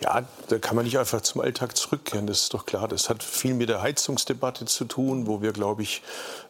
Ja, 0.00 0.22
da 0.48 0.58
kann 0.58 0.76
man 0.76 0.86
nicht 0.86 0.98
einfach 0.98 1.20
zum 1.20 1.42
Alltag 1.42 1.76
zurückkehren, 1.76 2.26
das 2.26 2.42
ist 2.42 2.54
doch 2.54 2.64
klar. 2.64 2.88
Das 2.88 3.10
hat 3.10 3.22
viel 3.22 3.52
mit 3.52 3.68
der 3.68 3.82
Heizungsdebatte 3.82 4.64
zu 4.64 4.86
tun, 4.86 5.26
wo 5.26 5.42
wir, 5.42 5.52
glaube 5.52 5.82
ich, 5.82 6.02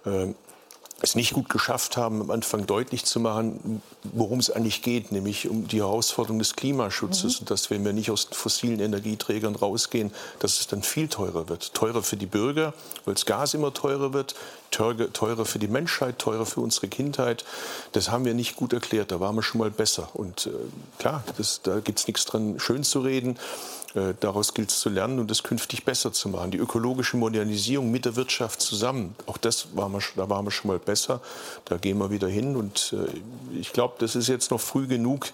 äh, 0.07 0.33
es 1.05 1.15
nicht 1.15 1.33
gut 1.33 1.49
geschafft 1.49 1.97
haben, 1.97 2.21
am 2.21 2.31
Anfang 2.31 2.67
deutlich 2.67 3.05
zu 3.05 3.21
machen, 3.21 3.83
worum 4.03 4.39
es 4.39 4.51
eigentlich 4.51 4.83
geht, 4.83 5.13
nämlich 5.13 5.49
um 5.49 5.69
die 5.69 5.79
Herausforderung 5.79 6.39
des 6.39 6.57
Klimaschutzes. 6.57 7.35
Mhm. 7.35 7.39
Und 7.41 7.51
dass, 7.51 7.71
wenn 7.71 7.85
wir 7.85 7.93
nicht 7.93 8.11
aus 8.11 8.29
fossilen 8.31 8.81
Energieträgern 8.81 9.55
rausgehen, 9.55 10.13
dass 10.41 10.61
es 10.61 10.67
dann 10.67 10.83
viel 10.83 11.09
teurer 11.09 11.49
wird. 11.49 11.75
Teurer 11.75 12.03
für 12.03 12.17
die 12.17 12.27
Bürger, 12.27 12.75
weil 13.05 13.15
das 13.15 13.27
Gas 13.27 13.55
immer 13.55 13.73
teurer 13.73 14.13
wird, 14.13 14.35
teurer 14.71 15.45
für 15.45 15.59
die 15.59 15.69
Menschheit, 15.69 16.19
teurer 16.19 16.47
für 16.47 16.61
unsere 16.61 16.89
Kindheit. 16.89 17.45
Das 17.93 18.11
haben 18.11 18.25
wir 18.25 18.35
nicht 18.35 18.57
gut 18.57 18.73
erklärt. 18.73 19.13
Da 19.13 19.21
waren 19.21 19.37
wir 19.37 19.43
schon 19.43 19.61
mal 19.61 19.71
besser. 19.71 20.09
Und 20.15 20.47
äh, 20.47 20.51
klar, 20.99 21.23
das, 21.39 21.61
da 21.63 21.81
gibt 21.81 22.01
es 22.01 22.07
nichts 22.07 22.25
dran, 22.25 22.59
schön 22.59 22.83
zu 22.83 23.01
reden. 23.01 23.39
Äh, 23.95 24.15
daraus 24.19 24.55
gilt 24.55 24.71
es 24.71 24.81
zu 24.81 24.89
lernen 24.89 25.19
und 25.21 25.31
es 25.31 25.43
künftig 25.43 25.85
besser 25.85 26.13
zu 26.13 26.29
machen. 26.29 26.51
Die 26.51 26.59
ökologische 26.59 27.17
Modernisierung 27.17 27.91
mit 27.91 28.05
der 28.05 28.17
Wirtschaft 28.17 28.61
zusammen, 28.61 29.15
auch 29.27 29.37
das 29.37 29.77
waren 29.77 29.93
wir, 29.93 30.01
da 30.17 30.29
waren 30.29 30.45
wir 30.45 30.51
schon 30.51 30.69
mal 30.69 30.79
besser. 30.79 31.21
Da 31.65 31.77
gehen 31.77 31.99
wir 31.99 32.11
wieder 32.11 32.29
hin. 32.29 32.57
Und 32.57 32.93
äh, 32.93 33.57
ich 33.59 33.73
glaube, 33.73 33.95
das 33.99 34.17
ist 34.17 34.29
jetzt 34.29 34.51
noch 34.51 34.61
früh 34.61 34.87
genug 34.87 35.29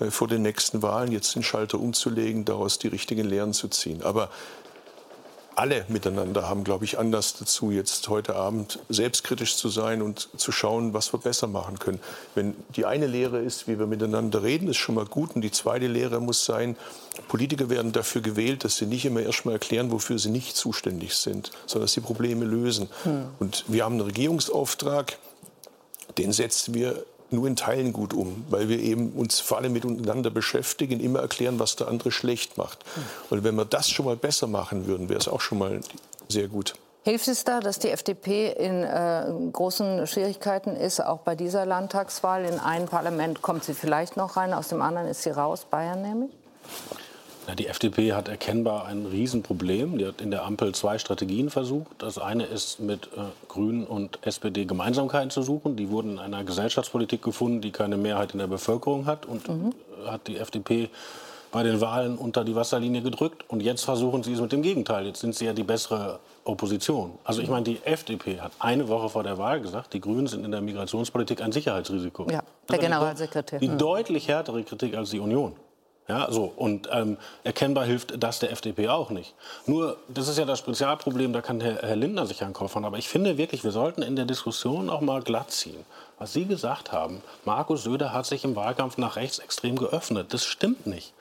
äh, 0.00 0.10
vor 0.10 0.26
den 0.26 0.42
nächsten 0.42 0.82
Wahlen, 0.82 1.12
jetzt 1.12 1.34
den 1.34 1.42
Schalter 1.42 1.78
umzulegen, 1.78 2.44
daraus 2.44 2.78
die 2.78 2.88
richtigen 2.88 3.28
Lehren 3.28 3.52
zu 3.52 3.68
ziehen. 3.68 4.02
Aber 4.02 4.30
alle 5.58 5.84
miteinander 5.88 6.48
haben, 6.48 6.62
glaube 6.62 6.84
ich, 6.84 6.98
Anlass 6.98 7.36
dazu, 7.36 7.72
jetzt 7.72 8.08
heute 8.08 8.36
Abend 8.36 8.78
selbstkritisch 8.88 9.56
zu 9.56 9.68
sein 9.68 10.02
und 10.02 10.28
zu 10.36 10.52
schauen, 10.52 10.94
was 10.94 11.12
wir 11.12 11.18
besser 11.18 11.48
machen 11.48 11.80
können. 11.80 11.98
Wenn 12.36 12.54
die 12.76 12.86
eine 12.86 13.08
Lehre 13.08 13.40
ist, 13.40 13.66
wie 13.66 13.76
wir 13.76 13.88
miteinander 13.88 14.44
reden, 14.44 14.68
ist 14.68 14.76
schon 14.76 14.94
mal 14.94 15.04
gut. 15.04 15.34
Und 15.34 15.42
die 15.42 15.50
zweite 15.50 15.88
Lehre 15.88 16.20
muss 16.20 16.44
sein, 16.44 16.76
Politiker 17.26 17.70
werden 17.70 17.90
dafür 17.90 18.20
gewählt, 18.20 18.62
dass 18.62 18.76
sie 18.76 18.86
nicht 18.86 19.04
immer 19.04 19.20
erst 19.20 19.46
mal 19.46 19.52
erklären, 19.52 19.90
wofür 19.90 20.20
sie 20.20 20.30
nicht 20.30 20.56
zuständig 20.56 21.14
sind, 21.14 21.50
sondern 21.66 21.86
dass 21.86 21.92
sie 21.92 22.02
Probleme 22.02 22.44
lösen. 22.44 22.88
Hm. 23.02 23.24
Und 23.40 23.64
wir 23.66 23.84
haben 23.84 23.94
einen 23.94 24.02
Regierungsauftrag, 24.02 25.18
den 26.18 26.32
setzen 26.32 26.74
wir 26.74 27.04
nur 27.30 27.46
in 27.46 27.56
Teilen 27.56 27.92
gut 27.92 28.14
um, 28.14 28.44
weil 28.48 28.68
wir 28.68 28.78
eben 28.78 29.12
uns 29.12 29.40
vor 29.40 29.58
allem 29.58 29.72
miteinander 29.72 30.30
beschäftigen, 30.30 31.00
immer 31.00 31.20
erklären, 31.20 31.58
was 31.58 31.76
der 31.76 31.88
andere 31.88 32.10
schlecht 32.10 32.58
macht. 32.58 32.84
Und 33.30 33.44
wenn 33.44 33.54
wir 33.54 33.64
das 33.64 33.90
schon 33.90 34.06
mal 34.06 34.16
besser 34.16 34.46
machen 34.46 34.86
würden, 34.86 35.08
wäre 35.08 35.20
es 35.20 35.28
auch 35.28 35.40
schon 35.40 35.58
mal 35.58 35.80
sehr 36.28 36.48
gut. 36.48 36.74
Hilft 37.04 37.28
es 37.28 37.44
da, 37.44 37.60
dass 37.60 37.78
die 37.78 37.88
FDP 37.88 38.52
in 38.52 38.82
äh, 38.82 39.24
großen 39.52 40.06
Schwierigkeiten 40.06 40.76
ist, 40.76 41.00
auch 41.00 41.20
bei 41.20 41.34
dieser 41.34 41.64
Landtagswahl? 41.64 42.44
In 42.44 42.58
ein 42.58 42.86
Parlament 42.86 43.40
kommt 43.40 43.64
sie 43.64 43.72
vielleicht 43.72 44.16
noch 44.16 44.36
rein, 44.36 44.52
aus 44.52 44.68
dem 44.68 44.82
anderen 44.82 45.08
ist 45.08 45.22
sie 45.22 45.30
raus, 45.30 45.66
Bayern 45.70 46.02
nämlich? 46.02 46.32
Ja, 47.48 47.54
die 47.54 47.66
FDP 47.66 48.12
hat 48.12 48.28
erkennbar 48.28 48.84
ein 48.84 49.06
Riesenproblem. 49.06 49.96
Die 49.96 50.06
hat 50.06 50.20
in 50.20 50.30
der 50.30 50.44
Ampel 50.44 50.74
zwei 50.74 50.98
Strategien 50.98 51.48
versucht. 51.48 51.88
Das 51.96 52.18
eine 52.18 52.44
ist, 52.44 52.78
mit 52.78 53.06
äh, 53.06 53.20
Grünen 53.48 53.86
und 53.86 54.18
SPD 54.20 54.66
Gemeinsamkeiten 54.66 55.30
zu 55.30 55.40
suchen. 55.40 55.74
Die 55.74 55.88
wurden 55.88 56.12
in 56.12 56.18
einer 56.18 56.44
Gesellschaftspolitik 56.44 57.22
gefunden, 57.22 57.62
die 57.62 57.70
keine 57.70 57.96
Mehrheit 57.96 58.32
in 58.32 58.38
der 58.38 58.48
Bevölkerung 58.48 59.06
hat. 59.06 59.24
Und 59.24 59.48
mhm. 59.48 59.72
hat 60.06 60.28
die 60.28 60.36
FDP 60.36 60.90
bei 61.50 61.62
den 61.62 61.80
Wahlen 61.80 62.18
unter 62.18 62.44
die 62.44 62.54
Wasserlinie 62.54 63.00
gedrückt. 63.00 63.46
Und 63.48 63.62
jetzt 63.62 63.82
versuchen 63.82 64.22
sie 64.22 64.34
es 64.34 64.42
mit 64.42 64.52
dem 64.52 64.60
Gegenteil. 64.60 65.06
Jetzt 65.06 65.20
sind 65.20 65.34
sie 65.34 65.46
ja 65.46 65.54
die 65.54 65.62
bessere 65.62 66.20
Opposition. 66.44 67.18
Also 67.24 67.40
ich 67.40 67.48
meine, 67.48 67.64
die 67.64 67.78
FDP 67.82 68.42
hat 68.42 68.52
eine 68.58 68.88
Woche 68.88 69.08
vor 69.08 69.22
der 69.22 69.38
Wahl 69.38 69.62
gesagt, 69.62 69.94
die 69.94 70.02
Grünen 70.02 70.26
sind 70.26 70.44
in 70.44 70.50
der 70.50 70.60
Migrationspolitik 70.60 71.40
ein 71.40 71.52
Sicherheitsrisiko. 71.52 72.26
Ja, 72.30 72.42
der 72.68 72.78
Generalsekretär. 72.78 73.58
Die 73.58 73.68
deutlich 73.68 74.28
härtere 74.28 74.62
Kritik 74.64 74.94
als 74.94 75.08
die 75.08 75.20
Union. 75.20 75.54
Ja, 76.08 76.26
so. 76.30 76.44
Und 76.56 76.88
ähm, 76.90 77.18
erkennbar 77.44 77.84
hilft 77.84 78.22
das 78.22 78.38
der 78.38 78.50
FDP 78.50 78.88
auch 78.88 79.10
nicht. 79.10 79.34
Nur, 79.66 79.98
das 80.08 80.28
ist 80.28 80.38
ja 80.38 80.46
das 80.46 80.58
Spezialproblem, 80.58 81.34
da 81.34 81.42
kann 81.42 81.60
Herr, 81.60 81.82
Herr 81.82 81.96
Lindner 81.96 82.26
sich 82.26 82.42
ankaufen. 82.42 82.86
Aber 82.86 82.96
ich 82.96 83.08
finde 83.08 83.36
wirklich, 83.36 83.62
wir 83.62 83.72
sollten 83.72 84.00
in 84.00 84.16
der 84.16 84.24
Diskussion 84.24 84.88
auch 84.88 85.02
mal 85.02 85.20
glatt 85.20 85.50
ziehen. 85.50 85.84
Was 86.18 86.32
Sie 86.32 86.46
gesagt 86.46 86.92
haben, 86.92 87.22
Markus 87.44 87.82
Söder 87.82 88.14
hat 88.14 88.24
sich 88.24 88.44
im 88.44 88.56
Wahlkampf 88.56 88.96
nach 88.96 89.16
rechts 89.16 89.38
extrem 89.38 89.76
geöffnet. 89.76 90.32
Das 90.32 90.46
stimmt 90.46 90.86
nicht 90.86 91.12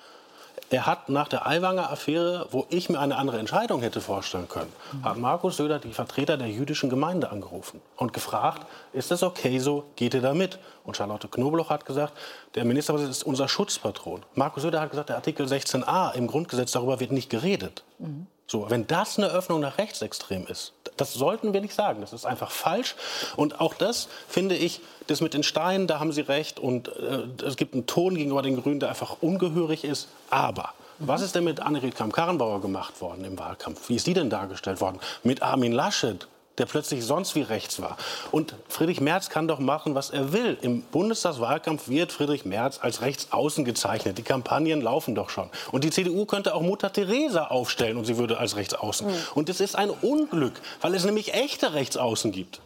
er 0.70 0.86
hat 0.86 1.10
nach 1.10 1.28
der 1.28 1.48
Aiwanger 1.48 1.90
Affäre, 1.90 2.48
wo 2.52 2.66
ich 2.70 2.90
mir 2.90 3.00
eine 3.00 3.16
andere 3.16 3.40
Entscheidung 3.40 3.82
hätte 3.82 4.02
vorstellen 4.02 4.50
können, 4.50 4.72
mhm. 4.92 5.06
hat 5.06 5.18
Markus 5.18 5.58
Söder 5.58 5.80
die 5.80 5.94
Vertreter 5.94 6.38
der 6.38 6.50
jüdischen 6.50 6.90
Gemeinde 6.90 7.32
angerufen 7.32 7.82
und 7.96 8.14
gefragt, 8.14 8.66
ist 8.94 9.12
das 9.12 9.24
okay 9.24 9.60
so, 9.60 9.86
geht 9.96 10.14
ihr 10.14 10.22
da 10.22 10.34
mit? 10.34 10.60
Und 10.84 10.98
Charlotte 10.98 11.28
Knobloch 11.28 11.70
hat 11.70 11.86
gesagt, 11.86 12.14
der 12.56 12.66
Ministerpräsident 12.66 13.16
ist 13.16 13.24
unser 13.24 13.48
Schutzpatron. 13.48 14.24
Markus 14.36 14.64
Söder 14.64 14.82
hat 14.82 14.90
gesagt, 14.90 15.10
der 15.10 15.16
Artikel 15.18 15.46
16a 15.46 16.14
im 16.14 16.28
Grundgesetz 16.28 16.72
darüber 16.72 17.00
wird 17.00 17.12
nicht 17.12 17.30
geredet. 17.30 17.84
Mhm. 18.00 18.28
So, 18.50 18.70
wenn 18.70 18.88
das 18.88 19.18
eine 19.18 19.28
Öffnung 19.28 19.60
nach 19.60 19.78
rechtsextrem 19.78 20.48
ist, 20.48 20.72
das 20.96 21.14
sollten 21.14 21.54
wir 21.54 21.60
nicht 21.60 21.74
sagen. 21.74 22.00
Das 22.00 22.14
ist 22.14 22.26
einfach 22.26 22.50
falsch. 22.50 22.96
Und 23.36 23.60
auch 23.60 23.74
das 23.74 24.08
finde 24.30 24.56
ich, 24.56 24.80
das 25.08 25.20
mit 25.20 25.34
den 25.34 25.44
Steinen, 25.44 25.86
da 25.86 26.00
haben 26.00 26.14
Sie 26.14 26.22
recht. 26.22 26.60
Und 26.60 26.88
äh, 26.88 27.28
es 27.46 27.58
gibt 27.58 27.74
einen 27.74 27.88
Ton 27.88 28.16
gegenüber 28.16 28.42
den 28.42 28.62
Grünen, 28.62 28.80
der 28.80 28.90
einfach 28.90 29.18
ungehörig 29.22 29.84
ist. 29.84 30.08
Aber 30.30 30.74
was 31.00 31.22
ist 31.22 31.36
denn 31.36 31.44
mit 31.44 31.60
Annegret 31.60 31.96
Kramp-Karrenbauer 31.96 32.62
gemacht 32.62 33.02
worden 33.02 33.26
im 33.26 33.38
Wahlkampf? 33.38 33.90
Wie 33.90 33.96
ist 33.96 34.08
die 34.08 34.14
denn 34.14 34.30
dargestellt 34.30 34.82
worden? 34.82 35.00
Mit 35.24 35.42
Armin 35.42 35.74
Laschet? 35.74 36.28
Der 36.58 36.66
plötzlich 36.66 37.06
sonst 37.06 37.36
wie 37.36 37.42
rechts 37.42 37.82
war. 37.82 37.98
Und 38.32 38.56
Friedrich 38.68 39.02
Merz 39.02 39.30
kann 39.30 39.48
doch 39.48 39.60
machen, 39.60 39.96
was 39.96 40.10
er 40.10 40.34
will. 40.34 40.58
Im 40.62 40.82
Bundestagswahlkampf 40.82 41.88
wird 41.88 42.12
Friedrich 42.12 42.46
Merz 42.46 42.80
als 42.82 43.02
rechtsaußen 43.02 43.64
gezeichnet. 43.66 44.18
Die 44.18 44.24
Kampagnen 44.24 44.82
laufen 44.82 45.16
doch 45.16 45.30
schon. 45.30 45.50
Und 45.72 45.84
die 45.84 45.90
CDU 45.90 46.26
könnte 46.26 46.56
auch 46.56 46.62
Mutter 46.62 46.92
Teresa 46.92 47.48
aufstellen 47.48 47.98
und 47.98 48.06
sie 48.06 48.18
würde 48.18 48.38
als 48.38 48.56
rechtsaußen. 48.56 49.08
Mhm. 49.08 49.14
Und 49.36 49.50
es 49.50 49.60
ist 49.60 49.76
ein 49.76 49.90
Unglück, 49.90 50.54
weil 50.82 50.96
es 50.96 51.06
nämlich 51.06 51.34
echte 51.34 51.74
Rechtsaußen 51.74 52.32
gibt. 52.32 52.62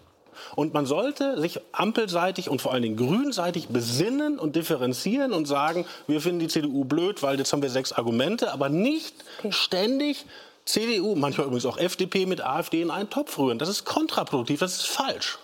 Und 0.55 0.73
man 0.73 0.85
sollte 0.85 1.39
sich 1.39 1.59
ampelseitig 1.71 2.49
und 2.49 2.61
vor 2.61 2.73
allen 2.73 2.83
Dingen 2.83 2.97
grünseitig 2.97 3.69
besinnen 3.69 4.39
und 4.39 4.55
differenzieren 4.55 5.33
und 5.33 5.47
sagen, 5.47 5.85
wir 6.07 6.21
finden 6.21 6.39
die 6.39 6.47
CDU 6.47 6.83
blöd, 6.83 7.23
weil 7.23 7.37
jetzt 7.37 7.53
haben 7.53 7.61
wir 7.61 7.69
sechs 7.69 7.93
Argumente, 7.93 8.51
aber 8.51 8.69
nicht 8.69 9.15
ständig 9.49 10.25
CDU, 10.65 11.15
manchmal 11.15 11.47
übrigens 11.47 11.65
auch 11.65 11.77
FDP 11.77 12.25
mit 12.25 12.41
AfD 12.41 12.81
in 12.81 12.91
einen 12.91 13.09
Topf 13.09 13.37
rühren. 13.37 13.59
Das 13.59 13.69
ist 13.69 13.85
kontraproduktiv, 13.85 14.59
das 14.59 14.77
ist 14.77 14.87
falsch. 14.87 15.39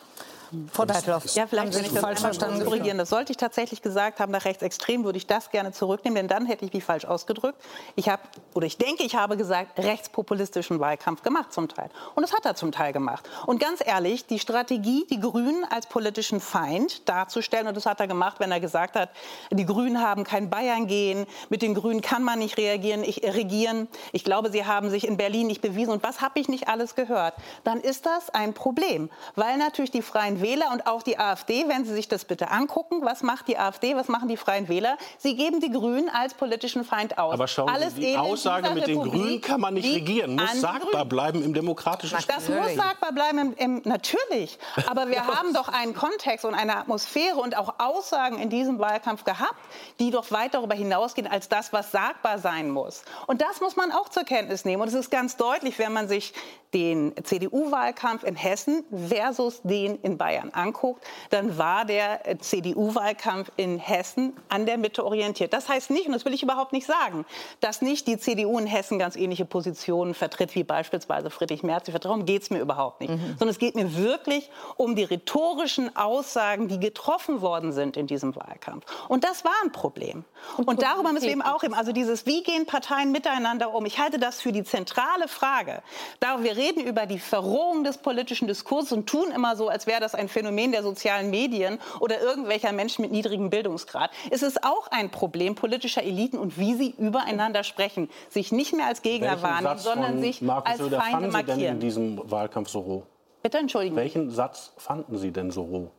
Frau 0.72 0.86
Deitloff, 0.86 1.26
ja, 1.36 1.48
vielleicht 1.48 1.74
wenn 1.76 1.86
ich 1.86 1.92
das 1.92 2.00
falsch 2.00 2.20
verstanden 2.20 2.64
korrigieren. 2.64 2.98
Das 2.98 3.10
sollte 3.10 3.32
ich 3.32 3.38
tatsächlich 3.38 3.82
gesagt 3.82 4.20
haben, 4.20 4.32
nach 4.32 4.46
rechtsextrem 4.46 5.04
würde 5.04 5.18
ich 5.18 5.28
das 5.28 5.50
gerne 5.52 5.72
zurücknehmen, 5.72 6.16
denn 6.16 6.28
dann 6.28 6.46
hätte 6.46 6.66
ich 6.66 6.74
mich 6.74 6.84
falsch 6.84 7.06
ausgedrückt. 7.06 7.62
Ich 7.96 8.10
habe, 8.10 8.22
oder 8.54 8.66
ich 8.66 8.78
denke, 8.78 9.04
ich 9.04 9.16
habe 9.16 9.38
gesagt, 9.38 9.78
rechtspopulistischen 9.80 10.80
Wahlkampf 10.80 11.22
gemacht 11.22 11.54
zum 11.54 11.68
Teil. 11.68 11.90
Und 12.16 12.24
das 12.24 12.34
hat 12.34 12.46
er 12.46 12.56
zum 12.56 12.72
Teil 12.72 12.94
gemacht. 12.94 13.30
Und 13.46 13.60
ganz 13.60 13.82
ehrlich, 13.86 14.26
die 14.26 14.40
Strategie, 14.40 15.06
die 15.10 15.20
Grünen 15.20 15.66
als 15.70 15.88
politischen 15.88 16.40
Feind 16.40 17.08
darzustellen, 17.10 17.68
und 17.68 17.76
das 17.76 17.86
hat 17.86 18.00
er 18.00 18.08
gemacht, 18.08 18.40
wenn 18.40 18.52
er 18.52 18.60
gesagt 18.60 18.96
hat, 18.96 19.10
die 19.52 19.66
Grünen 19.66 20.02
haben 20.02 20.24
kein 20.24 20.50
Bayern 20.50 20.88
gehen, 20.88 21.26
mit 21.50 21.62
den 21.62 21.74
Grünen 21.74 22.02
kann 22.02 22.24
man 22.24 22.40
nicht 22.40 22.58
reagieren, 22.58 23.04
ich, 23.04 23.24
äh, 23.24 23.32
regieren. 23.32 23.88
Ich 24.12 24.24
glaube, 24.24 24.52
sie 24.52 24.66
haben 24.66 24.90
sich 24.90 25.08
in 25.08 25.18
Berlin 25.18 25.48
nicht 25.48 25.62
bewiesen. 25.62 25.92
Und 25.92 26.04
was 26.04 26.22
habe 26.22 26.40
ich 26.40 26.48
nicht 26.48 26.68
alles 26.68 26.96
gehört? 26.96 27.34
Dann 27.64 27.80
ist 27.82 28.06
das 28.06 28.30
ein 28.30 28.54
Problem, 28.54 29.10
weil 29.36 29.58
natürlich 29.58 29.92
die 29.92 30.02
Freien 30.02 30.37
Wähler 30.42 30.72
und 30.72 30.88
auch 30.88 31.04
die 31.04 31.20
AfD, 31.20 31.68
wenn 31.68 31.86
Sie 31.86 31.94
sich 31.94 32.08
das 32.08 32.26
bitte 32.26 32.52
angucken, 32.52 33.02
was 33.04 33.24
macht 33.24 33.48
die 33.48 33.58
AfD, 33.58 33.96
was 33.96 34.08
machen 34.08 34.28
die 34.28 34.38
Freien 34.38 34.68
Wähler? 34.68 34.98
Sie 35.18 35.36
geben 35.36 35.60
die 35.60 35.72
Grünen 35.72 36.10
als 36.10 36.34
politischen 36.34 36.84
Feind 36.84 37.18
aus. 37.18 37.34
Aber 37.34 37.48
schauen 37.48 37.70
Alles 37.70 37.96
Sie, 37.96 38.02
die 38.02 38.18
Aussage 38.18 38.72
mit 38.72 38.88
den 38.88 39.02
Grünen 39.02 39.42
kann 39.42 39.62
man 39.62 39.74
nicht 39.74 39.94
regieren, 39.94 40.36
muss 40.36 40.62
sagbar 40.62 41.06
bleiben 41.06 41.44
im 41.44 41.54
demokratischen 41.54 42.20
Spiel. 42.20 42.36
Das 42.36 42.50
muss 42.50 42.76
sagbar 42.76 43.12
bleiben, 43.12 43.40
im, 43.40 43.54
im, 43.54 43.82
natürlich. 43.86 44.60
Aber 44.88 45.10
wir 45.10 45.26
haben 45.28 45.54
doch 45.54 45.70
einen 45.70 45.94
Kontext 45.94 46.46
und 46.46 46.54
eine 46.54 46.78
Atmosphäre 46.78 47.38
und 47.38 47.58
auch 47.58 47.76
Aussagen 47.80 48.40
in 48.40 48.50
diesem 48.50 48.80
Wahlkampf 48.80 49.24
gehabt, 49.24 49.56
die 50.00 50.12
doch 50.12 50.32
weit 50.32 50.54
darüber 50.54 50.76
hinausgehen 50.76 51.28
als 51.28 51.50
das, 51.50 51.74
was 51.74 51.92
sagbar 51.92 52.40
sein 52.40 52.70
muss. 52.70 53.04
Und 53.28 53.42
das 53.42 53.62
muss 53.62 53.76
man 53.76 53.92
auch 53.92 54.10
zur 54.10 54.24
Kenntnis 54.24 54.66
nehmen. 54.66 54.82
Und 54.82 54.88
es 54.90 54.94
ist 54.94 55.10
ganz 55.10 55.38
deutlich, 55.38 55.80
wenn 55.80 55.94
man 55.94 56.08
sich 56.08 56.34
den 56.74 57.14
CDU-Wahlkampf 57.24 58.24
in 58.24 58.36
Hessen 58.36 58.84
versus 59.08 59.62
den 59.64 59.96
in 60.02 60.18
Bayern 60.18 60.27
anguckt, 60.54 61.04
dann 61.30 61.58
war 61.58 61.86
der 61.86 62.28
äh, 62.28 62.38
CDU-Wahlkampf 62.38 63.52
in 63.56 63.80
Hessen 63.80 64.34
an 64.50 64.66
der 64.66 64.78
Mitte 64.78 65.06
orientiert. 65.06 65.54
Das 65.54 65.70
heißt 65.70 65.90
nicht, 65.90 66.08
und 66.08 66.14
das 66.14 66.26
will 66.26 66.34
ich 66.34 66.44
überhaupt 66.44 66.74
nicht 66.74 66.86
sagen, 66.86 67.26
dass 67.60 67.82
nicht 67.82 68.08
die 68.08 68.18
CDU 68.18 68.58
in 68.60 68.68
Hessen 68.68 69.00
ganz 69.00 69.16
ähnliche 69.16 69.46
Positionen 69.46 70.14
vertritt 70.14 70.56
wie 70.56 70.64
beispielsweise 70.64 71.30
Friedrich 71.30 71.64
Merz. 71.64 71.90
Darum 72.02 72.26
geht 72.26 72.44
es 72.44 72.50
mir 72.50 72.60
überhaupt 72.60 73.02
nicht. 73.02 73.12
Mhm. 73.12 73.36
Sondern 73.40 73.50
es 73.50 73.60
geht 73.60 73.76
mir 73.76 73.96
wirklich 73.96 74.50
um 74.76 74.96
die 74.96 75.04
rhetorischen 75.04 75.96
Aussagen, 75.96 76.68
die 76.68 76.80
getroffen 76.80 77.42
worden 77.42 77.72
sind 77.72 77.98
in 77.98 78.08
diesem 78.08 78.36
Wahlkampf. 78.36 78.86
Und 79.08 79.24
das 79.24 79.46
war 79.46 79.54
ein 79.64 79.72
Problem. 79.72 80.26
Und, 80.66 80.82
darüber 80.82 81.14
müssen 81.14 81.26
wir 81.26 81.32
eben 81.32 81.42
auch 81.42 81.64
eben, 81.64 81.74
also 81.74 81.92
dieses, 81.92 82.26
wie 82.26 82.44
gehen 82.44 82.66
Parteien 82.66 83.12
miteinander 83.12 83.74
um? 83.74 83.86
Ich 83.86 84.00
halte 84.00 84.20
das 84.20 84.42
für 84.42 84.52
die 84.52 84.64
zentrale 84.64 85.28
Frage. 85.28 85.82
Da 86.20 86.44
wir 86.44 86.58
reden 86.58 86.84
über 86.84 87.06
die 87.06 87.20
Verrohung 87.20 87.84
des 87.84 87.98
politischen 87.98 88.48
Diskurses 88.48 88.92
und 88.92 89.08
tun 89.08 89.32
immer 89.32 89.56
so, 89.56 89.70
als 89.70 89.88
wäre 89.88 90.00
das 90.00 90.16
ein 90.16 90.30
Phänomen 90.30 90.72
der 90.72 90.84
sozialen 90.84 91.30
Medien 91.30 91.80
oder 92.00 92.22
irgendwelcher 92.22 92.72
Menschen 92.72 93.02
mit 93.02 93.12
niedrigem 93.12 93.50
Bildungsgrad. 93.50 94.12
Es 94.32 94.42
ist 94.42 94.64
auch 94.64 94.88
ein 94.92 95.12
Problem 95.12 95.56
politischer 95.56 96.04
Eliten 96.04 96.38
und 96.38 96.58
wie 96.58 96.74
sie 96.76 96.94
übereinander 96.98 97.64
sprechen, 97.64 98.10
sich 98.30 98.52
nicht 98.52 98.74
mehr 98.74 98.88
als 98.88 99.02
Gegner 99.02 99.30
Welchen 99.30 99.44
wahrnehmen, 99.44 99.78
Satz 99.78 99.84
sondern 99.84 100.22
sich 100.22 100.42
Markus 100.42 100.72
als 100.72 100.80
Söder 100.80 101.00
Feinde 101.00 101.32
fanden 101.32 101.32
Sie 101.32 101.38
denn 101.38 101.48
in 101.48 101.56
markieren. 101.56 101.80
diesem 101.80 102.32
Wahlkampf 102.32 102.70
so 102.70 102.80
roh? 102.80 103.04
Bitte 103.44 103.58
entschuldigen. 103.60 103.96
Welchen 103.96 104.30
Satz 104.32 104.74
fanden 104.78 105.18
Sie 105.18 105.32
denn 105.32 105.52
so 105.52 105.64
roh? 105.64 105.92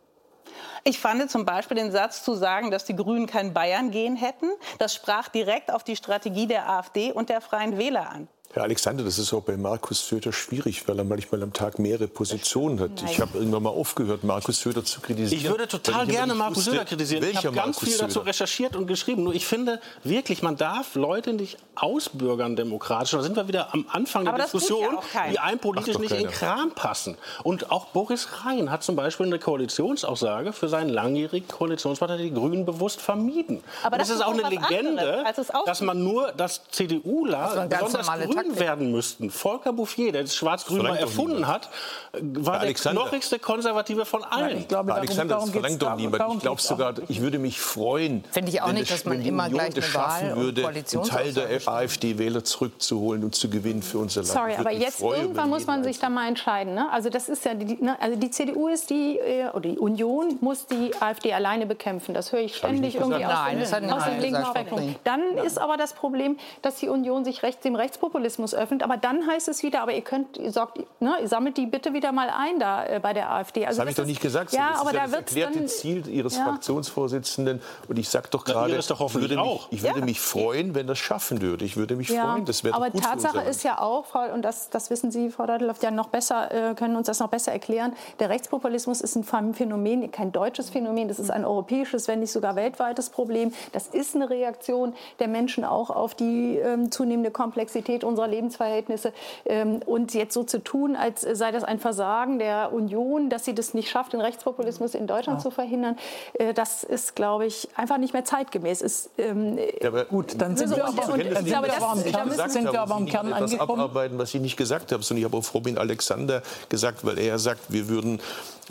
Ich 0.85 0.99
fand 0.99 1.31
zum 1.31 1.45
Beispiel 1.45 1.77
den 1.77 1.91
Satz 1.93 2.23
zu 2.23 2.35
sagen, 2.35 2.71
dass 2.71 2.85
die 2.85 2.97
Grünen 2.97 3.27
kein 3.27 3.53
Bayern 3.53 3.91
gehen 3.91 4.17
hätten. 4.17 4.51
Das 4.79 4.95
sprach 4.95 5.29
direkt 5.29 5.73
auf 5.73 5.85
die 5.85 5.97
Strategie 5.97 6.47
der 6.47 6.69
AfD 6.69 7.13
und 7.13 7.29
der 7.29 7.41
Freien 7.41 7.79
Wähler 7.79 8.11
an. 8.11 8.29
Herr 8.55 8.63
Alexander, 8.63 9.05
das 9.05 9.19
ist 9.19 9.35
auch 9.35 9.43
bei 9.43 9.59
Markus 9.59 10.09
Söder 10.09 10.33
schwierig, 10.33 10.89
weil 10.89 10.99
er 10.99 11.05
manchmal 11.05 11.43
am 11.43 11.53
Tag 11.53 11.79
mehrere 11.79 12.09
Positionen 12.09 12.81
hat. 12.81 13.03
Ich 13.05 13.21
habe 13.21 13.37
irgendwann 13.37 13.63
mal 13.63 13.69
aufgehört, 13.71 14.25
Markus 14.25 14.61
Söder 14.61 14.83
zu 14.83 15.03
kritisieren. 15.03 15.45
Ich 15.45 15.51
würde 15.51 15.69
total 15.69 16.05
ich 16.09 16.17
gerne 16.17 16.35
Markus 16.35 16.57
wusste, 16.57 16.71
Söder 16.71 16.85
kritisieren. 16.87 17.25
Ich 17.31 17.45
habe 17.45 17.55
ganz 17.55 17.79
viel 17.79 17.99
dazu 17.99 18.15
Söder. 18.15 18.27
recherchiert 18.27 18.75
und 18.75 18.87
geschrieben. 18.87 19.25
Nur 19.25 19.35
ich 19.35 19.47
finde 19.47 19.81
wirklich, 20.03 20.43
man 20.43 20.57
darf 20.57 20.95
Leute 20.95 21.35
nicht 21.35 21.59
ausbürgern 21.75 22.57
demokratisch. 22.57 23.11
Da 23.11 23.23
sind 23.23 23.37
wir 23.37 23.49
wieder 23.49 23.75
am 23.75 23.85
Anfang 23.93 24.25
der 24.25 24.33
das 24.33 24.53
ja 24.53 24.59
Diskussion, 24.59 24.99
keiner. 25.13 25.31
die 25.31 25.39
einem 25.41 25.59
politisch 25.59 25.99
nicht 25.99 26.13
in. 26.13 26.29
Kram 26.31 26.71
passen. 26.71 27.19
Und 27.43 27.71
auch 27.71 27.87
Boris 27.89 28.29
Rhein 28.45 28.71
hat 28.71 28.83
zum 28.83 28.97
Beispiel 28.97 29.27
eine 29.27 29.39
Koalitionsaussage 29.39 30.55
für 30.55 30.69
seinen 30.69 30.89
langjährigen 30.89 31.49
Koalitionspartner, 31.49 32.17
die 32.17 32.33
Grünen, 32.33 32.65
bewusst 32.65 33.03
vermieden. 33.03 33.63
Aber 33.83 33.99
das 33.99 34.09
es 34.09 34.17
ist 34.17 34.23
auch 34.23 34.33
eine 34.33 34.49
Legende, 34.49 35.19
anderes, 35.19 35.53
dass 35.67 35.83
man 35.83 36.03
nur, 36.03 36.33
dass 36.33 36.63
CDUler 36.71 37.67
ganz 37.69 37.93
besonders 37.93 38.38
Taktik. 38.45 38.61
werden 38.61 38.93
müssten. 38.93 39.31
Volker 39.31 39.73
Bouffier, 39.73 40.13
der 40.13 40.23
das 40.23 40.35
Schwarz-Grün 40.35 40.83
mal 40.83 40.97
erfunden 40.97 41.47
hat, 41.47 41.69
war 42.13 42.55
der 42.55 42.63
Alexander. 42.63 43.03
knochigste 43.03 43.39
Konservative 43.39 44.05
von 44.05 44.25
allen. 44.25 44.59
Ich 44.59 44.69
glaube, 44.69 44.89
darum, 44.89 45.01
Alexander, 45.03 45.35
darum 45.35 45.47
das 45.47 45.53
geht's- 45.53 45.61
verlangt 45.63 45.83
doch 45.83 45.87
darum- 45.89 46.01
niemand. 46.01 46.21
darum 46.21 46.37
Ich 46.37 46.43
glaube 46.43 46.61
sogar, 46.61 46.95
ich 47.09 47.21
würde 47.21 47.39
mich 47.39 47.61
freuen, 47.61 48.25
Finde 48.31 48.51
ich 48.51 48.61
auch 48.63 48.69
wenn 48.69 48.75
nicht, 48.75 48.91
es- 48.91 49.03
dass 49.03 49.05
man 49.05 49.21
immer 49.23 49.45
Union 49.45 49.59
gleich 49.59 49.75
das 49.75 49.85
eine 49.85 49.93
schaffen 49.93 50.37
würde, 50.37 50.67
einen 50.69 50.85
Teil 51.05 51.33
der. 51.33 51.49
AfD-Wähler 51.69 52.45
zurückzuholen 52.45 53.25
und 53.25 53.35
zu 53.35 53.49
gewinnen 53.49 53.83
für 53.83 53.99
unser 53.99 54.21
Land. 54.23 54.33
Sorry, 54.33 54.53
Ich 54.53 54.59
aber 54.59 54.73
jetzt 54.73 54.99
freuen, 55.01 55.23
irgendwann 55.23 55.49
muss 55.49 55.67
man 55.67 55.85
sich 55.85 55.99
da 55.99 56.09
mal 56.09 56.29
entscheiden. 56.29 56.75
Ne? 56.75 56.91
Also 56.93 57.09
das 57.11 57.29
ist 57.29 57.45
ja 57.45 57.55
die, 57.55 57.83
ne? 57.83 57.97
also 58.01 58.17
die 58.17 58.31
CDU 58.31 58.69
ist 58.69 58.91
die 58.91 59.19
äh, 59.19 59.49
oder 59.51 59.61
die 59.69 59.79
Union 59.79 60.39
muss 60.41 60.67
die 60.67 60.91
AfD 61.01 61.33
alleine 61.33 61.67
bekämpfen. 61.67 62.15
Das 62.15 62.33
höre 62.33 62.41
ich 62.41 62.47
ich 62.53 62.57
ständig 62.57 62.81
nicht 62.81 62.95
irgendwie 62.97 63.19
gesagt. 63.21 63.35
aus, 63.63 63.71
Nein, 63.73 63.91
aus 63.93 64.05
dem 64.05 64.21
linken 64.21 64.45
Spektrum. 64.47 64.95
Dann 65.05 65.23
ist 65.45 65.59
aber 65.59 65.77
das 65.77 65.93
Problem, 65.93 66.39
dass 66.63 66.77
die 66.77 66.89
Union 66.89 67.25
sich 67.25 67.43
rechts, 67.43 67.63
dem 67.63 67.75
Rechtspopulismus 67.75 68.28
öffnet. 68.55 68.83
Aber 68.83 68.97
dann 68.97 69.27
heißt 69.27 69.49
es 69.49 69.63
wieder, 69.63 69.81
aber 69.83 69.93
ihr 69.93 70.03
könnt, 70.03 70.37
ihr, 70.37 70.53
sorgt, 70.53 70.79
ne, 71.01 71.15
ihr 71.21 71.29
sammelt 71.29 71.57
die 71.57 71.67
bitte 71.67 71.93
wieder 71.93 72.13
mal 72.13 72.31
ein 72.31 72.59
da 72.59 72.85
äh, 72.85 73.01
bei 73.01 73.13
der 73.13 73.31
AfD. 73.33 73.65
Also 73.67 73.77
Das 73.77 73.81
habe 73.81 73.91
ich 73.91 73.97
doch 73.97 74.05
nicht 74.07 74.21
gesagt. 74.21 74.53
Ja, 74.53 74.71
das 74.73 74.81
aber 74.81 74.91
ist 74.91 74.95
ja 74.97 75.01
da 75.01 75.07
das 75.07 75.13
wird 75.17 75.29
erklärte 75.29 75.59
dann 75.61 75.69
Ziel 75.69 76.09
Ihres 76.09 76.37
Ja. 76.37 76.45
Fraktionsvorsitzenden. 76.45 77.61
Und 77.89 77.99
ich 77.99 78.09
sage 78.09 78.29
doch 78.31 78.45
gerade, 78.45 78.77
ich 78.77 78.91
würde 79.15 79.37
mich, 79.37 79.69
ich 79.71 79.83
würde 79.83 79.99
Ja. 80.01 80.05
mich 80.05 80.21
freuen, 80.21 80.75
wenn 80.75 80.87
das 80.87 80.99
schaffen 80.99 81.41
würde. 81.43 81.65
Ich 81.65 81.77
würde 81.77 81.97
mich 81.97 82.09
Ja, 82.09 82.33
freuen. 82.33 82.45
Das 82.45 82.65
wäre 82.65 82.75
aber 82.75 82.91
gut 82.91 83.03
Tatsache 83.03 83.41
ist 83.43 83.63
ja 83.65 83.81
auch, 83.81 84.07
Frau, 84.07 84.33
und 84.33 84.43
das, 84.43 84.71
das 84.71 84.91
wissen 84.91 85.11
Sie, 85.11 85.31
Frau 85.31 85.47
Deideloff, 85.47 85.83
ja 85.83 85.91
noch 85.91 86.09
besser, 86.09 86.71
äh, 86.71 86.75
können 86.75 86.97
uns 86.97 87.07
das 87.07 87.21
noch 87.21 87.29
besser 87.29 87.53
erklären. 87.53 87.93
Der 88.19 88.29
Rechtspopulismus 88.29 89.01
ist 89.01 89.15
ein 89.17 89.25
Phänomen, 89.55 90.11
kein 90.11 90.33
deutsches 90.33 90.71
Phänomen, 90.71 91.09
das 91.09 91.19
ist 91.19 91.31
ein 91.31 91.45
europäisches, 91.45 92.09
wenn 92.09 92.21
nicht 92.21 92.33
sogar 92.33 92.57
weltweites 92.57 93.11
Problem. 93.11 93.53
Das 93.73 93.87
ist 93.87 94.15
eine 94.17 94.29
Reaktion 94.31 94.95
der 95.21 95.29
Menschen 95.29 95.65
auch 95.65 95.91
auf 95.91 96.15
die 96.15 96.57
ähm, 96.57 96.91
zunehmende 96.91 97.31
Komplexität 97.31 98.03
unserer 98.05 98.18
Lebensverhältnisse. 98.27 99.13
Ähm, 99.47 99.81
und 99.87 100.15
jetzt 100.15 100.35
so 100.35 100.43
zu 100.45 100.59
tun, 100.63 100.97
als 100.97 101.21
sei 101.21 101.53
das 101.53 101.65
ein 101.65 101.79
Versagen 101.79 102.39
der 102.39 102.73
Union, 102.73 103.29
dass 103.31 103.45
sie 103.45 103.55
das 103.55 103.75
nicht 103.75 103.91
schafft, 103.91 104.13
den 104.13 104.21
Rechtspopulismus 104.21 104.95
in 104.95 105.07
Deutschland 105.07 105.41
zu 105.41 105.51
verhindern, 105.51 105.97
äh, 106.35 106.53
das 106.55 106.83
ist, 106.85 107.15
glaube 107.15 107.47
ich, 107.47 107.69
einfach 107.77 107.99
nicht 107.99 108.13
mehr 108.13 108.25
zeitgemäß. 108.25 108.83
Ist, 108.83 109.11
ähm, 109.19 109.59
Ja, 109.81 109.89
aber 109.89 110.05
Gut, 110.07 110.35
dann 110.39 110.57
sind 110.57 110.69
So, 110.71 110.77
wir 110.77 110.85
und- 110.85 110.99
aber, 110.99 111.13
und- 111.13 111.13
am 111.13 111.19
da 111.19 111.25
Kern, 111.25 112.29
müssen- 112.29 112.51
sind 112.51 112.73
wir 112.73 112.81
aber 112.81 112.95
am 112.95 113.05
Sie 113.05 113.11
Kern 113.11 113.27
nicht 113.27 113.37
etwas 113.37 113.53
angekommen. 113.53 113.81
abarbeiten, 113.83 114.19
was 114.19 114.35
ich 114.35 114.41
nicht 114.41 114.57
gesagt 114.57 114.93
habe, 114.93 115.03
sondern 115.03 115.19
ich 115.21 115.25
habe 115.25 115.37
auf 115.37 115.55
Robin 115.55 115.79
Alexander 115.79 116.43
gesagt, 116.69 117.05
weil 117.05 117.19
er 117.19 117.39
sagt, 117.39 117.73
wir 117.73 117.89
würden 117.89 118.21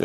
äh, 0.00 0.04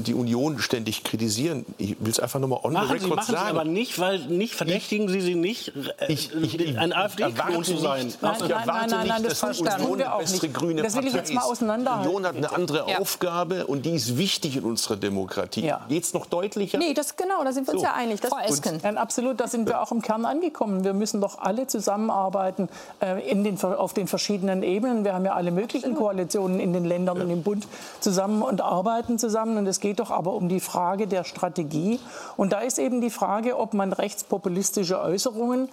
die 0.00 0.14
Union 0.14 0.58
ständig 0.58 1.04
kritisieren. 1.04 1.66
Ich 1.76 1.96
will 2.00 2.10
es 2.10 2.18
einfach 2.18 2.40
nochmal 2.40 2.60
on 2.62 2.70
the 2.72 2.78
Machen 2.78 2.88
Sie, 2.88 2.94
record 3.04 3.16
machen 3.16 3.26
Sie 3.26 3.32
sagen. 3.32 3.50
aber 3.50 3.64
nicht, 3.64 3.98
weil 3.98 4.18
nicht 4.20 4.54
verdächtigen 4.54 5.10
Sie 5.10 5.20
sie 5.20 5.34
nicht, 5.34 5.68
äh, 5.98 6.10
Ich- 6.10 6.34
ich- 6.34 6.58
ich- 6.58 6.78
ein 6.78 6.88
ich 6.92 6.96
AfD-Klon 6.96 7.62
zu 7.62 7.76
sein. 7.76 8.06
nicht- 8.06 8.22
Nein, 8.22 8.32
Ich 8.36 8.40
nein, 8.40 8.50
erwarte 8.52 8.83
nein, 8.90 8.98
nein, 9.00 9.08
nein, 9.08 9.22
das 9.24 9.32
die 9.34 9.38
verstanden 9.38 9.82
Union 9.82 9.98
wir 9.98 10.14
auch 10.14 10.20
nicht. 10.20 10.54
grüne 10.54 10.82
Das 10.82 10.96
will 10.96 11.06
ich 11.06 11.12
jetzt 11.12 11.32
mal 11.32 11.40
ist. 11.42 11.46
auseinanderhalten. 11.50 12.08
Die 12.10 12.14
Union 12.16 12.26
hat 12.28 12.36
eine 12.36 12.52
andere 12.52 12.90
Ja. 12.90 12.98
Aufgabe 12.98 13.66
und 13.66 13.84
die 13.86 13.94
ist 13.94 14.16
wichtig 14.16 14.56
in 14.56 14.64
unserer 14.64 14.96
Demokratie. 14.96 15.64
Ja. 15.64 15.80
Geht's 15.88 16.12
noch 16.14 16.26
deutlicher? 16.26 16.78
nee, 16.78 16.94
das 16.94 17.16
genau, 17.16 17.42
da 17.44 17.52
sind 17.52 17.66
wir 17.66 17.74
uns 17.74 17.82
So. 17.82 17.86
ja 17.86 17.94
einig. 17.94 18.20
Das, 18.20 18.30
Frau 18.30 18.40
Esken. 18.40 18.80
Nein, 18.82 18.98
absolut, 18.98 19.40
da 19.40 19.48
sind 19.48 19.68
wir 19.68 19.80
auch 19.82 19.92
im 19.92 20.02
Kern 20.02 20.24
angekommen. 20.24 20.84
Wir 20.84 20.94
müssen 20.94 21.20
doch 21.20 21.38
alle 21.38 21.66
zusammenarbeiten 21.66 22.68
äh, 23.00 23.20
in 23.30 23.44
den, 23.44 23.60
auf 23.62 23.94
den 23.94 24.06
verschiedenen 24.08 24.62
Ebenen. 24.62 25.04
Wir 25.04 25.14
haben 25.14 25.24
ja 25.24 25.34
alle 25.34 25.50
möglichen 25.50 25.94
Koalitionen 25.94 26.60
in 26.60 26.72
den 26.72 26.84
Ländern 26.84 27.20
und 27.20 27.30
im 27.30 27.42
Bund 27.42 27.66
zusammen 28.00 28.42
und 28.42 28.60
arbeiten 28.60 29.18
zusammen. 29.18 29.56
Und 29.58 29.66
es 29.66 29.80
geht 29.80 30.00
doch 30.00 30.10
aber 30.10 30.32
um 30.34 30.48
die 30.48 30.60
Frage 30.60 31.06
der 31.06 31.24
Strategie. 31.24 32.00
Und 32.36 32.52
da 32.52 32.60
ist 32.60 32.78
eben 32.78 33.00
die 33.00 33.10
Frage, 33.10 33.58
ob 33.58 33.74
man 33.74 33.92
rechtspopulistische 33.92 35.00
Äußerungen, 35.00 35.68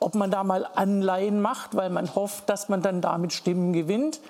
ob 0.00 0.14
man 0.14 0.30
da 0.30 0.44
mal 0.44 0.66
Anleihen 0.74 1.40
macht, 1.40 1.76
weil 1.76 1.90
man 1.90 2.14
hofft, 2.14 2.48
dass 2.48 2.68
man 2.68 2.82
dann 2.82 3.00
damit 3.00 3.32
Stimmen 3.32 3.72
gewinnt. 3.72 4.20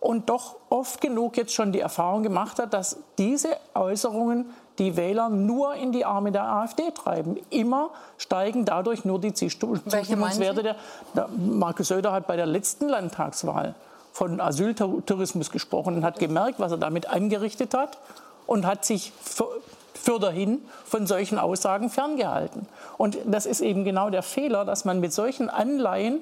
Und 0.00 0.30
doch 0.30 0.56
oft 0.68 1.00
genug 1.00 1.36
jetzt 1.36 1.54
schon 1.54 1.70
die 1.70 1.78
Erfahrung 1.78 2.24
gemacht 2.24 2.58
hat, 2.58 2.74
dass 2.74 2.96
diese 3.18 3.50
Äußerungen 3.74 4.46
die 4.78 4.96
Wähler 4.96 5.28
nur 5.28 5.74
in 5.74 5.92
die 5.92 6.04
Arme 6.04 6.32
der 6.32 6.44
AfD 6.44 6.90
treiben. 6.90 7.36
Immer 7.50 7.90
steigen 8.18 8.64
dadurch 8.64 9.04
nur 9.04 9.20
die 9.20 9.32
Zustimmungswerte. 9.32 10.62
Der, 10.62 10.76
der 11.14 11.28
Markus 11.28 11.88
Söder 11.88 12.12
hat 12.12 12.26
bei 12.26 12.36
der 12.36 12.46
letzten 12.46 12.88
Landtagswahl 12.88 13.76
von 14.12 14.40
Asyltourismus 14.40 15.50
gesprochen 15.50 15.96
und 15.96 16.04
hat 16.04 16.18
gemerkt, 16.18 16.58
was 16.58 16.72
er 16.72 16.78
damit 16.78 17.06
angerichtet 17.06 17.74
hat 17.74 17.98
und 18.46 18.66
hat 18.66 18.84
sich 18.84 19.12
für, 19.94 20.12
für 20.12 20.18
dahin 20.18 20.62
von 20.84 21.06
solchen 21.06 21.38
Aussagen 21.38 21.90
ferngehalten. 21.90 22.66
Und 22.98 23.18
das 23.26 23.46
ist 23.46 23.60
eben 23.60 23.84
genau 23.84 24.10
der 24.10 24.22
Fehler, 24.22 24.64
dass 24.64 24.84
man 24.84 25.00
mit 25.00 25.12
solchen 25.12 25.48
Anleihen 25.48 26.20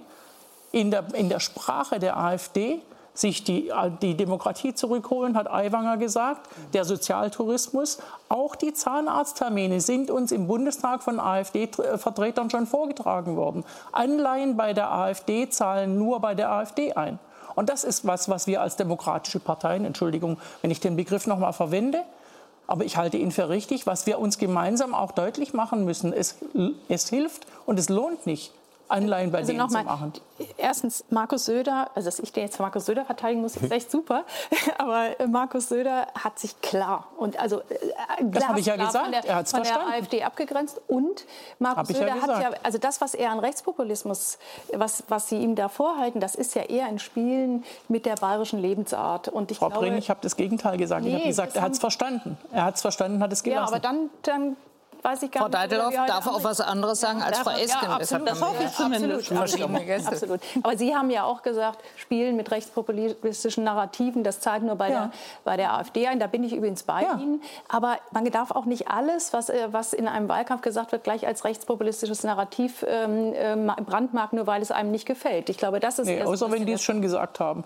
in 0.72 0.90
der, 0.90 1.04
in 1.14 1.28
der 1.28 1.40
Sprache 1.40 1.98
der 1.98 2.16
AfD 2.16 2.80
sich 3.12 3.42
die, 3.42 3.72
die 4.00 4.16
Demokratie 4.16 4.72
zurückholen, 4.72 5.36
hat 5.36 5.50
Aiwanger 5.50 5.96
gesagt, 5.96 6.48
der 6.72 6.84
Sozialtourismus. 6.84 7.98
Auch 8.28 8.54
die 8.54 8.72
Zahnarzttermine 8.72 9.80
sind 9.80 10.10
uns 10.10 10.30
im 10.30 10.46
Bundestag 10.46 11.02
von 11.02 11.18
AfD-Vertretern 11.18 12.50
schon 12.50 12.66
vorgetragen 12.66 13.36
worden. 13.36 13.64
Anleihen 13.92 14.56
bei 14.56 14.72
der 14.72 14.92
AfD 14.92 15.50
zahlen 15.50 15.98
nur 15.98 16.20
bei 16.20 16.34
der 16.34 16.50
AfD 16.52 16.92
ein. 16.92 17.18
Und 17.56 17.68
das 17.68 17.82
ist 17.82 18.06
was, 18.06 18.28
was 18.28 18.46
wir 18.46 18.62
als 18.62 18.76
demokratische 18.76 19.40
Parteien, 19.40 19.84
Entschuldigung, 19.84 20.38
wenn 20.62 20.70
ich 20.70 20.80
den 20.80 20.96
Begriff 20.96 21.26
noch 21.26 21.38
mal 21.38 21.52
verwende, 21.52 22.02
aber 22.70 22.84
ich 22.84 22.96
halte 22.96 23.16
ihn 23.16 23.32
für 23.32 23.48
richtig, 23.48 23.86
was 23.86 24.06
wir 24.06 24.18
uns 24.20 24.38
gemeinsam 24.38 24.94
auch 24.94 25.12
deutlich 25.12 25.52
machen 25.52 25.84
müssen. 25.84 26.12
Es, 26.12 26.36
es 26.88 27.08
hilft 27.08 27.46
und 27.66 27.78
es 27.78 27.88
lohnt 27.88 28.26
nicht, 28.26 28.52
Anleihen 28.90 29.30
bei 29.30 29.38
also 29.38 29.52
denen 29.52 29.68
zu 29.68 29.82
machen? 29.82 30.12
Erstens, 30.56 31.04
Markus 31.10 31.44
Söder, 31.44 31.90
also 31.94 32.08
dass 32.08 32.18
ich 32.18 32.32
den 32.32 32.44
jetzt 32.44 32.58
Markus 32.58 32.86
Söder 32.86 33.04
verteidigen 33.04 33.40
muss, 33.40 33.56
ist 33.56 33.70
echt 33.70 33.90
super. 33.90 34.24
Aber 34.78 35.18
äh, 35.18 35.26
Markus 35.26 35.68
Söder 35.68 36.06
hat 36.18 36.38
sich 36.38 36.60
klar 36.60 37.08
und 37.18 37.38
also 37.38 37.60
äh, 37.60 37.64
das 38.22 38.48
habe 38.48 38.60
ich 38.60 38.66
ja 38.66 38.76
gesagt. 38.76 39.04
Von 39.04 39.12
der, 39.12 39.24
er 39.24 39.44
von 39.44 39.62
der 39.62 39.86
AfD 39.88 40.22
abgegrenzt 40.22 40.80
und 40.88 41.26
Markus 41.58 41.88
Söder 41.88 42.06
ja 42.06 42.22
hat 42.22 42.42
ja 42.42 42.50
also 42.62 42.78
das, 42.78 43.00
was 43.00 43.14
er 43.14 43.30
an 43.30 43.38
Rechtspopulismus, 43.38 44.38
was 44.72 45.04
was 45.08 45.28
sie 45.28 45.38
ihm 45.38 45.54
da 45.54 45.68
vorhalten, 45.68 46.20
das 46.20 46.34
ist 46.34 46.54
ja 46.54 46.62
eher 46.62 46.86
ein 46.86 46.98
Spielen 46.98 47.64
mit 47.88 48.06
der 48.06 48.16
bayerischen 48.16 48.58
Lebensart. 48.58 49.28
Und 49.28 49.50
ich 49.50 49.58
Frau 49.58 49.68
glaube, 49.68 49.86
Bring, 49.86 49.98
ich 49.98 50.10
habe 50.10 50.20
das 50.22 50.36
Gegenteil 50.36 50.76
gesagt. 50.76 51.02
Nee, 51.04 51.10
ich 51.10 51.14
habe 51.16 51.26
gesagt, 51.28 51.56
er 51.56 51.62
hat 51.62 51.72
es 51.72 51.78
verstanden. 51.78 52.38
Er 52.52 52.64
hat 52.64 52.76
es 52.76 52.82
verstanden, 52.82 53.22
hat 53.22 53.32
es 53.32 53.42
gelassen. 53.42 53.62
Ja, 53.62 53.68
aber 53.68 53.80
dann, 53.80 54.10
dann 54.22 54.56
weiß 55.02 55.22
ich 55.22 55.30
gar 55.30 55.42
Frau 55.42 55.48
nicht. 55.48 55.58
Frau 55.58 55.68
Deitelhoff 55.68 56.06
darf 56.06 56.26
auch 56.26 56.44
was 56.44 56.60
anderes 56.60 57.00
sagen 57.00 57.20
ja, 57.20 57.26
als 57.26 57.38
Frau 57.38 57.50
Esken. 57.50 57.84
Ja, 57.84 57.96
absolut, 57.96 58.28
das 58.28 58.40
hoffe 58.40 58.64
ich 58.64 58.72
zumindest. 58.72 59.32
Absolut, 59.32 60.06
absolut. 60.06 60.40
Aber 60.62 60.76
Sie 60.76 60.94
haben 60.94 61.10
ja 61.10 61.24
auch 61.24 61.42
gesagt, 61.42 61.80
Spielen 61.96 62.36
mit 62.36 62.50
rechtspopulistischen 62.50 63.64
Narrativen, 63.64 64.24
das 64.24 64.40
zahlt 64.40 64.62
nur 64.62 64.76
bei, 64.76 64.90
ja. 64.90 65.06
der, 65.06 65.10
bei 65.44 65.56
der 65.56 65.74
AfD 65.74 66.06
ein. 66.06 66.20
Da 66.20 66.26
bin 66.26 66.44
ich 66.44 66.54
übrigens 66.54 66.82
bei 66.82 67.02
ja. 67.02 67.18
Ihnen. 67.18 67.42
Aber 67.68 67.98
man 68.12 68.24
darf 68.30 68.50
auch 68.50 68.64
nicht 68.64 68.88
alles, 68.88 69.32
was, 69.32 69.48
äh, 69.48 69.68
was 69.70 69.92
in 69.92 70.08
einem 70.08 70.28
Wahlkampf 70.28 70.62
gesagt 70.62 70.92
wird, 70.92 71.04
gleich 71.04 71.26
als 71.26 71.44
rechtspopulistisches 71.44 72.22
Narrativ 72.24 72.84
ähm, 72.86 73.32
ähm 73.34 73.72
brandmarken, 73.86 74.36
nur 74.36 74.46
weil 74.46 74.62
es 74.62 74.70
einem 74.70 74.90
nicht 74.90 75.06
gefällt. 75.06 75.48
Ich 75.48 75.58
glaube, 75.58 75.80
das 75.80 75.98
ist... 75.98 76.06
Nee, 76.06 76.22
außer 76.22 76.50
wenn 76.50 76.66
die 76.66 76.72
es 76.72 76.82
schon 76.82 77.02
gesagt 77.02 77.40
haben. 77.40 77.64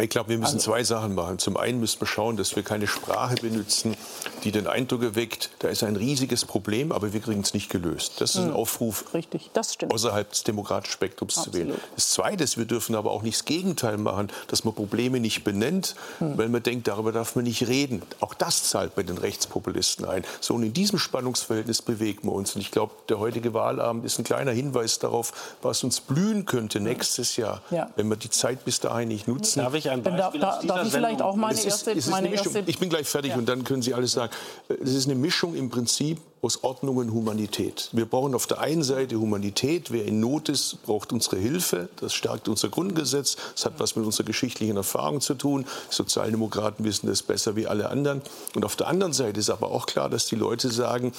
Ich 0.00 0.10
glaube, 0.10 0.28
wir 0.30 0.38
müssen 0.38 0.56
also. 0.56 0.70
zwei 0.70 0.84
Sachen 0.84 1.14
machen. 1.14 1.38
Zum 1.38 1.56
einen 1.56 1.80
müssen 1.80 2.00
wir 2.00 2.06
schauen, 2.06 2.36
dass 2.36 2.54
wir 2.54 2.62
keine 2.62 2.86
Sprache 2.86 3.36
benutzen, 3.36 3.96
die 4.44 4.52
den 4.52 4.66
Eindruck 4.66 5.02
erweckt, 5.02 5.50
da 5.58 5.68
ist 5.68 5.82
ein 5.82 5.96
riesiges 5.96 6.44
Problem, 6.48 6.90
aber 6.90 7.12
wir 7.12 7.20
kriegen 7.20 7.42
es 7.42 7.54
nicht 7.54 7.70
gelöst. 7.70 8.20
Das 8.20 8.30
ist 8.30 8.38
ein 8.38 8.48
hm. 8.48 8.56
Aufruf, 8.56 9.14
Richtig, 9.14 9.50
das 9.52 9.74
stimmt. 9.74 9.94
außerhalb 9.94 10.28
des 10.30 10.42
demokratischen 10.42 10.92
Spektrums 10.92 11.38
Absolut. 11.38 11.54
zu 11.54 11.68
wählen. 11.68 11.80
Das 11.94 12.10
Zweite 12.10 12.42
ist, 12.42 12.58
wir 12.58 12.64
dürfen 12.64 12.96
aber 12.96 13.12
auch 13.12 13.22
nicht 13.22 13.38
das 13.38 13.44
Gegenteil 13.44 13.98
machen, 13.98 14.28
dass 14.48 14.64
man 14.64 14.74
Probleme 14.74 15.20
nicht 15.20 15.44
benennt, 15.44 15.94
hm. 16.18 16.36
weil 16.36 16.48
man 16.48 16.62
denkt, 16.62 16.88
darüber 16.88 17.12
darf 17.12 17.36
man 17.36 17.44
nicht 17.44 17.68
reden. 17.68 18.02
Auch 18.18 18.34
das 18.34 18.64
zahlt 18.64 18.96
bei 18.96 19.04
den 19.04 19.18
Rechtspopulisten 19.18 20.06
ein. 20.06 20.24
So, 20.40 20.54
und 20.54 20.64
in 20.64 20.72
diesem 20.72 20.98
Spannungsverhältnis 20.98 21.82
bewegen 21.82 22.20
wir 22.24 22.32
uns. 22.32 22.54
Und 22.56 22.62
ich 22.62 22.70
glaube, 22.70 22.92
der 23.08 23.18
heutige 23.18 23.54
Wahlabend 23.54 24.04
ist 24.04 24.18
ein 24.18 24.24
kleiner 24.24 24.52
Hinweis 24.52 24.98
darauf, 24.98 25.32
was 25.62 25.84
uns 25.84 26.00
blühen 26.00 26.46
könnte 26.46 26.80
nächstes 26.80 27.36
Jahr, 27.36 27.62
ja. 27.70 27.90
wenn 27.96 28.08
wir 28.08 28.16
die 28.16 28.30
Zeit 28.30 28.64
bis 28.64 28.80
dahin 28.80 29.08
nicht 29.08 29.28
nutzen. 29.28 29.60
Darf 29.60 29.74
ich 29.74 29.90
ein 29.90 30.02
Beispiel 30.02 30.40
da, 30.40 30.60
da, 30.60 30.66
darf 30.66 30.86
ich 30.86 30.92
vielleicht 30.92 31.20
auch 31.22 31.36
meine 31.36 31.62
erste, 31.62 31.90
ist, 31.90 32.08
meine 32.08 32.32
erste 32.32 32.60
Ich 32.66 32.78
bin 32.78 32.88
gleich 32.88 33.06
fertig 33.06 33.32
ja. 33.32 33.36
und 33.36 33.46
dann 33.46 33.64
können 33.64 33.82
Sie 33.82 33.92
alles 33.92 34.12
sagen. 34.12 34.32
Es 34.68 34.94
ist 34.94 35.06
eine 35.06 35.14
Mischung 35.14 35.54
im 35.54 35.68
Prinzip 35.68 36.18
aus 36.42 36.62
Ordnung 36.62 36.96
und 36.96 37.12
Humanität. 37.12 37.88
Wir 37.92 38.06
brauchen 38.06 38.34
auf 38.34 38.46
der 38.46 38.60
einen 38.60 38.82
Seite 38.82 39.18
Humanität. 39.18 39.90
Wer 39.90 40.04
in 40.04 40.20
Not 40.20 40.48
ist, 40.48 40.82
braucht 40.84 41.12
unsere 41.12 41.36
Hilfe. 41.36 41.88
Das 41.96 42.14
stärkt 42.14 42.48
unser 42.48 42.68
Grundgesetz. 42.68 43.36
Das 43.54 43.66
hat 43.66 43.74
was 43.78 43.96
mit 43.96 44.04
unserer 44.04 44.26
geschichtlichen 44.26 44.76
Erfahrung 44.76 45.20
zu 45.20 45.34
tun. 45.34 45.66
Sozialdemokraten 45.90 46.84
wissen 46.84 47.08
das 47.08 47.22
besser 47.22 47.56
wie 47.56 47.66
alle 47.66 47.88
anderen. 47.90 48.22
Und 48.54 48.64
auf 48.64 48.76
der 48.76 48.88
anderen 48.88 49.12
Seite 49.12 49.40
ist 49.40 49.50
aber 49.50 49.70
auch 49.70 49.86
klar, 49.86 50.08
dass 50.08 50.26
die 50.26 50.36
Leute 50.36 50.70
sagen, 50.70 51.12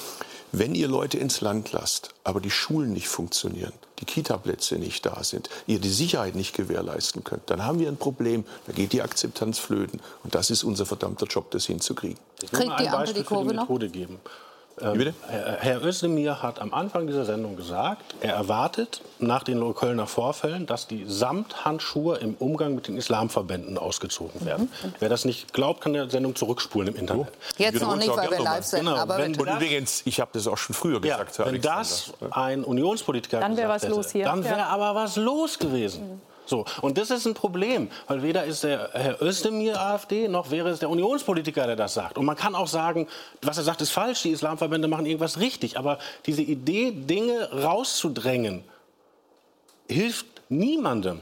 wenn 0.51 0.73
ihr 0.73 0.87
Leute 0.87 1.17
ins 1.17 1.41
Land 1.41 1.71
lasst, 1.73 2.09
aber 2.23 2.41
die 2.41 2.49
Schulen 2.49 2.93
nicht 2.93 3.07
funktionieren, 3.07 3.73
die 3.99 4.05
Kita-Plätze 4.05 4.75
nicht 4.75 5.05
da 5.05 5.23
sind, 5.23 5.49
ihr 5.67 5.79
die 5.79 5.89
Sicherheit 5.89 6.33
nicht 6.33 6.55
gewährleisten 6.55 7.23
könnt, 7.23 7.43
dann 7.47 7.63
haben 7.63 7.79
wir 7.79 7.87
ein 7.87 7.97
Problem. 7.97 8.45
Da 8.65 8.73
geht 8.73 8.93
die 8.93 9.01
Akzeptanz 9.01 9.59
flöten. 9.59 9.99
Und 10.23 10.33
das 10.33 10.49
ist 10.49 10.63
unser 10.63 10.85
verdammter 10.85 11.27
Job, 11.27 11.51
das 11.51 11.65
hinzukriegen. 11.65 12.17
Ich 12.41 12.51
will 12.51 12.61
Kriegt 12.61 12.79
die 12.79 12.89
Ampel 12.89 13.13
die 13.13 13.23
Kurve 13.23 13.53
noch? 13.53 13.67
Geben. 13.67 14.19
Ähm, 14.81 15.13
Herr 15.27 15.83
Özdemir 15.83 16.41
hat 16.41 16.59
am 16.59 16.73
Anfang 16.73 17.07
dieser 17.07 17.25
Sendung 17.25 17.55
gesagt, 17.55 18.15
er 18.21 18.33
erwartet 18.33 19.01
nach 19.19 19.43
den 19.43 19.59
Kölner 19.73 20.07
Vorfällen, 20.07 20.65
dass 20.65 20.87
die 20.87 21.05
Samthandschuhe 21.07 22.17
im 22.17 22.35
Umgang 22.35 22.75
mit 22.75 22.87
den 22.87 22.97
Islamverbänden 22.97 23.77
ausgezogen 23.77 24.45
werden. 24.45 24.71
Mhm. 24.83 24.93
Wer 24.99 25.09
das 25.09 25.25
nicht 25.25 25.53
glaubt, 25.53 25.81
kann 25.81 25.93
der 25.93 26.09
Sendung 26.09 26.35
zurückspulen 26.35 26.89
im 26.89 26.95
Internet. 26.95 27.27
Jetzt 27.57 27.81
noch 27.81 27.95
nicht, 27.95 28.15
weil 28.15 28.31
wir 28.31 28.39
live 28.39 28.65
sind. 28.65 28.79
Genau, 28.79 28.95
aber 28.95 29.17
wenn, 29.17 29.35
und 29.35 29.47
übrigens, 29.47 30.01
ich 30.05 30.19
habe 30.19 30.31
das 30.33 30.47
auch 30.47 30.57
schon 30.57 30.73
früher 30.73 31.01
gesagt. 31.01 31.37
Ja, 31.37 31.45
wenn 31.45 31.61
das 31.61 32.13
ein 32.31 32.63
Unionspolitiker 32.63 33.39
dann 33.39 33.57
wäre 33.57 33.69
was 33.69 33.83
hätte, 33.83 33.93
los 33.93 34.11
hier. 34.11 34.25
Dann 34.25 34.43
wäre 34.43 34.59
ja. 34.59 34.67
aber 34.67 34.95
was 34.95 35.15
los 35.15 35.59
gewesen. 35.59 36.13
Mhm. 36.13 36.28
So, 36.49 36.65
und 36.81 36.97
das 36.97 37.11
ist 37.11 37.27
ein 37.27 37.35
Problem, 37.35 37.89
weil 38.07 38.23
weder 38.23 38.43
ist 38.43 38.63
der 38.63 38.89
Herr 38.93 39.21
Özdemir 39.21 39.79
AfD, 39.79 40.27
noch 40.27 40.49
wäre 40.49 40.69
es 40.69 40.79
der 40.79 40.89
Unionspolitiker, 40.89 41.67
der 41.67 41.75
das 41.75 41.93
sagt. 41.93 42.17
Und 42.17 42.25
man 42.25 42.35
kann 42.35 42.55
auch 42.55 42.67
sagen, 42.67 43.07
was 43.43 43.57
er 43.57 43.63
sagt, 43.63 43.81
ist 43.81 43.91
falsch, 43.91 44.23
die 44.23 44.31
Islamverbände 44.31 44.87
machen 44.87 45.05
irgendwas 45.05 45.39
richtig. 45.39 45.77
Aber 45.77 45.99
diese 46.25 46.41
Idee, 46.41 46.91
Dinge 46.91 47.51
rauszudrängen, 47.51 48.63
hilft 49.87 50.25
niemandem. 50.49 51.19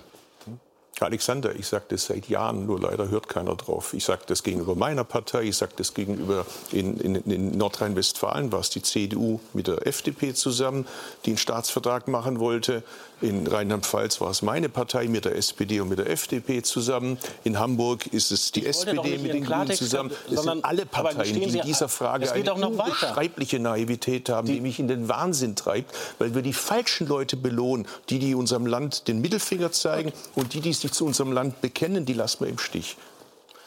Alexander, 1.01 1.55
ich 1.55 1.67
sage 1.67 1.85
das 1.89 2.05
seit 2.05 2.27
Jahren, 2.27 2.65
nur 2.65 2.79
leider 2.79 3.09
hört 3.09 3.29
keiner 3.29 3.55
drauf. 3.55 3.93
Ich 3.93 4.05
sage 4.05 4.23
das 4.27 4.43
gegenüber 4.43 4.75
meiner 4.75 5.03
Partei, 5.03 5.43
ich 5.43 5.57
sage 5.57 5.73
das 5.75 5.93
gegenüber 5.93 6.45
in, 6.71 6.97
in, 6.97 7.15
in 7.15 7.57
Nordrhein-Westfalen, 7.57 8.51
war 8.51 8.61
es 8.61 8.69
die 8.69 8.81
CDU 8.81 9.39
mit 9.53 9.67
der 9.67 9.85
FDP 9.85 10.33
zusammen, 10.33 10.87
die 11.25 11.31
einen 11.31 11.37
Staatsvertrag 11.37 12.07
machen 12.07 12.39
wollte. 12.39 12.83
In 13.19 13.47
Rheinland-Pfalz 13.47 14.21
war 14.21 14.29
es 14.29 14.43
meine 14.43 14.69
Partei 14.69 15.07
mit 15.07 15.25
der 15.25 15.35
SPD 15.35 15.79
und 15.79 15.89
mit 15.89 15.97
der 15.97 16.09
FDP 16.09 16.61
zusammen. 16.61 17.17
In 17.43 17.57
Hamburg 17.57 18.05
ist 18.07 18.31
es 18.31 18.51
die 18.51 18.65
SPD 18.65 19.17
mit 19.17 19.33
den 19.33 19.43
Grünen 19.43 19.71
zusammen. 19.71 20.11
Es 20.31 20.43
sind 20.43 20.63
alle 20.63 20.85
Parteien, 20.85 21.33
die 21.33 21.57
in 21.57 21.61
dieser 21.61 21.89
Frage 21.89 22.31
eine 22.31 22.53
unbeschreibliche 22.53 23.59
Naivität 23.59 24.29
haben, 24.29 24.47
die, 24.47 24.55
die 24.55 24.61
mich 24.61 24.77
in 24.77 24.87
den 24.87 25.09
Wahnsinn 25.09 25.55
treibt, 25.55 25.95
weil 26.19 26.35
wir 26.35 26.43
die 26.43 26.53
falschen 26.53 27.07
Leute 27.07 27.37
belohnen, 27.37 27.87
die, 28.09 28.19
die 28.19 28.35
unserem 28.35 28.67
Land 28.67 29.07
den 29.07 29.19
Mittelfinger 29.19 29.71
zeigen 29.71 30.13
und 30.35 30.53
die, 30.53 30.61
die 30.61 30.73
sich 30.73 30.91
zu 30.91 31.05
unserem 31.05 31.31
Land 31.31 31.59
bekennen, 31.61 32.05
die 32.05 32.13
lassen 32.13 32.41
wir 32.41 32.49
im 32.49 32.59
Stich. 32.59 32.97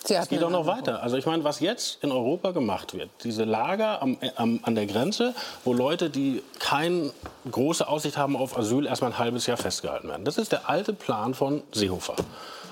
Es 0.08 0.28
geht 0.28 0.42
auch 0.42 0.50
noch 0.50 0.66
weiter. 0.66 1.02
Also 1.02 1.16
ich 1.16 1.26
meine, 1.26 1.44
was 1.44 1.60
jetzt 1.60 2.02
in 2.02 2.10
Europa 2.10 2.52
gemacht 2.52 2.94
wird, 2.94 3.10
diese 3.22 3.44
Lager 3.44 4.00
am, 4.02 4.16
am, 4.36 4.60
an 4.62 4.74
der 4.74 4.86
Grenze, 4.86 5.34
wo 5.64 5.72
Leute, 5.72 6.10
die 6.10 6.42
keine 6.58 7.12
große 7.50 7.86
Aussicht 7.86 8.16
haben 8.16 8.36
auf 8.36 8.56
Asyl, 8.56 8.86
erstmal 8.86 9.12
ein 9.12 9.18
halbes 9.18 9.46
Jahr 9.46 9.56
festgehalten 9.56 10.08
werden. 10.08 10.24
Das 10.24 10.38
ist 10.38 10.52
der 10.52 10.68
alte 10.68 10.92
Plan 10.92 11.34
von 11.34 11.62
Seehofer. 11.72 12.16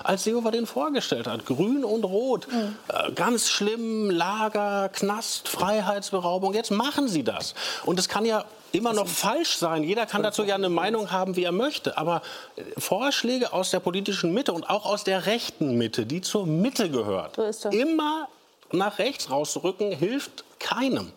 Als 0.03 0.23
Seehofer 0.23 0.51
den 0.51 0.65
vorgestellt 0.65 1.27
hat, 1.27 1.45
grün 1.45 1.83
und 1.83 2.03
rot, 2.03 2.47
mhm. 2.51 2.75
äh, 2.87 3.11
ganz 3.11 3.49
schlimm, 3.49 4.09
Lager, 4.09 4.89
Knast, 4.89 5.49
Freiheitsberaubung, 5.49 6.53
jetzt 6.53 6.71
machen 6.71 7.07
sie 7.07 7.23
das. 7.23 7.53
Und 7.85 7.99
es 7.99 8.07
kann 8.07 8.25
ja 8.25 8.45
immer 8.71 8.93
noch 8.93 9.07
falsch 9.07 9.57
sein. 9.57 9.83
Jeder 9.83 10.05
kann 10.05 10.23
dazu 10.23 10.43
ja 10.43 10.55
eine 10.55 10.69
Meinung 10.69 11.11
haben, 11.11 11.35
wie 11.35 11.43
er 11.43 11.51
möchte. 11.51 11.97
Aber 11.97 12.21
äh, 12.55 12.63
Vorschläge 12.77 13.53
aus 13.53 13.71
der 13.71 13.79
politischen 13.79 14.33
Mitte 14.33 14.53
und 14.53 14.69
auch 14.69 14.85
aus 14.85 15.03
der 15.03 15.25
rechten 15.25 15.77
Mitte, 15.77 16.05
die 16.05 16.21
zur 16.21 16.45
Mitte 16.45 16.89
gehört, 16.89 17.39
so 17.51 17.69
immer 17.69 18.27
nach 18.71 18.99
rechts 18.99 19.29
rauszurücken, 19.29 19.91
hilft 19.91 20.43
keinem. 20.59 21.11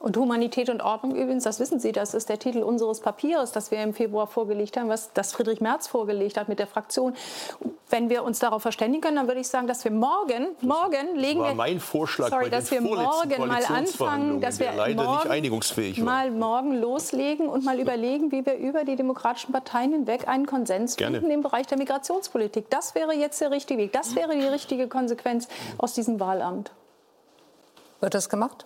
Und 0.00 0.16
Humanität 0.16 0.70
und 0.70 0.80
Ordnung 0.82 1.14
übrigens, 1.14 1.44
das 1.44 1.60
wissen 1.60 1.78
Sie, 1.78 1.92
das 1.92 2.14
ist 2.14 2.30
der 2.30 2.38
Titel 2.38 2.62
unseres 2.62 3.00
Papiers, 3.00 3.52
das 3.52 3.70
wir 3.70 3.82
im 3.82 3.92
Februar 3.92 4.26
vorgelegt 4.26 4.78
haben, 4.78 4.88
was 4.88 5.12
das 5.12 5.34
Friedrich 5.34 5.60
Merz 5.60 5.88
vorgelegt 5.88 6.38
hat 6.38 6.48
mit 6.48 6.58
der 6.58 6.66
Fraktion. 6.66 7.14
Wenn 7.90 8.08
wir 8.08 8.24
uns 8.24 8.38
darauf 8.38 8.62
verständigen 8.62 9.02
können, 9.02 9.16
dann 9.16 9.28
würde 9.28 9.40
ich 9.40 9.48
sagen, 9.48 9.66
dass 9.66 9.84
wir 9.84 9.90
morgen, 9.90 10.46
morgen 10.62 11.16
legen 11.16 11.42
wir, 11.42 11.54
mein 11.54 11.80
Vorschlag 11.80 12.30
sorry, 12.30 12.48
dass 12.48 12.70
wir 12.70 12.80
morgen 12.80 13.46
mal 13.46 13.62
anfangen, 13.62 14.40
dass 14.40 14.58
wir 14.58 14.72
leider 14.72 15.04
morgen, 15.04 15.18
nicht 15.18 15.30
einigungsfähig 15.30 15.98
mal 15.98 16.30
morgen 16.30 16.80
loslegen 16.80 17.46
und 17.46 17.66
mal 17.66 17.78
überlegen, 17.78 18.32
wie 18.32 18.46
wir 18.46 18.56
über 18.56 18.84
die 18.84 18.96
demokratischen 18.96 19.52
Parteien 19.52 19.92
hinweg 19.92 20.26
einen 20.26 20.46
Konsens 20.46 20.96
Gerne. 20.96 21.18
finden 21.18 21.30
im 21.30 21.42
Bereich 21.42 21.66
der 21.66 21.76
Migrationspolitik. 21.76 22.70
Das 22.70 22.94
wäre 22.94 23.12
jetzt 23.12 23.38
der 23.42 23.50
richtige 23.50 23.82
Weg. 23.82 23.92
Das 23.92 24.16
wäre 24.16 24.34
die 24.34 24.46
richtige 24.46 24.88
Konsequenz 24.88 25.46
aus 25.76 25.92
diesem 25.92 26.20
Wahlamt. 26.20 26.72
Wird 28.00 28.14
das 28.14 28.30
gemacht? 28.30 28.64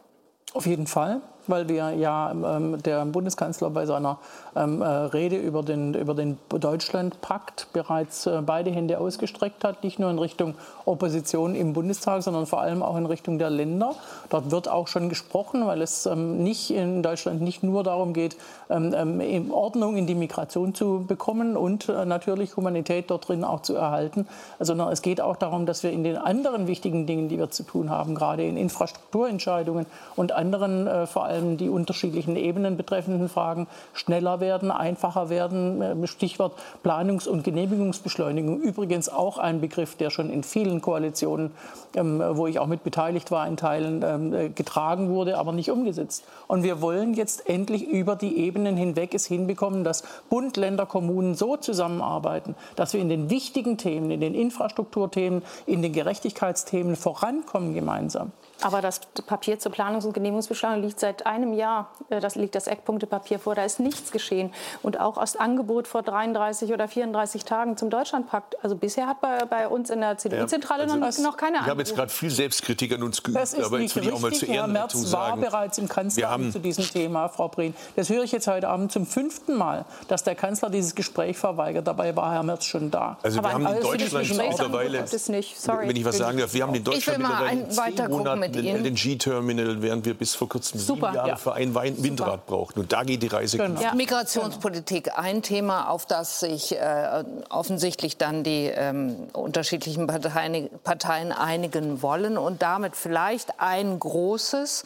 Auf 0.55 0.67
jeden 0.67 0.87
Fall. 0.87 1.21
Weil 1.47 1.69
wir 1.69 1.91
ja 1.93 2.31
ähm, 2.31 2.83
der 2.83 3.05
Bundeskanzler 3.05 3.71
bei 3.71 3.87
seiner 3.87 4.19
ähm, 4.57 4.83
äh, 4.83 4.87
Rede 4.87 5.37
über 5.37 5.63
den, 5.63 5.95
über 5.95 6.15
den 6.15 6.39
Deutschlandpakt 6.49 7.69
bereits 7.73 8.27
äh, 8.27 8.41
beide 8.45 8.71
Hände 8.71 8.99
ausgestreckt 8.99 9.65
hat, 9.65 9.83
nicht 9.83 9.99
nur 9.99 10.11
in 10.11 10.19
Richtung 10.19 10.55
Opposition 10.85 11.55
im 11.55 11.73
Bundestag, 11.73 12.23
sondern 12.23 12.47
vor 12.47 12.61
allem 12.61 12.83
auch 12.83 12.97
in 12.97 13.07
Richtung 13.07 13.39
der 13.39 13.51
Länder. 13.51 13.95
Dort 14.31 14.51
wird 14.51 14.69
auch 14.69 14.89
schon 14.89 15.09
gesprochen, 15.09 15.67
weil 15.67 15.83
es 15.83 16.07
ähm, 16.07 16.43
nicht 16.43 16.71
in 16.71 17.03
Deutschland 17.03 17.41
nicht 17.41 17.63
nur 17.63 17.83
darum 17.83 18.13
geht, 18.13 18.37
ähm, 18.71 18.95
ähm 18.95 19.53
Ordnung 19.53 19.97
in 19.97 20.07
die 20.07 20.15
Migration 20.15 20.75
zu 20.75 21.05
bekommen 21.07 21.57
und 21.57 21.89
äh, 21.89 22.05
natürlich 22.05 22.57
Humanität 22.57 23.11
dort 23.11 23.29
drin 23.29 23.45
auch 23.45 23.63
zu 23.63 23.75
erhalten, 23.75 24.27
sondern 24.61 24.93
es 24.93 25.03
geht 25.03 25.21
auch 25.21 25.37
darum, 25.37 25.67
dass 25.67 25.83
wir 25.83 25.91
in 25.91 26.05
den 26.05 26.17
anderen 26.17 26.67
wichtigen 26.67 27.07
Dingen, 27.07 27.29
die 27.29 27.39
wir 27.39 27.51
zu 27.51 27.63
tun 27.63 27.91
haben, 27.91 28.15
gerade 28.15 28.45
in 28.45 28.57
Infrastrukturentscheidungen 28.57 29.87
und 30.17 30.33
anderen 30.33 30.87
äh, 30.87 31.07
vor 31.07 31.25
allem 31.25 31.34
die 31.41 31.69
unterschiedlichen 31.69 32.37
Ebenen 32.37 32.77
betreffenden 32.77 33.29
Fragen 33.29 33.67
schneller 33.93 34.41
werden, 34.41 34.71
einfacher 34.71 35.29
werden. 35.29 35.83
Äh, 35.83 36.07
Stichwort 36.07 36.55
Planungs- 36.83 37.27
und 37.27 37.45
Genehmigungsbeschleunigung. 37.45 38.61
Übrigens 38.61 39.09
auch 39.09 39.39
ein 39.39 39.61
Begriff, 39.61 39.97
der 39.97 40.11
schon 40.11 40.31
in 40.31 40.43
vielen 40.43 40.81
Koalitionen, 40.81 41.53
ähm, 41.95 42.23
wo 42.33 42.47
ich 42.47 42.59
auch 42.59 42.67
mit 42.67 42.85
beteiligt 42.85 43.31
war, 43.31 43.47
in 43.47 43.57
Teilen 43.57 44.03
ähm, 44.03 44.33
äh, 44.33 44.49
getragen 44.49 45.09
wurde, 45.09 45.39
aber 45.39 45.53
nicht 45.53 45.71
umgesetzt. 45.71 46.25
Und 46.47 46.63
wir 46.63 46.81
wollen 46.81 47.15
jetzt 47.15 47.49
endlich 47.49 47.87
über 47.87 48.17
die 48.17 48.39
Ebenen 48.39 48.77
hinweg 48.77 49.15
es 49.15 49.27
hinbekommen, 49.27 49.85
dass 49.85 50.05
Bund, 50.29 50.57
Länder, 50.57 50.87
Kommunen 50.87 51.35
so 51.35 51.57
zusammenarbeiten, 51.57 52.55
dass 52.77 52.93
wir 52.93 53.01
in 53.01 53.09
den 53.09 53.31
wichtigen 53.31 53.79
Themen, 53.79 54.11
in 54.11 54.21
den 54.21 54.35
Infrastrukturthemen, 54.35 55.43
in 55.67 55.83
den 55.83 55.93
Gerechtigkeitsthemen 55.93 56.97
vorankommen 56.97 57.75
gemeinsam. 57.75 58.33
Aber 58.63 58.81
das 58.81 59.01
Papier 59.27 59.59
zur 59.59 59.73
Planungs- 59.73 60.05
und 60.05 60.13
Genehmigungsbeschleunigung 60.13 60.89
liegt 60.89 61.01
seit 61.01 61.27
einem 61.27 61.53
Jahr. 61.53 61.91
Äh, 62.09 62.21
das 62.21 62.35
liegt 62.35 62.55
das 62.55 62.67
Eckpunktepapier 62.67 63.39
vor. 63.39 63.55
Da 63.55 63.65
ist 63.65 63.81
nichts 63.81 64.13
geschehen. 64.13 64.53
Und 64.83 65.01
auch 65.01 65.17
aus 65.17 65.37
Angebot 65.37 65.89
vor 65.89 66.03
33 66.03 66.73
oder 66.73 66.89
34 66.89 67.45
Tagen 67.45 67.77
zum 67.77 67.91
Deutschlandpakt. 67.91 68.63
Also 68.63 68.77
bisher 68.77 69.07
hat 69.07 69.21
bei, 69.21 69.39
bei 69.45 69.69
uns 69.69 69.91
in 69.91 70.01
der 70.01 70.19
CDU-Zentrale 70.19 70.87
ja, 70.87 70.95
also 70.95 71.23
noch, 71.23 71.33
noch 71.33 71.37
keine 71.37 71.59
Ich 71.59 71.67
habe 71.67 71.81
jetzt 71.81 71.95
gerade 71.95 72.11
viel 72.11 72.31
Selbstkritik 72.31 72.93
an 72.95 73.03
uns 73.03 73.23
geübt. 73.23 73.39
Das 73.39 73.55
ist 73.55 73.65
aber 73.65 73.79
nicht 73.79 73.95
jetzt 73.95 73.97
will 73.97 74.11
ich 74.11 74.13
auch 74.13 74.21
mal 74.21 74.33
zu 74.33 74.47
Herr 74.47 74.67
Merz 74.67 75.13
war 75.13 75.37
bereits 75.37 75.79
im 75.79 75.89
Kanzleramt 75.89 76.53
zu 76.53 76.59
diesem 76.59 76.85
Thema, 76.85 77.29
Frau 77.29 77.49
Breen. 77.49 77.75
Das 77.97 78.09
höre 78.09 78.25
ich 78.25 78.33
jetzt 78.33 78.47
heute 78.47 78.69
Abend 78.69 78.93
zum 78.93 79.07
fünften 79.07 79.55
Mal, 79.55 79.85
dass 80.09 80.25
der 80.25 80.35
Kanzler 80.35 80.71
dieses 80.71 80.95
Gespräch 80.95 81.37
verweigert. 81.37 81.87
Dabei 81.87 82.15
war 82.17 82.33
Herr 82.33 82.43
Merz 82.43 82.65
schon 82.65 82.91
da. 82.91 83.19
Also 83.23 83.37
wir 83.37 83.45
aber 83.45 83.55
haben 83.55 83.67
in 83.67 83.83
Deutschland 83.83 84.29
mittlerweile, 84.29 85.05
wenn 85.09 85.97
ich 85.97 86.05
was 86.05 86.19
sagen 86.19 86.39
darf, 86.39 86.53
wir 86.55 86.63
haben 86.63 86.75
in 86.75 86.85
Deutschland 86.85 87.19
mittlerweile 87.19 87.69
zehn 87.69 88.09
Monate 88.09 88.44
mit 88.49 88.57
ein 88.57 88.85
LNG-Terminal, 88.85 89.83
während 89.83 90.05
wir 90.05 90.15
bis 90.15 90.35
vor 90.35 90.49
kurzem 90.49 90.81
Super, 90.81 91.07
sieben 91.07 91.15
Jahre 91.17 91.29
ja. 91.31 91.37
für 91.37 91.55
ein 91.55 91.75
Windrad 91.75 92.17
Super. 92.17 92.43
brauchten. 92.47 92.81
Und 92.81 92.93
da 92.93 93.03
geht 93.03 93.23
die 93.23 93.29
Reise 93.29 93.59
genau. 93.59 93.81
ja. 93.81 93.95
Migrationspolitik, 93.95 95.19
ein 95.19 95.43
Thema, 95.43 95.89
auf 95.89 96.07
das 96.07 96.41
sich 96.41 96.77
äh, 96.77 97.25
offensichtlich 97.51 98.17
dann 98.17 98.43
die 98.43 98.67
ähm, 98.67 99.17
unterschiedlichen 99.33 100.07
Parteien, 100.07 100.69
Parteien 100.83 101.33
einigen 101.33 102.03
wollen 102.03 102.39
und 102.39 102.63
damit 102.63 102.97
vielleicht 102.97 103.61
ein 103.61 103.99
großes 103.99 104.85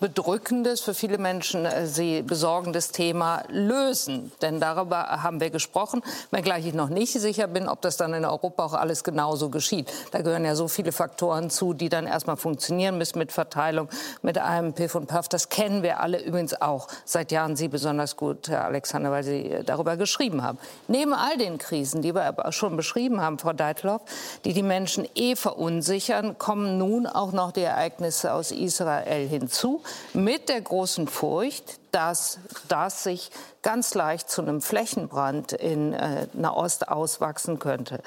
bedrückendes, 0.00 0.80
für 0.80 0.94
viele 0.94 1.18
Menschen 1.18 1.64
äh, 1.64 1.86
sie 1.86 2.22
besorgendes 2.22 2.92
Thema 2.92 3.42
lösen. 3.48 4.32
Denn 4.42 4.60
darüber 4.60 5.22
haben 5.22 5.40
wir 5.40 5.50
gesprochen, 5.50 6.02
wenngleich 6.30 6.66
ich 6.66 6.74
noch 6.74 6.88
nicht 6.88 7.12
sicher 7.12 7.46
bin, 7.46 7.68
ob 7.68 7.80
das 7.80 7.96
dann 7.96 8.14
in 8.14 8.24
Europa 8.24 8.64
auch 8.64 8.74
alles 8.74 9.04
genauso 9.04 9.48
geschieht. 9.48 9.92
Da 10.12 10.22
gehören 10.22 10.44
ja 10.44 10.54
so 10.54 10.68
viele 10.68 10.92
Faktoren 10.92 11.50
zu, 11.50 11.74
die 11.74 11.88
dann 11.88 12.06
erstmal 12.06 12.36
funktionieren 12.36 12.98
müssen 12.98 13.18
mit 13.18 13.32
Verteilung, 13.32 13.88
mit 14.22 14.38
einem 14.38 14.72
Piff 14.72 14.94
und 14.94 15.08
Puff. 15.08 15.28
Das 15.28 15.48
kennen 15.48 15.82
wir 15.82 16.00
alle 16.00 16.22
übrigens 16.22 16.60
auch 16.60 16.88
seit 17.04 17.32
Jahren 17.32 17.56
Sie 17.56 17.68
besonders 17.68 18.16
gut, 18.16 18.48
Herr 18.48 18.64
Alexander, 18.66 19.10
weil 19.10 19.24
Sie 19.24 19.50
äh, 19.50 19.64
darüber 19.64 19.96
geschrieben 19.96 20.42
haben. 20.42 20.58
Neben 20.86 21.12
all 21.12 21.36
den 21.36 21.58
Krisen, 21.58 22.02
die 22.02 22.14
wir 22.14 22.24
aber 22.24 22.52
schon 22.52 22.76
beschrieben 22.76 23.20
haben, 23.20 23.38
Frau 23.38 23.52
Deitloff, 23.52 24.02
die 24.44 24.52
die 24.52 24.62
Menschen 24.62 25.08
eh 25.14 25.36
verunsichern, 25.36 26.38
kommen 26.38 26.78
nun 26.78 27.06
auch 27.06 27.32
noch 27.32 27.52
die 27.52 27.62
Ereignisse 27.62 28.32
aus 28.32 28.52
Israel 28.52 29.26
hinzu 29.26 29.82
mit 30.12 30.48
der 30.48 30.60
großen 30.60 31.08
Furcht, 31.08 31.80
dass 31.92 32.38
das 32.68 33.02
sich 33.02 33.30
ganz 33.62 33.94
leicht 33.94 34.30
zu 34.30 34.42
einem 34.42 34.60
Flächenbrand 34.60 35.52
in 35.52 35.92
äh, 35.92 36.26
Nahost 36.32 36.88
auswachsen 36.88 37.58
könnte. 37.58 38.02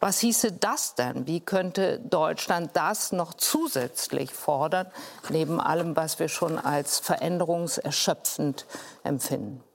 Was 0.00 0.18
hieße 0.20 0.52
das 0.52 0.94
denn? 0.94 1.26
Wie 1.26 1.40
könnte 1.40 1.98
Deutschland 2.00 2.70
das 2.74 3.12
noch 3.12 3.34
zusätzlich 3.34 4.32
fordern, 4.32 4.86
neben 5.28 5.60
allem, 5.60 5.96
was 5.96 6.18
wir 6.18 6.28
schon 6.28 6.58
als 6.58 6.98
veränderungserschöpfend 6.98 8.66
empfinden? 9.04 9.65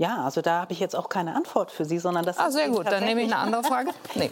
Ja, 0.00 0.24
also 0.24 0.40
da 0.40 0.62
habe 0.62 0.72
ich 0.72 0.80
jetzt 0.80 0.96
auch 0.96 1.10
keine 1.10 1.36
Antwort 1.36 1.70
für 1.70 1.84
Sie, 1.84 1.98
sondern 1.98 2.24
das 2.24 2.38
ah, 2.38 2.50
sehr 2.50 2.70
gut, 2.70 2.86
dann 2.86 3.04
nehme 3.04 3.20
ich 3.20 3.26
eine 3.26 3.36
andere 3.36 3.62
Frage. 3.62 3.90
Nee. 4.14 4.30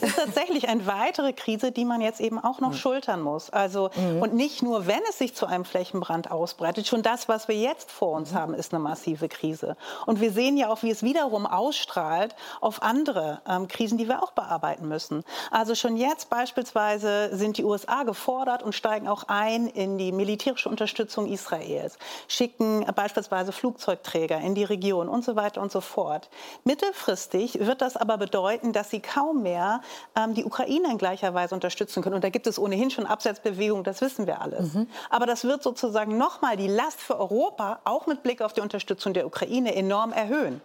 ist 0.00 0.16
tatsächlich 0.16 0.68
eine 0.68 0.86
weitere 0.86 1.34
Krise, 1.34 1.72
die 1.72 1.84
man 1.84 2.00
jetzt 2.00 2.20
eben 2.20 2.38
auch 2.38 2.60
noch 2.60 2.70
mhm. 2.70 2.76
schultern 2.76 3.20
muss. 3.20 3.50
Also 3.50 3.90
mhm. 3.94 4.22
und 4.22 4.34
nicht 4.34 4.62
nur, 4.62 4.86
wenn 4.86 5.00
es 5.10 5.18
sich 5.18 5.34
zu 5.34 5.44
einem 5.44 5.66
Flächenbrand 5.66 6.30
ausbreitet. 6.30 6.86
Schon 6.86 7.02
das, 7.02 7.28
was 7.28 7.48
wir 7.48 7.54
jetzt 7.54 7.90
vor 7.90 8.12
uns 8.16 8.32
mhm. 8.32 8.36
haben, 8.36 8.54
ist 8.54 8.72
eine 8.72 8.82
massive 8.82 9.28
Krise. 9.28 9.76
Und 10.06 10.22
wir 10.22 10.32
sehen 10.32 10.56
ja 10.56 10.70
auch, 10.70 10.82
wie 10.82 10.90
es 10.90 11.02
wiederum 11.02 11.44
ausstrahlt 11.44 12.34
auf 12.62 12.82
andere 12.82 13.42
ähm, 13.46 13.68
Krisen, 13.68 13.98
die 13.98 14.08
wir 14.08 14.22
auch 14.22 14.32
bearbeiten 14.32 14.88
müssen. 14.88 15.22
Also 15.50 15.74
schon 15.74 15.98
jetzt 15.98 16.30
beispielsweise 16.30 17.36
sind 17.36 17.58
die 17.58 17.64
USA 17.64 18.04
gefordert 18.04 18.62
und 18.62 18.74
steigen 18.74 19.06
auch 19.06 19.24
ein 19.28 19.66
in 19.66 19.98
die 19.98 20.12
militärische 20.12 20.70
Unterstützung 20.70 21.26
Israels, 21.26 21.98
schicken 22.26 22.86
beispielsweise 22.94 23.52
Flugzeugträger 23.52 24.38
in 24.38 24.54
die 24.54 24.64
Region 24.64 25.09
und 25.10 25.24
so 25.24 25.36
weiter 25.36 25.60
und 25.60 25.70
so 25.72 25.80
fort. 25.80 26.30
Mittelfristig 26.64 27.60
wird 27.60 27.82
das 27.82 27.96
aber 27.96 28.16
bedeuten, 28.18 28.72
dass 28.72 28.90
sie 28.90 29.00
kaum 29.00 29.42
mehr 29.42 29.80
ähm, 30.16 30.34
die 30.34 30.44
Ukraine 30.44 30.90
in 30.90 30.98
gleicher 30.98 31.34
Weise 31.34 31.54
unterstützen 31.54 32.02
können. 32.02 32.16
Und 32.16 32.24
da 32.24 32.30
gibt 32.30 32.46
es 32.46 32.58
ohnehin 32.58 32.90
schon 32.90 33.06
Absetzbewegungen, 33.06 33.84
das 33.84 34.00
wissen 34.00 34.26
wir 34.26 34.40
alles. 34.40 34.74
Mhm. 34.74 34.88
Aber 35.10 35.26
das 35.26 35.44
wird 35.44 35.62
sozusagen 35.62 36.16
nochmal 36.16 36.56
die 36.56 36.68
Last 36.68 37.00
für 37.00 37.18
Europa, 37.18 37.80
auch 37.84 38.06
mit 38.06 38.22
Blick 38.22 38.42
auf 38.42 38.52
die 38.52 38.60
Unterstützung 38.60 39.12
der 39.12 39.26
Ukraine, 39.26 39.74
enorm 39.74 40.12
erhöhen. 40.12 40.60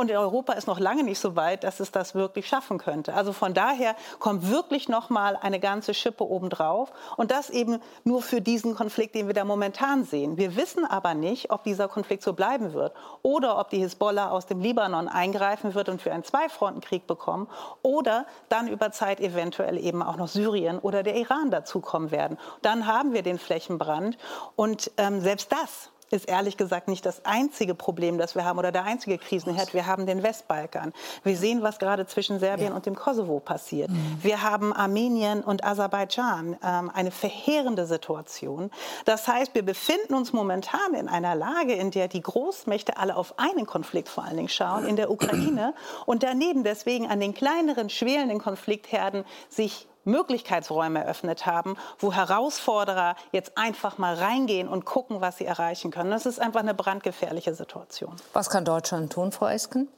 Und 0.00 0.10
Europa 0.10 0.54
ist 0.54 0.66
noch 0.66 0.80
lange 0.80 1.02
nicht 1.02 1.18
so 1.18 1.36
weit, 1.36 1.62
dass 1.62 1.78
es 1.78 1.92
das 1.92 2.14
wirklich 2.14 2.48
schaffen 2.48 2.78
könnte. 2.78 3.12
Also 3.12 3.34
von 3.34 3.52
daher 3.52 3.94
kommt 4.18 4.48
wirklich 4.48 4.88
noch 4.88 5.10
mal 5.10 5.36
eine 5.36 5.60
ganze 5.60 5.92
Schippe 5.92 6.26
obendrauf. 6.26 6.90
Und 7.18 7.30
das 7.30 7.50
eben 7.50 7.82
nur 8.02 8.22
für 8.22 8.40
diesen 8.40 8.74
Konflikt, 8.74 9.14
den 9.14 9.26
wir 9.26 9.34
da 9.34 9.44
momentan 9.44 10.04
sehen. 10.04 10.38
Wir 10.38 10.56
wissen 10.56 10.86
aber 10.86 11.12
nicht, 11.12 11.50
ob 11.50 11.64
dieser 11.64 11.86
Konflikt 11.86 12.22
so 12.22 12.32
bleiben 12.32 12.72
wird 12.72 12.94
oder 13.20 13.58
ob 13.58 13.68
die 13.68 13.80
Hisbollah 13.80 14.30
aus 14.30 14.46
dem 14.46 14.60
Libanon 14.60 15.06
eingreifen 15.06 15.74
wird 15.74 15.90
und 15.90 16.02
wir 16.02 16.14
einen 16.14 16.24
Zweifrontenkrieg 16.24 17.06
bekommen 17.06 17.46
oder 17.82 18.24
dann 18.48 18.68
über 18.68 18.92
Zeit 18.92 19.20
eventuell 19.20 19.76
eben 19.76 20.02
auch 20.02 20.16
noch 20.16 20.28
Syrien 20.28 20.78
oder 20.78 21.02
der 21.02 21.16
Iran 21.16 21.50
dazukommen 21.50 22.10
werden. 22.10 22.38
Dann 22.62 22.86
haben 22.86 23.12
wir 23.12 23.20
den 23.20 23.38
Flächenbrand 23.38 24.16
und 24.56 24.90
ähm, 24.96 25.20
selbst 25.20 25.52
das 25.52 25.90
ist 26.10 26.28
ehrlich 26.28 26.56
gesagt 26.56 26.88
nicht 26.88 27.06
das 27.06 27.24
einzige 27.24 27.74
Problem, 27.74 28.18
das 28.18 28.34
wir 28.34 28.44
haben 28.44 28.58
oder 28.58 28.72
der 28.72 28.84
einzige 28.84 29.18
Krisenherd. 29.18 29.74
Wir 29.74 29.86
haben 29.86 30.06
den 30.06 30.22
Westbalkan. 30.22 30.92
Wir 31.22 31.36
sehen, 31.36 31.62
was 31.62 31.78
gerade 31.78 32.06
zwischen 32.06 32.38
Serbien 32.38 32.70
ja. 32.70 32.74
und 32.74 32.86
dem 32.86 32.96
Kosovo 32.96 33.40
passiert. 33.40 33.90
Mhm. 33.90 34.18
Wir 34.20 34.42
haben 34.42 34.72
Armenien 34.72 35.42
und 35.42 35.64
Aserbaidschan, 35.64 36.56
ähm, 36.64 36.90
eine 36.92 37.10
verheerende 37.10 37.86
Situation. 37.86 38.70
Das 39.04 39.28
heißt, 39.28 39.54
wir 39.54 39.64
befinden 39.64 40.14
uns 40.14 40.32
momentan 40.32 40.94
in 40.94 41.08
einer 41.08 41.34
Lage, 41.34 41.74
in 41.74 41.90
der 41.90 42.08
die 42.08 42.22
Großmächte 42.22 42.96
alle 42.96 43.16
auf 43.16 43.38
einen 43.38 43.66
Konflikt 43.66 44.08
vor 44.08 44.24
allen 44.24 44.36
Dingen 44.36 44.48
schauen, 44.48 44.86
in 44.86 44.96
der 44.96 45.10
Ukraine, 45.10 45.74
und 46.06 46.22
daneben 46.22 46.64
deswegen 46.64 47.06
an 47.06 47.20
den 47.20 47.34
kleineren, 47.34 47.88
schwelenden 47.88 48.38
Konfliktherden 48.38 49.24
sich 49.48 49.86
Möglichkeitsräume 50.04 51.00
eröffnet 51.00 51.46
haben, 51.46 51.76
wo 51.98 52.12
Herausforderer 52.12 53.16
jetzt 53.32 53.56
einfach 53.56 53.98
mal 53.98 54.14
reingehen 54.14 54.68
und 54.68 54.84
gucken, 54.84 55.20
was 55.20 55.38
sie 55.38 55.46
erreichen 55.46 55.90
können. 55.90 56.10
Das 56.10 56.26
ist 56.26 56.40
einfach 56.40 56.60
eine 56.60 56.74
brandgefährliche 56.74 57.54
Situation. 57.54 58.16
Was 58.32 58.50
kann 58.50 58.64
Deutschland 58.64 59.12
tun, 59.12 59.32
Frau 59.32 59.48
Esken? 59.48 59.88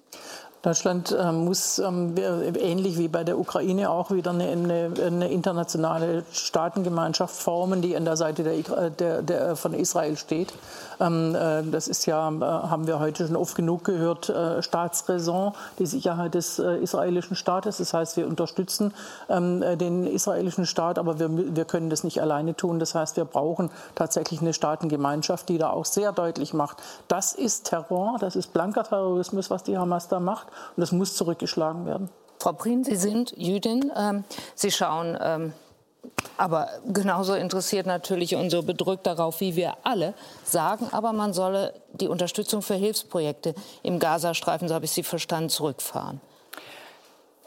Deutschland 0.63 1.11
äh, 1.11 1.33
muss 1.33 1.81
ähm, 1.81 2.15
ähnlich 2.17 2.97
wie 2.97 3.09
bei 3.09 3.25
der 3.25 3.37
Ukraine 3.37 3.91
auch 3.91 4.13
wieder 4.13 4.31
eine, 4.31 4.45
eine, 4.45 4.91
eine, 5.05 5.29
internationale 5.29 6.23
Staatengemeinschaft 6.31 7.35
formen, 7.35 7.83
die 7.83 7.97
an 7.97 8.05
der 8.05 8.17
Seite 8.17 8.45
der, 8.45 8.91
der, 8.91 9.23
der 9.23 9.57
von 9.57 9.75
Israel 9.75 10.17
steht. 10.17 10.53
Ähm, 11.01 11.35
äh, 11.35 11.65
das 11.65 11.89
ist 11.89 12.07
ja, 12.07 12.29
äh, 12.29 12.41
haben 12.41 12.87
wir 12.87 13.01
heute 13.01 13.27
schon 13.27 13.35
oft 13.35 13.57
genug 13.57 13.85
gehört, 13.85 14.29
äh, 14.29 14.63
Staatsräson, 14.63 15.53
die 15.81 15.87
Sicherheit 15.87 16.35
des 16.35 16.61
israelischen 16.61 17.35
Staates. 17.35 17.79
Das 17.79 17.93
heißt, 17.93 18.17
wir 18.17 18.29
unterstützen 18.29 18.95
ähm, 19.29 19.65
den 19.79 20.07
israelischen 20.07 20.67
Staat, 20.67 20.99
aber 20.99 21.19
wir, 21.19 21.57
wir 21.57 21.65
können 21.65 21.91
das 21.91 22.05
nicht 22.05 22.23
alleine 22.23 22.55
tun. 22.55 22.79
Das 22.79 22.95
heißt, 22.95 23.17
wir 23.17 23.25
brauchen 23.25 23.71
tatsächlich 23.97 24.41
eine 24.41 24.53
Staatengemeinschaft, 24.53 25.49
die 25.49 25.59
da 25.59 25.71
auch 25.71 25.87
sehr 25.87 26.13
deutlich 26.13 26.55
macht, 26.55 26.79
das 27.09 27.33
ist 27.33 27.65
Terror, 27.65 28.17
das 28.21 28.37
ist 28.37 28.53
blanker 28.53 28.85
Terrorismus, 28.85 29.51
was 29.51 29.65
die 29.65 29.77
Hamas 29.77 30.07
da 30.09 30.21
macht. 30.21 30.52
Und 30.77 30.81
das 30.81 30.93
muss 30.93 31.15
zurückgeschlagen 31.17 31.87
werden. 31.87 32.11
Frau 32.39 32.53
Prien, 32.53 32.85
Sie 32.85 32.97
sind 32.97 33.35
Jüdin. 33.37 33.93
Ähm, 33.97 34.25
Sie 34.55 34.71
schauen 34.71 35.17
ähm, 35.21 35.53
Aber 36.37 36.69
genauso 36.93 37.35
interessiert 37.35 37.87
natürlich 37.87 38.35
und 38.35 38.51
so 38.51 38.63
bedrückt 38.63 39.07
darauf, 39.07 39.41
wie 39.41 39.55
wir 39.55 39.75
alle 39.85 40.15
sagen, 40.45 40.89
aber 40.91 41.13
man 41.13 41.33
solle 41.33 41.75
die 41.93 42.09
Unterstützung 42.09 42.63
für 42.63 42.75
Hilfsprojekte 42.75 43.55
im 43.83 43.99
Gazastreifen, 43.99 44.69
so 44.69 44.75
habe 44.75 44.85
ich 44.85 44.91
Sie 44.91 45.03
verstanden, 45.03 45.51
zurückfahren. 45.51 46.21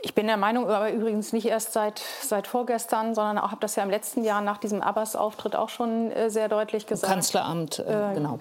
Ich 0.02 0.14
bin 0.14 0.28
der 0.28 0.38
Meinung, 0.38 0.70
aber 0.70 0.92
übrigens 0.92 1.34
nicht 1.34 1.48
erst 1.48 1.74
seit, 1.74 2.00
seit 2.22 2.46
vorgestern, 2.46 3.16
sondern 3.16 3.40
auch 3.40 3.50
habe 3.50 3.62
das 3.62 3.76
ja 3.76 3.82
im 3.82 3.90
letzten 3.90 4.24
Jahr 4.24 4.40
nach 4.40 4.60
diesem 4.60 4.84
Abbas-Auftritt 4.84 5.56
auch 5.56 5.70
schon 5.70 6.12
äh, 6.12 6.30
sehr 6.30 6.48
deutlich 6.48 6.86
gesagt. 6.86 7.12
Kanzleramt, 7.12 7.80
äh, 7.80 8.14
genau. 8.14 8.38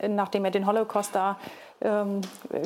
Äh, 0.00 0.08
nachdem 0.08 0.44
er 0.44 0.50
den 0.50 0.66
Holocaust 0.66 1.14
da 1.14 1.38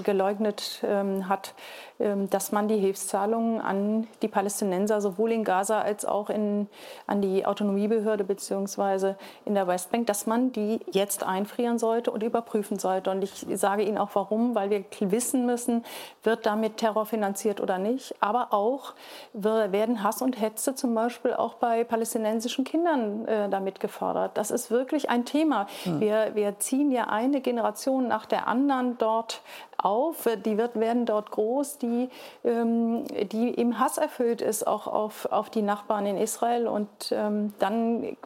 geleugnet 0.05 0.83
ähm, 0.85 1.29
hat, 1.29 1.55
ähm, 1.99 2.29
dass 2.29 2.53
man 2.53 2.69
die 2.69 2.77
Hilfszahlungen 2.77 3.61
an 3.61 4.07
die 4.21 4.29
Palästinenser 4.29 5.01
sowohl 5.01 5.33
in 5.33 5.45
Gaza 5.45 5.81
als 5.81 6.05
auch 6.05 6.29
in, 6.29 6.69
an 7.07 7.23
die 7.23 7.47
Autonomiebehörde 7.47 8.25
bzw. 8.25 9.15
in 9.47 9.55
der 9.55 9.67
Westbank, 9.67 10.07
dass 10.07 10.27
man 10.27 10.53
die 10.53 10.81
jetzt 10.91 11.25
einfrieren 11.25 11.79
sollte 11.79 12.11
und 12.11 12.23
überprüfen 12.23 12.79
sollte. 12.79 13.11
Und 13.11 13.23
ich 13.23 13.47
sage 13.55 13.83
Ihnen 13.83 13.97
auch 13.97 14.11
warum, 14.13 14.55
weil 14.55 14.69
wir 14.69 14.85
wissen 15.01 15.47
müssen, 15.47 15.85
wird 16.23 16.45
damit 16.45 16.77
Terror 16.77 17.07
finanziert 17.07 17.61
oder 17.61 17.79
nicht. 17.79 18.15
Aber 18.21 18.53
auch 18.53 18.93
werden 19.33 20.03
Hass 20.03 20.21
und 20.21 20.39
Hetze 20.41 20.75
zum 20.75 20.95
Beispiel 20.95 21.33
auch 21.33 21.55
bei 21.55 21.85
palästinensischen 21.85 22.65
Kindern 22.65 23.27
äh, 23.27 23.49
damit 23.49 23.81
gefördert. 23.81 24.33
Das 24.37 24.51
ist 24.51 24.71
wirklich 24.71 25.09
ein 25.09 25.25
Thema. 25.25 25.67
Mhm. 25.85 26.01
Wir, 26.01 26.35
wir 26.35 26.59
ziehen 26.59 26.93
ja 26.93 27.05
eine 27.05 27.41
Generation 27.41 28.09
nach 28.09 28.27
der 28.27 28.49
anderen 28.49 28.99
dort 29.07 29.41
auf, 29.77 30.29
die 30.45 30.59
wird, 30.59 30.79
werden 30.81 31.07
dort 31.07 31.31
groß, 31.31 31.79
die, 31.79 32.09
ähm, 32.45 33.05
die 33.31 33.51
im 33.51 33.79
Hass 33.79 33.99
erfüllt 33.99 34.43
ist, 34.43 34.67
auch 34.67 34.89
auf, 34.89 35.27
auf 35.31 35.49
die 35.49 35.63
Nachbarn 35.63 36.07
in 36.07 36.17
Israel. 36.17 36.67
Und 36.67 36.89
ähm, 37.13 37.55
dann 37.61 38.17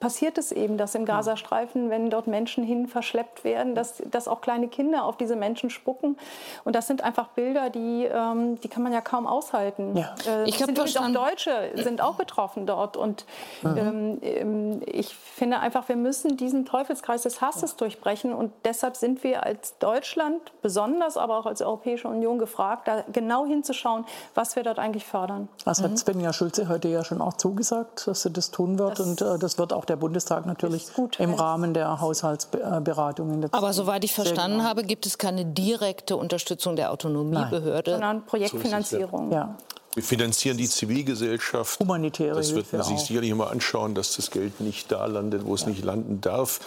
passiert 0.00 0.38
es 0.38 0.52
eben, 0.52 0.78
dass 0.78 0.94
im 0.94 1.04
Gazastreifen, 1.04 1.90
wenn 1.90 2.08
dort 2.08 2.26
Menschen 2.26 2.64
hin 2.64 2.88
verschleppt 2.88 3.44
werden, 3.44 3.74
dass, 3.74 4.02
dass 4.10 4.28
auch 4.28 4.40
kleine 4.40 4.68
Kinder 4.68 5.04
auf 5.04 5.16
diese 5.16 5.36
Menschen 5.36 5.68
spucken. 5.68 6.16
Und 6.64 6.74
das 6.74 6.86
sind 6.86 7.02
einfach 7.02 7.28
Bilder, 7.28 7.70
die, 7.70 8.04
ähm, 8.04 8.58
die 8.60 8.68
kann 8.68 8.82
man 8.82 8.92
ja 8.92 9.00
kaum 9.00 9.26
aushalten. 9.26 9.96
Ja. 9.96 10.14
Äh, 10.26 10.48
ich 10.48 10.56
glaube, 10.56 10.72
auch 10.80 11.12
Deutsche 11.12 11.70
sind 11.74 12.00
auch 12.00 12.14
betroffen 12.16 12.66
dort. 12.66 12.96
Und 12.96 13.26
mhm. 13.62 14.18
ähm, 14.22 14.82
ich 14.86 15.14
finde 15.14 15.60
einfach, 15.60 15.88
wir 15.88 15.96
müssen 15.96 16.36
diesen 16.36 16.64
Teufelskreis 16.64 17.22
des 17.22 17.40
Hasses 17.42 17.72
ja. 17.72 17.76
durchbrechen. 17.78 18.32
Und 18.32 18.52
deshalb 18.64 18.96
sind 18.96 19.22
wir 19.22 19.44
als 19.44 19.78
Deutschland 19.78 20.40
besonders, 20.62 21.16
aber 21.16 21.38
auch 21.38 21.46
als 21.46 21.60
Europäische 21.60 22.08
Union 22.08 22.38
gefragt, 22.38 22.88
da 22.88 23.04
genau 23.12 23.44
hinzuschauen, 23.44 24.06
was 24.34 24.56
wir 24.56 24.62
dort 24.62 24.78
eigentlich 24.78 25.04
fördern. 25.04 25.48
Das 25.64 25.82
hat 25.82 25.90
mhm. 25.90 25.96
Svenja 25.98 26.32
Schulze 26.32 26.68
heute 26.68 26.88
ja 26.88 27.04
schon 27.04 27.20
auch 27.20 27.34
zugesagt, 27.34 28.06
dass 28.06 28.22
sie 28.22 28.30
das 28.30 28.50
tun 28.50 28.78
wird. 28.78 28.98
Das 28.98 29.06
und 29.06 29.20
äh, 29.20 29.38
das 29.38 29.58
wird 29.58 29.73
auch 29.74 29.84
der 29.84 29.96
Bundestag 29.96 30.46
natürlich 30.46 30.92
gut, 30.92 31.20
im 31.20 31.34
Rahmen 31.34 31.74
der 31.74 32.00
Haushaltsberatungen. 32.00 33.52
Aber 33.52 33.72
soweit 33.72 34.04
ich 34.04 34.12
verstanden 34.12 34.58
genau. 34.58 34.68
habe, 34.68 34.84
gibt 34.84 35.06
es 35.06 35.18
keine 35.18 35.44
direkte 35.44 36.16
Unterstützung 36.16 36.76
der 36.76 36.92
Autonomiebehörde. 36.92 37.92
Nein. 37.92 38.00
Sondern 38.00 38.26
Projektfinanzierung. 38.26 39.30
So 39.30 39.34
ja. 39.34 39.56
Wir 39.94 40.02
finanzieren 40.02 40.56
die 40.56 40.68
Zivilgesellschaft. 40.68 41.78
Humanitäre 41.78 42.34
Das 42.34 42.54
wird 42.54 42.72
man 42.72 42.82
sich 42.82 42.98
sicherlich 42.98 43.30
immer 43.30 43.50
anschauen, 43.50 43.94
dass 43.94 44.16
das 44.16 44.30
Geld 44.30 44.60
nicht 44.60 44.90
da 44.90 45.06
landet, 45.06 45.46
wo 45.46 45.54
es 45.54 45.62
ja. 45.62 45.68
nicht 45.68 45.84
landen 45.84 46.20
darf. 46.20 46.60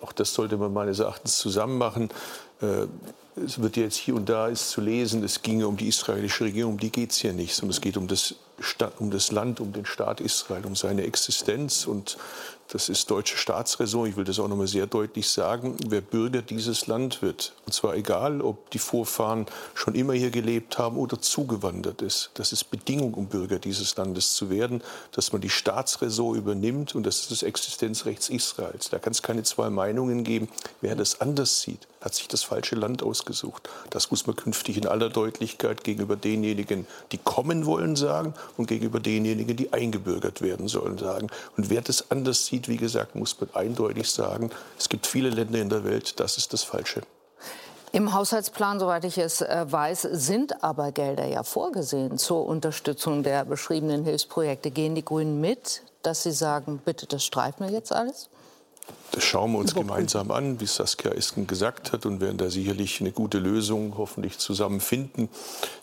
Auch 0.00 0.12
das 0.12 0.32
sollte 0.34 0.56
man 0.56 0.72
meines 0.72 1.00
Erachtens 1.00 1.38
zusammen 1.38 1.78
machen. 1.78 2.10
Äh, 2.60 2.86
es 3.44 3.60
wird 3.60 3.76
jetzt 3.76 3.96
hier 3.96 4.14
und 4.14 4.28
da 4.28 4.46
ist 4.46 4.70
zu 4.70 4.80
lesen, 4.80 5.24
es 5.24 5.42
ginge 5.42 5.66
um 5.66 5.76
die 5.76 5.88
israelische 5.88 6.44
Regierung, 6.44 6.72
um 6.72 6.78
die 6.78 6.90
geht 6.90 7.12
es 7.12 7.18
hier 7.18 7.32
nicht, 7.32 7.54
sondern 7.54 7.70
es 7.70 7.80
geht 7.80 7.96
um 7.96 8.06
das, 8.06 8.34
um 8.98 9.10
das 9.10 9.32
Land, 9.32 9.60
um 9.60 9.72
den 9.72 9.86
Staat 9.86 10.20
Israel, 10.20 10.64
um 10.64 10.76
seine 10.76 11.04
Existenz. 11.04 11.86
Und 11.86 12.16
das 12.72 12.88
ist 12.88 13.10
deutsche 13.10 13.36
Staatsräson. 13.36 14.08
Ich 14.08 14.16
will 14.16 14.24
das 14.24 14.38
auch 14.38 14.48
noch 14.48 14.56
mal 14.56 14.66
sehr 14.66 14.86
deutlich 14.86 15.28
sagen. 15.28 15.76
Wer 15.86 16.00
Bürger 16.00 16.40
dieses 16.40 16.86
Land 16.86 17.20
wird, 17.20 17.52
und 17.66 17.74
zwar 17.74 17.96
egal, 17.96 18.40
ob 18.40 18.70
die 18.70 18.78
Vorfahren 18.78 19.44
schon 19.74 19.94
immer 19.94 20.14
hier 20.14 20.30
gelebt 20.30 20.78
haben 20.78 20.96
oder 20.96 21.20
zugewandert 21.20 22.00
ist, 22.00 22.30
das 22.32 22.50
ist 22.50 22.70
Bedingung, 22.70 23.12
um 23.12 23.26
Bürger 23.26 23.58
dieses 23.58 23.94
Landes 23.96 24.32
zu 24.32 24.48
werden, 24.48 24.82
dass 25.10 25.32
man 25.32 25.42
die 25.42 25.50
Staatsräson 25.50 26.34
übernimmt 26.34 26.94
und 26.94 27.04
das 27.04 27.20
ist 27.20 27.30
das 27.30 27.42
Existenzrecht 27.42 28.30
Israels. 28.30 28.88
Da 28.88 28.98
kann 28.98 29.12
es 29.12 29.22
keine 29.22 29.42
zwei 29.42 29.68
Meinungen 29.68 30.24
geben. 30.24 30.48
Wer 30.80 30.96
das 30.96 31.20
anders 31.20 31.60
sieht, 31.60 31.86
hat 32.00 32.14
sich 32.14 32.28
das 32.28 32.42
falsche 32.42 32.74
Land 32.74 33.02
ausgesucht. 33.02 33.68
Das 33.90 34.10
muss 34.10 34.26
man 34.26 34.34
künftig 34.34 34.76
in 34.76 34.86
aller 34.86 35.10
Deutlichkeit 35.10 35.84
gegenüber 35.84 36.16
denjenigen, 36.16 36.86
die 37.12 37.18
kommen 37.18 37.66
wollen, 37.66 37.96
sagen 37.96 38.34
und 38.56 38.66
gegenüber 38.66 38.98
denjenigen, 38.98 39.56
die 39.56 39.72
eingebürgert 39.74 40.40
werden 40.40 40.68
sollen, 40.68 40.98
sagen. 40.98 41.28
Und 41.56 41.70
wer 41.70 41.82
das 41.82 42.10
anders 42.10 42.46
sieht, 42.46 42.61
wie 42.68 42.76
gesagt, 42.76 43.14
muss 43.14 43.40
man 43.40 43.50
eindeutig 43.54 44.10
sagen, 44.10 44.50
es 44.78 44.88
gibt 44.88 45.06
viele 45.06 45.30
Länder 45.30 45.60
in 45.60 45.68
der 45.68 45.84
Welt, 45.84 46.20
das 46.20 46.38
ist 46.38 46.52
das 46.52 46.62
Falsche. 46.62 47.02
Im 47.94 48.14
Haushaltsplan, 48.14 48.80
soweit 48.80 49.04
ich 49.04 49.18
es 49.18 49.42
äh, 49.42 49.66
weiß, 49.68 50.08
sind 50.12 50.64
aber 50.64 50.92
Gelder 50.92 51.26
ja 51.26 51.42
vorgesehen 51.42 52.16
zur 52.16 52.46
Unterstützung 52.46 53.22
der 53.22 53.44
beschriebenen 53.44 54.04
Hilfsprojekte. 54.04 54.70
Gehen 54.70 54.94
die 54.94 55.04
Grünen 55.04 55.42
mit, 55.42 55.82
dass 56.02 56.22
sie 56.22 56.32
sagen, 56.32 56.80
bitte, 56.82 57.06
das 57.06 57.22
streifen 57.22 57.66
wir 57.66 57.72
jetzt 57.72 57.92
alles? 57.92 58.30
Das 59.12 59.24
schauen 59.24 59.52
wir 59.52 59.58
uns 59.58 59.74
gemeinsam 59.74 60.30
an, 60.30 60.58
wie 60.58 60.66
Saskia 60.66 61.10
Esken 61.10 61.46
gesagt 61.46 61.92
hat, 61.92 62.06
und 62.06 62.22
werden 62.22 62.38
da 62.38 62.48
sicherlich 62.48 63.02
eine 63.02 63.12
gute 63.12 63.38
Lösung 63.38 63.94
hoffentlich 63.98 64.38
zusammen 64.38 64.80
finden. 64.80 65.28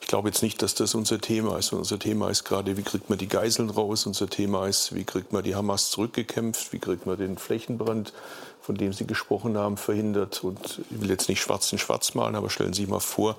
Ich 0.02 0.08
glaube 0.08 0.30
jetzt 0.30 0.42
nicht, 0.42 0.64
dass 0.64 0.74
das 0.74 0.96
unser 0.96 1.22
Thema 1.22 1.60
ist. 1.60 1.72
Unser 1.72 2.00
Thema 2.00 2.32
ist 2.32 2.44
gerade, 2.44 2.76
wie 2.76 2.82
kriegt 2.82 3.08
man 3.08 3.20
die 3.20 3.28
Geiseln 3.28 3.70
raus? 3.70 4.08
Unser 4.08 4.28
Thema 4.32 4.66
ist, 4.68 4.96
wie 4.96 5.04
kriegt 5.04 5.32
man 5.32 5.44
die 5.44 5.56
Hamas 5.56 5.92
zurückgekämpft? 5.92 6.74
Wie 6.74 6.80
kriegt 6.80 7.06
man 7.06 7.20
den 7.20 7.38
Flächenbrand, 7.38 8.14
von 8.62 8.74
dem 8.74 8.94
Sie 8.94 9.06
gesprochen 9.06 9.60
haben, 9.60 9.78
verhindert? 9.78 10.44
Und 10.44 10.82
ich 10.90 11.00
will 11.00 11.12
jetzt 11.12 11.30
nicht 11.30 11.40
schwarz 11.40 11.72
in 11.72 11.78
schwarz 11.78 12.16
malen, 12.16 12.36
aber 12.36 12.50
stellen 12.50 12.74
Sie 12.74 12.82
sich 12.82 12.90
mal 12.90 13.00
vor, 13.00 13.36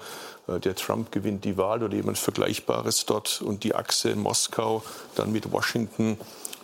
äh, 0.47 0.61
der 0.61 0.77
Trump 0.77 1.11
gewinnt 1.11 1.45
die 1.45 1.57
Wahl 1.57 1.83
oder 1.83 1.97
jemand 1.97 2.17
Vergleichbares 2.17 3.07
dort 3.07 3.43
und 3.43 3.65
die 3.65 3.75
Achse 3.75 4.11
in 4.11 4.21
Moskau 4.21 4.85
dann 5.17 5.33
mit 5.33 5.51
Washington 5.51 6.17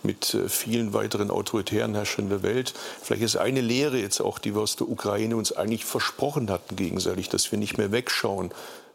mit 0.03 0.33
äh, 0.33 0.49
vielen 0.49 0.93
weiteren 0.93 1.31
autoritären 1.31 1.95
Herrschern 1.95 2.29
der 2.29 2.43
Welt. 2.43 2.73
Vielleicht 3.01 3.23
ist 3.23 3.37
eine 3.37 3.61
Lehre 3.61 3.99
jetzt 3.99 4.21
auch, 4.21 4.39
die 4.39 4.55
wir 4.55 4.61
aus 4.61 4.75
der 4.75 4.89
Ukraine 4.89 5.35
uns 5.35 5.51
eigentlich 5.51 5.85
versprochen 5.85 6.49
hatten 6.49 6.75
gegenseitig, 6.75 7.29
dass 7.29 7.51
wir 7.51 7.59
nicht 7.59 7.77
mehr 7.77 7.91
wegschauen, 7.91 8.51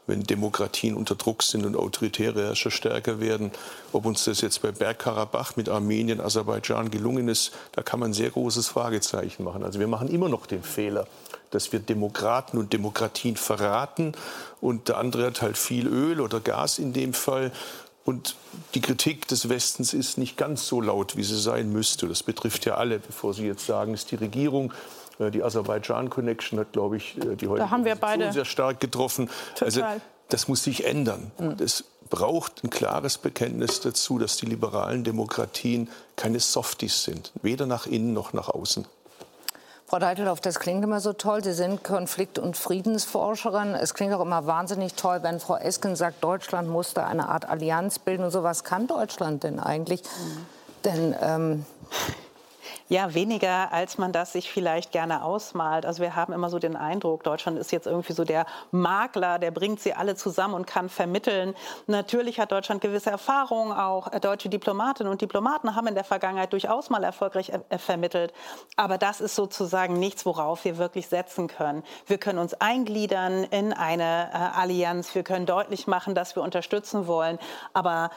wenn 0.07 0.25
Demokratien 0.25 0.95
unter 0.95 1.15
Druck 1.15 1.43
sind 1.43 1.65
und 1.65 1.77
autoritäre 1.77 2.47
Herrscher 2.47 2.71
stärker 2.71 3.21
werden. 3.21 3.53
Ob 3.93 4.05
uns 4.05 4.25
das 4.25 4.41
jetzt 4.41 4.63
bei 4.63 4.73
Bergkarabach 4.73 5.57
mit 5.57 5.69
Armenien, 5.69 6.21
Aserbaidschan 6.21 6.91
gelungen 6.91 7.29
ist, 7.29 7.53
da 7.73 7.83
kann 7.83 8.01
man 8.01 8.11
ein 8.11 8.15
sehr 8.15 8.31
großes 8.31 8.69
Fragezeichen 8.69 9.45
machen. 9.45 9.63
Also 9.63 9.79
wir 9.79 9.87
machen 9.87 10.09
immer 10.09 10.29
noch 10.29 10.47
den 10.47 10.63
Fehler, 10.63 11.07
dass 11.51 11.73
wir 11.73 11.79
Demokraten 11.79 12.59
und 12.59 12.73
Demokratien 12.73 13.37
verraten 13.37 14.13
und 14.61 14.89
der 14.89 14.99
andere 14.99 15.27
hat 15.27 15.43
halt 15.43 15.57
viel 15.59 15.87
Öl 15.87 16.21
oder 16.21 16.41
Gas 16.41 16.79
in 16.79 16.93
dem 16.93 17.13
Fall 17.13 17.53
und 18.05 18.37
die 18.75 18.81
Kritik 18.81 19.29
des 19.29 19.49
Westens 19.49 19.95
ist 19.95 20.19
nicht 20.19 20.37
ganz 20.37 20.67
so 20.67 20.81
laut, 20.81 21.17
wie 21.17 21.23
sie 21.23 21.41
sein 21.41 21.73
müsste. 21.73 22.09
Das 22.09 22.23
betrifft 22.23 22.65
ja 22.67 22.75
alle, 22.75 22.99
bevor 22.99 23.33
Sie 23.33 23.47
jetzt 23.47 23.65
sagen, 23.65 23.95
ist 23.95 24.11
die 24.11 24.17
Regierung. 24.17 24.73
Äh, 25.19 25.31
die 25.31 25.43
Aserbaidschan-Connection 25.43 26.59
hat, 26.59 26.73
glaube 26.73 26.97
ich, 26.97 27.17
äh, 27.19 27.37
die 27.37 27.47
heute 27.47 27.63
sehr 28.33 28.45
stark 28.45 28.81
getroffen. 28.81 29.31
Total. 29.55 29.67
Also 29.67 29.83
das 30.29 30.49
muss 30.49 30.65
sich 30.65 30.85
ändern. 30.85 31.31
Mhm. 31.39 31.57
Es 31.61 31.85
braucht 32.11 32.65
ein 32.65 32.71
klares 32.71 33.19
Bekenntnis 33.19 33.81
dazu, 33.81 34.19
dass 34.19 34.37
die 34.37 34.47
liberalen 34.47 35.05
Demokratien 35.05 35.89
keine 36.17 36.41
Softies 36.41 37.05
sind, 37.05 37.33
weder 37.43 37.67
nach 37.67 37.87
innen 37.87 38.13
noch 38.13 38.33
nach 38.33 38.49
außen. 38.49 38.87
Frau 39.93 39.99
Deitelhoff, 39.99 40.40
das 40.40 40.59
klingt 40.59 40.82
immer 40.82 41.01
so 41.01 41.12
toll. 41.12 41.45
Sie 41.45 41.53
sind 41.53 41.84
Konflikt- 41.84 42.38
und 42.38 42.57
Friedensforscherin. 42.57 43.74
Es 43.74 43.93
klingt 43.93 44.14
auch 44.14 44.22
immer 44.22 44.47
wahnsinnig 44.47 44.95
toll, 44.95 45.18
wenn 45.20 45.38
Frau 45.38 45.59
Esken 45.59 45.97
sagt, 45.97 46.24
Deutschland 46.24 46.66
muss 46.66 46.95
da 46.95 47.07
eine 47.07 47.28
Art 47.28 47.47
Allianz 47.47 47.99
bilden 47.99 48.24
und 48.24 48.30
so. 48.30 48.43
Was 48.43 48.64
kann 48.64 48.86
Deutschland 48.86 49.45
denn 49.45 49.61
eigentlich? 49.61 50.03
Mhm. 50.03 50.47
Denn 50.86 51.16
ähm, 51.20 51.66
ja, 52.93 53.14
weniger, 53.14 53.72
als 53.72 53.97
man 53.97 54.12
das 54.12 54.32
sich 54.32 54.53
vielleicht 54.53 54.93
gerne 54.93 55.24
ausmalt. 55.24 55.86
Also 55.86 56.03
wir 56.03 56.14
haben 56.14 56.34
immer 56.34 56.51
so 56.51 56.59
den 56.59 56.76
Eindruck, 56.76 57.24
Deutschland 57.24 57.59
ist 57.59 57.72
jetzt 57.72 57.86
irgendwie 57.86 58.12
so 58.12 58.22
der 58.22 58.45
Makler, 58.70 59.38
der 59.38 59.51
bringt 59.51 59.80
sie 59.80 59.95
alle 59.95 60.14
zusammen 60.14 60.53
und 60.53 60.66
kann 60.66 60.90
vermitteln. 60.90 61.55
Natürlich 61.86 62.38
hat 62.38 62.53
Deutschland 62.53 62.82
gewisse 62.82 63.09
Erfahrungen, 63.09 63.72
auch 63.72 64.11
deutsche 64.20 64.51
Diplomatinnen 64.51 65.11
und 65.11 65.22
Diplomaten 65.22 65.74
haben 65.74 65.86
in 65.86 65.95
der 65.95 66.05
Vergangenheit 66.05 66.53
durchaus 66.53 66.90
mal 66.90 67.03
erfolgreich 67.03 67.51
äh, 67.70 67.78
vermittelt. 67.78 68.34
Aber 68.76 68.99
das 68.99 69.22
ist 69.22 69.36
sozusagen 69.36 69.99
nichts, 69.99 70.26
worauf 70.26 70.66
wir 70.66 70.76
wirklich 70.76 71.07
setzen 71.07 71.49
können. 71.49 71.84
Wir 72.07 72.18
können 72.18 72.38
uns 72.38 72.53
eingliedern 72.53 73.45
in 73.45 73.72
eine 73.72 74.28
äh, 74.34 74.61
Allianz, 74.61 75.14
wir 75.14 75.22
können 75.22 75.47
deutlich 75.47 75.86
machen, 75.86 76.14
dass 76.14 76.36
wir 76.36 76.43
unterstützen 76.43 77.07
wollen. 77.07 77.38
Aber 77.72 78.11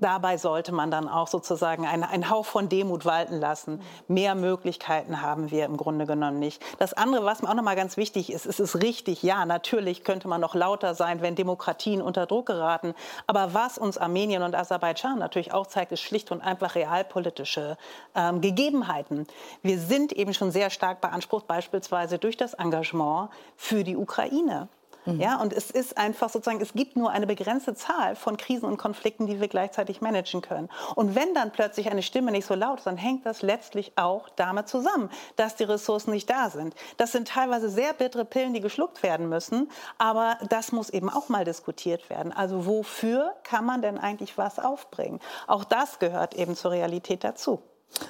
dabei 0.00 0.36
sollte 0.36 0.72
man 0.72 0.90
dann 0.90 1.08
auch 1.08 1.28
sozusagen 1.28 1.86
einen, 1.86 2.04
einen 2.04 2.30
Hauch 2.30 2.46
von 2.46 2.68
Demut 2.68 3.04
walten 3.04 3.38
lassen. 3.38 3.80
Mehr 4.08 4.34
Möglichkeiten 4.34 5.22
haben 5.22 5.50
wir 5.50 5.64
im 5.64 5.76
Grunde 5.76 6.06
genommen 6.06 6.38
nicht. 6.38 6.62
Das 6.78 6.92
andere, 6.92 7.24
was 7.24 7.42
mir 7.42 7.50
auch 7.50 7.54
noch 7.54 7.62
mal 7.62 7.76
ganz 7.76 7.96
wichtig 7.96 8.32
ist, 8.32 8.46
ist 8.46 8.60
es 8.60 8.82
richtig, 8.82 9.22
ja, 9.22 9.44
natürlich 9.46 10.04
könnte 10.04 10.28
man 10.28 10.40
noch 10.40 10.54
lauter 10.54 10.94
sein, 10.94 11.22
wenn 11.22 11.34
Demokratien 11.34 12.02
unter 12.02 12.26
Druck 12.26 12.46
geraten. 12.46 12.94
Aber 13.26 13.54
was 13.54 13.78
uns 13.78 13.98
Armenien 13.98 14.42
und 14.42 14.54
Aserbaidschan 14.54 15.18
natürlich 15.18 15.52
auch 15.52 15.66
zeigt, 15.66 15.92
ist 15.92 16.00
schlicht 16.00 16.30
und 16.30 16.40
einfach 16.40 16.74
realpolitische 16.74 17.76
ähm, 18.14 18.40
Gegebenheiten. 18.40 19.26
Wir 19.62 19.78
sind 19.78 20.12
eben 20.12 20.34
schon 20.34 20.50
sehr 20.50 20.70
stark 20.70 21.00
beansprucht, 21.00 21.46
beispielsweise 21.46 22.18
durch 22.18 22.36
das 22.36 22.54
Engagement 22.54 23.30
für 23.56 23.84
die 23.84 23.96
Ukraine. 23.96 24.68
Mhm. 25.06 25.20
Ja, 25.20 25.40
und 25.40 25.52
es 25.52 25.70
ist 25.70 25.96
einfach 25.96 26.28
sozusagen, 26.28 26.60
es 26.60 26.72
gibt 26.72 26.96
nur 26.96 27.10
eine 27.10 27.26
begrenzte 27.26 27.74
Zahl 27.74 28.16
von 28.16 28.36
Krisen 28.36 28.66
und 28.66 28.76
Konflikten, 28.76 29.26
die 29.26 29.40
wir 29.40 29.48
gleichzeitig 29.48 30.00
managen 30.00 30.42
können. 30.42 30.68
Und 30.94 31.14
wenn 31.14 31.32
dann 31.34 31.52
plötzlich 31.52 31.90
eine 31.90 32.02
Stimme 32.02 32.32
nicht 32.32 32.46
so 32.46 32.54
laut 32.54 32.78
ist, 32.78 32.86
dann 32.86 32.96
hängt 32.96 33.24
das 33.24 33.42
letztlich 33.42 33.92
auch 33.96 34.28
damit 34.30 34.68
zusammen, 34.68 35.10
dass 35.36 35.56
die 35.56 35.64
Ressourcen 35.64 36.10
nicht 36.10 36.28
da 36.28 36.50
sind. 36.50 36.74
Das 36.96 37.12
sind 37.12 37.28
teilweise 37.28 37.68
sehr 37.68 37.92
bittere 37.92 38.24
Pillen, 38.24 38.52
die 38.52 38.60
geschluckt 38.60 39.02
werden 39.02 39.28
müssen, 39.28 39.70
aber 39.98 40.38
das 40.48 40.72
muss 40.72 40.90
eben 40.90 41.08
auch 41.08 41.28
mal 41.28 41.44
diskutiert 41.44 42.10
werden. 42.10 42.32
Also 42.32 42.66
wofür 42.66 43.34
kann 43.44 43.64
man 43.64 43.82
denn 43.82 43.98
eigentlich 43.98 44.36
was 44.36 44.58
aufbringen? 44.58 45.20
Auch 45.46 45.64
das 45.64 45.98
gehört 45.98 46.34
eben 46.34 46.56
zur 46.56 46.72
Realität 46.72 47.24
dazu. 47.24 47.62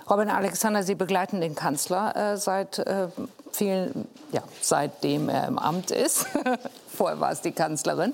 Robin 0.09 0.31
Alexander, 0.31 0.83
Sie 0.83 0.95
begleiten 0.95 1.41
den 1.41 1.55
Kanzler 1.55 2.15
äh, 2.17 2.37
seit 2.37 2.79
äh, 2.79 3.09
vielen, 3.53 4.09
ja, 4.33 4.43
seitdem 4.61 5.29
er 5.29 5.47
im 5.47 5.59
Amt 5.59 5.91
ist. 5.91 6.27
Vorher 6.89 7.21
war 7.21 7.33
es 7.33 7.41
die 7.41 7.53
Kanzlerin. 7.53 8.13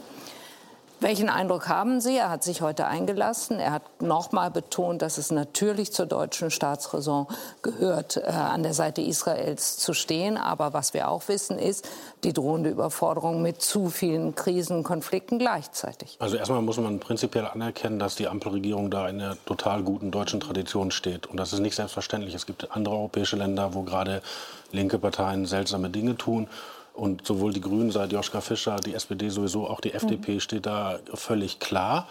Welchen 1.03 1.29
Eindruck 1.29 1.69
haben 1.69 2.01
Sie? 2.01 2.17
Er 2.17 2.31
hat 2.31 2.45
sich 2.45 2.63
heute 2.63 2.87
eingelassen. 2.87 3.59
Er 3.59 3.73
hat 3.73 4.01
nochmal 4.01 4.53
betont, 4.53 5.03
dass 5.03 5.19
es 5.19 5.33
natürlich 5.33 5.93
zur 5.93 6.07
deutschen 6.07 6.53
Staatsräson 6.53 7.27
gehört, 7.61 8.19
äh, 8.19 8.31
an 8.31 8.63
der 8.63 8.73
Seite 8.73 9.03
Israels 9.03 9.79
zu 9.79 9.95
stehen. 9.95 10.37
Aber 10.37 10.75
was 10.75 10.95
wir 10.95 11.09
auch 11.09 11.27
wissen, 11.27 11.59
ist 11.59 11.89
die 12.23 12.33
drohende 12.33 12.71
Überforderung 12.71 13.43
mit 13.43 13.61
zu 13.61 13.91
vielen 13.91 14.37
Krisen, 14.37 14.85
Konflikten 14.85 15.41
gleichzeitig. 15.41 16.17
Also 16.21 16.37
erstmal 16.37 16.63
muss 16.63 16.77
man 16.77 17.01
prinzipiell 17.01 17.47
anerkennen, 17.47 17.99
dass 17.99 18.15
die 18.15 18.29
Ampelregierung 18.29 18.89
da 18.89 19.09
in 19.09 19.21
einer 19.21 19.37
total 19.45 19.83
guten 19.83 20.13
deutschen 20.13 20.39
Tradition 20.39 20.93
steht. 20.93 21.27
Und 21.27 21.37
das 21.37 21.53
ist 21.53 21.59
nicht 21.59 21.75
selbstverständlich. 21.75 22.33
Es 22.33 22.47
gibt 22.47 22.71
andere 22.71 22.95
europäische 22.95 23.35
Länder, 23.35 23.75
wo 23.75 23.83
gerade 23.83 24.23
linke 24.71 25.01
Parteien 25.01 25.47
seltsame 25.47 25.91
Dinge 25.91 26.17
tun. 26.17 26.47
Und 26.95 27.27
sowohl 27.27 27.53
die 27.53 27.61
Grünen 27.61 27.91
seit 27.91 28.13
Joschka 28.13 28.41
Fischer, 28.41 28.77
die 28.77 28.95
SPD 28.95 29.31
sowieso, 29.31 29.67
auch 29.67 29.81
die 29.81 29.95
FDP 29.95 30.35
mhm. 30.35 30.41
steht 30.41 30.67
da 30.67 30.99
völlig 31.15 31.59
klar. 31.59 32.07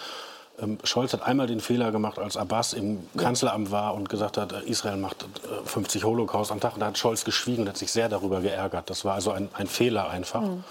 Ähm, 0.60 0.78
Scholz 0.84 1.14
hat 1.14 1.22
einmal 1.24 1.48
den 1.48 1.60
Fehler 1.60 1.92
gemacht, 1.92 2.20
als 2.20 2.36
Abbas 2.36 2.74
im 2.74 3.08
Kanzleramt 3.16 3.72
war 3.72 3.94
und 3.94 4.10
gesagt 4.10 4.38
hat, 4.38 4.52
äh, 4.54 4.62
Israel 4.66 4.98
macht 4.98 5.26
50 5.66 6.02
äh, 6.02 6.06
Holocaust 6.06 6.52
am 6.52 6.60
Tag. 6.60 6.74
Und 6.74 6.82
da 6.82 6.88
hat 6.88 6.98
Scholz 6.98 7.24
geschwiegen 7.26 7.64
und 7.64 7.70
hat 7.70 7.78
sich 7.78 7.92
sehr 7.92 8.10
darüber 8.10 8.42
geärgert. 8.42 8.90
Das 8.90 9.06
war 9.06 9.16
also 9.16 9.32
ein, 9.32 9.50
ein 9.54 9.68
Fehler 9.68 10.10
einfach. 10.10 10.42
Mhm. 10.42 10.64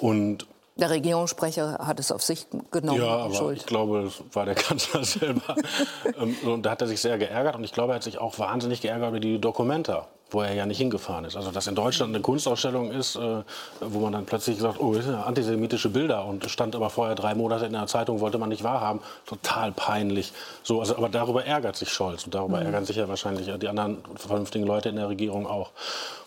Und 0.00 0.46
der 0.76 0.90
Regierungssprecher 0.90 1.78
hat 1.78 1.98
es 2.00 2.12
auf 2.12 2.22
sich 2.22 2.46
genommen. 2.70 3.00
Ja, 3.00 3.16
aber 3.16 3.34
Schuld. 3.34 3.56
ich 3.56 3.66
glaube, 3.66 4.02
das 4.04 4.22
war 4.34 4.44
der 4.44 4.54
Kanzler 4.56 5.04
selber. 5.04 5.56
Ähm, 6.20 6.36
und 6.44 6.62
da 6.64 6.70
hat 6.70 6.82
er 6.82 6.86
sich 6.86 7.00
sehr 7.00 7.16
geärgert. 7.16 7.56
Und 7.56 7.64
ich 7.64 7.72
glaube, 7.72 7.92
er 7.92 7.96
hat 7.96 8.02
sich 8.02 8.18
auch 8.18 8.38
wahnsinnig 8.38 8.82
geärgert 8.82 9.10
über 9.10 9.20
die 9.20 9.38
Dokumenta 9.38 10.08
wo 10.30 10.40
er 10.40 10.54
ja 10.54 10.66
nicht 10.66 10.78
hingefahren 10.78 11.24
ist. 11.24 11.36
Also 11.36 11.52
dass 11.52 11.66
in 11.66 11.74
Deutschland 11.74 12.14
eine 12.14 12.22
Kunstausstellung 12.22 12.90
ist, 12.90 13.16
äh, 13.16 13.42
wo 13.80 14.00
man 14.00 14.12
dann 14.12 14.26
plötzlich 14.26 14.58
sagt, 14.58 14.80
oh, 14.80 14.92
das 14.92 15.04
sind 15.04 15.14
ja 15.14 15.22
antisemitische 15.22 15.88
Bilder 15.88 16.24
und 16.24 16.50
stand 16.50 16.74
aber 16.74 16.90
vorher 16.90 17.14
drei 17.14 17.34
Monate 17.34 17.66
in 17.66 17.72
der 17.72 17.86
Zeitung, 17.86 18.20
wollte 18.20 18.38
man 18.38 18.48
nicht 18.48 18.64
wahrhaben. 18.64 19.00
Total 19.24 19.70
peinlich. 19.72 20.32
So, 20.62 20.80
also, 20.80 20.96
aber 20.96 21.08
darüber 21.08 21.44
ärgert 21.44 21.76
sich 21.76 21.90
Scholz 21.90 22.24
und 22.24 22.34
darüber 22.34 22.58
mhm. 22.58 22.66
ärgern 22.66 22.84
sich 22.84 22.96
ja 22.96 23.08
wahrscheinlich 23.08 23.50
die 23.58 23.68
anderen 23.68 23.98
vernünftigen 24.16 24.66
Leute 24.66 24.88
in 24.88 24.96
der 24.96 25.08
Regierung 25.08 25.46
auch. 25.46 25.70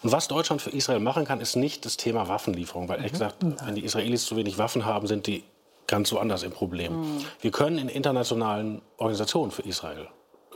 Und 0.01 0.11
was 0.11 0.29
Deutschland 0.29 0.61
für 0.61 0.69
Israel 0.69 0.99
machen 0.99 1.25
kann, 1.25 1.41
ist 1.41 1.57
nicht 1.57 1.85
das 1.85 1.97
Thema 1.97 2.29
Waffenlieferung, 2.29 2.87
weil 2.87 2.97
ehrlich 2.97 3.11
mhm. 3.11 3.17
gesagt, 3.17 3.35
wenn 3.65 3.75
die 3.75 3.83
Israelis 3.83 4.25
zu 4.25 4.37
wenig 4.37 4.57
Waffen 4.57 4.85
haben, 4.85 5.07
sind 5.07 5.27
die 5.27 5.43
ganz 5.87 6.11
woanders 6.13 6.43
im 6.43 6.51
Problem. 6.51 6.93
Mhm. 6.93 7.25
Wir 7.41 7.51
können 7.51 7.77
in 7.77 7.89
internationalen 7.89 8.81
Organisationen 8.97 9.51
für 9.51 9.63
Israel 9.63 10.07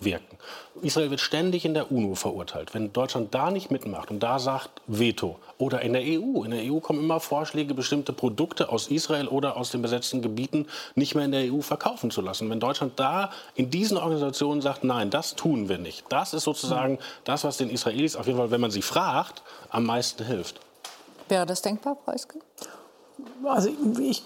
wirken. 0.05 0.37
Israel 0.81 1.09
wird 1.09 1.19
ständig 1.19 1.65
in 1.65 1.73
der 1.73 1.91
UNO 1.91 2.15
verurteilt. 2.15 2.73
Wenn 2.73 2.91
Deutschland 2.91 3.33
da 3.33 3.51
nicht 3.51 3.71
mitmacht 3.71 4.11
und 4.11 4.21
da 4.21 4.39
sagt 4.39 4.81
Veto 4.87 5.39
oder 5.57 5.81
in 5.81 5.93
der 5.93 6.01
EU, 6.01 6.43
in 6.43 6.51
der 6.51 6.61
EU 6.63 6.79
kommen 6.79 6.99
immer 6.99 7.19
Vorschläge, 7.19 7.73
bestimmte 7.73 8.13
Produkte 8.13 8.69
aus 8.69 8.87
Israel 8.87 9.27
oder 9.27 9.57
aus 9.57 9.71
den 9.71 9.81
besetzten 9.81 10.21
Gebieten 10.21 10.67
nicht 10.95 11.15
mehr 11.15 11.25
in 11.25 11.31
der 11.31 11.53
EU 11.53 11.61
verkaufen 11.61 12.11
zu 12.11 12.21
lassen. 12.21 12.49
Wenn 12.49 12.59
Deutschland 12.59 12.99
da 12.99 13.31
in 13.55 13.69
diesen 13.69 13.97
Organisationen 13.97 14.61
sagt, 14.61 14.83
nein, 14.83 15.09
das 15.09 15.35
tun 15.35 15.69
wir 15.69 15.77
nicht, 15.77 16.05
das 16.09 16.33
ist 16.33 16.43
sozusagen 16.43 16.99
das, 17.23 17.43
was 17.43 17.57
den 17.57 17.69
Israelis 17.69 18.15
auf 18.15 18.27
jeden 18.27 18.37
Fall, 18.37 18.51
wenn 18.51 18.61
man 18.61 18.71
sie 18.71 18.81
fragt, 18.81 19.43
am 19.69 19.85
meisten 19.85 20.25
hilft. 20.25 20.59
Wäre 21.29 21.45
das 21.45 21.61
denkbar, 21.61 21.95
Preuske? 21.95 22.39
Also 23.45 23.70
ich 23.99 24.24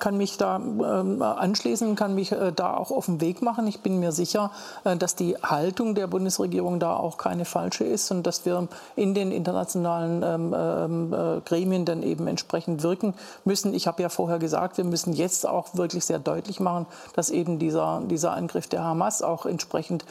kann 0.00 0.16
mich 0.16 0.36
da 0.38 0.58
äh, 0.58 1.22
anschließen, 1.22 1.94
kann 1.94 2.14
mich 2.14 2.32
äh, 2.32 2.52
da 2.54 2.76
auch 2.76 2.90
auf 2.90 3.06
den 3.06 3.20
Weg 3.20 3.40
machen. 3.40 3.66
Ich 3.66 3.80
bin 3.80 4.00
mir 4.00 4.12
sicher, 4.12 4.50
äh, 4.84 4.96
dass 4.96 5.14
die 5.14 5.36
Haltung 5.36 5.94
der 5.94 6.08
Bundesregierung 6.08 6.80
da 6.80 6.96
auch 6.96 7.16
keine 7.16 7.44
falsche 7.44 7.84
ist 7.84 8.10
und 8.10 8.26
dass 8.26 8.44
wir 8.44 8.66
in 8.96 9.14
den 9.14 9.30
internationalen 9.30 10.22
ähm, 10.22 10.54
ähm, 10.56 11.12
äh, 11.12 11.40
Gremien 11.42 11.84
dann 11.84 12.02
eben 12.02 12.26
entsprechend 12.26 12.82
wirken 12.82 13.14
müssen. 13.44 13.72
Ich 13.72 13.86
habe 13.86 14.02
ja 14.02 14.08
vorher 14.08 14.38
gesagt, 14.38 14.78
wir 14.78 14.84
müssen 14.84 15.12
jetzt 15.12 15.46
auch 15.46 15.68
wirklich 15.74 16.04
sehr 16.04 16.18
deutlich 16.18 16.58
machen, 16.58 16.86
dass 17.14 17.30
eben 17.30 17.58
dieser, 17.58 18.02
dieser 18.06 18.32
Angriff 18.32 18.66
der 18.66 18.82
Hamas 18.82 19.22
auch 19.22 19.46
entsprechend 19.46 20.04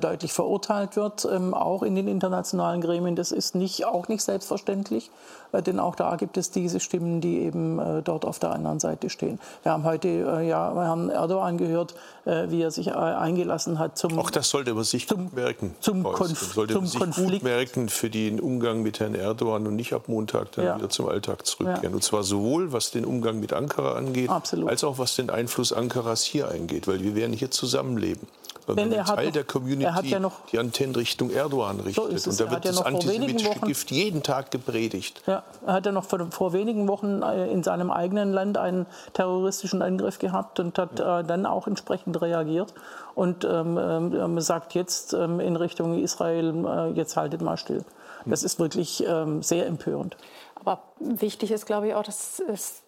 deutlich 0.00 0.32
verurteilt 0.32 0.96
wird, 0.96 1.26
ähm, 1.30 1.54
auch 1.54 1.82
in 1.82 1.94
den 1.94 2.06
internationalen 2.06 2.80
Gremien. 2.82 3.16
Das 3.16 3.32
ist 3.32 3.54
nicht, 3.54 3.86
auch 3.86 4.08
nicht 4.08 4.22
selbstverständlich, 4.22 5.10
denn 5.52 5.80
auch 5.80 5.94
da 5.94 6.16
gibt 6.16 6.36
es 6.36 6.50
diese 6.50 6.80
Stimmen, 6.80 7.20
die 7.20 7.38
eben 7.38 7.69
äh, 7.78 8.02
dort 8.02 8.24
auf 8.24 8.38
der 8.38 8.50
anderen 8.52 8.80
Seite 8.80 9.10
stehen. 9.10 9.38
Wir 9.62 9.72
haben 9.72 9.84
heute 9.84 10.08
äh, 10.08 10.48
ja 10.48 10.72
Herrn 10.74 11.10
Erdogan 11.10 11.58
gehört, 11.58 11.94
äh, 12.24 12.50
wie 12.50 12.62
er 12.62 12.70
sich 12.70 12.94
eingelassen 12.94 13.78
hat 13.78 13.96
zum 13.98 14.18
Auch 14.18 14.30
das 14.30 14.50
sollte 14.50 14.74
man 14.74 14.84
sich 14.84 15.06
zum, 15.08 15.24
gut 15.24 15.34
merken. 15.34 15.74
Zum, 15.80 16.02
Konf 16.02 16.38
sollte 16.54 16.74
zum 16.74 16.86
sich 16.86 17.00
Konflikt. 17.00 17.30
gut 17.30 17.42
merken 17.42 17.88
für 17.88 18.10
den 18.10 18.40
Umgang 18.40 18.82
mit 18.82 19.00
Herrn 19.00 19.14
Erdogan 19.14 19.66
und 19.66 19.76
nicht 19.76 19.92
ab 19.92 20.08
Montag 20.08 20.52
dann 20.52 20.64
ja. 20.64 20.76
wieder 20.76 20.90
zum 20.90 21.08
Alltag 21.08 21.46
zurückkehren. 21.46 21.90
Ja. 21.90 21.94
Und 21.94 22.02
zwar 22.02 22.22
sowohl 22.22 22.72
was 22.72 22.90
den 22.90 23.04
Umgang 23.04 23.40
mit 23.40 23.52
Ankara 23.52 23.94
angeht, 23.94 24.30
Absolut. 24.30 24.68
als 24.68 24.84
auch 24.84 24.98
was 24.98 25.16
den 25.16 25.30
Einfluss 25.30 25.72
Ankaras 25.72 26.22
hier 26.22 26.48
eingeht, 26.48 26.88
weil 26.88 27.02
wir 27.02 27.14
werden 27.14 27.32
hier 27.32 27.50
zusammenleben 27.50 28.26
sondern 28.66 28.92
ein 28.92 29.04
Teil 29.04 29.32
der 29.32 29.44
Community, 29.44 30.08
ja 30.08 30.18
noch, 30.18 30.46
die 30.46 30.58
Antennen 30.58 30.94
Richtung 30.94 31.30
Erdogan 31.30 31.80
richtet. 31.80 32.20
So 32.20 32.30
und 32.30 32.40
da 32.40 32.50
wird 32.50 32.64
das 32.64 32.80
antisemitische 32.80 33.48
Wochen, 33.48 33.66
Gift 33.66 33.90
jeden 33.90 34.22
Tag 34.22 34.50
gepredigt. 34.50 35.22
Ja, 35.26 35.42
er 35.66 35.72
hat 35.72 35.86
ja 35.86 35.92
noch 35.92 36.04
vor, 36.04 36.30
vor, 36.30 36.52
wenigen 36.52 36.88
Wochen 36.88 37.22
äh, 37.22 37.50
in 37.50 37.62
seinem 37.62 37.90
eigenen 37.90 38.32
Land 38.32 38.58
einen 38.58 38.86
terroristischen 39.12 39.82
Angriff 39.82 40.18
gehabt 40.18 40.60
und 40.60 40.78
hat 40.78 40.98
ja. 40.98 41.20
äh, 41.20 41.24
dann 41.24 41.46
auch 41.46 41.66
entsprechend 41.66 42.20
reagiert 42.20 42.74
und 43.14 43.44
ähm, 43.44 43.78
ähm, 43.78 44.40
sagt 44.40 44.74
jetzt 44.74 45.12
ähm, 45.12 45.40
in 45.40 45.56
Richtung 45.56 46.02
Israel, 46.02 46.64
äh, 46.66 46.90
jetzt 46.96 47.16
haltet 47.16 47.42
mal 47.42 47.56
still. 47.56 47.84
Das 48.26 48.42
ist 48.42 48.58
wirklich 48.58 49.04
ähm, 49.06 49.42
sehr 49.42 49.66
empörend. 49.66 50.16
Aber 50.54 50.82
wichtig 50.98 51.50
ist, 51.50 51.66
glaube 51.66 51.88
ich, 51.88 51.94
auch, 51.94 52.02
dass 52.02 52.42
es 52.46 52.82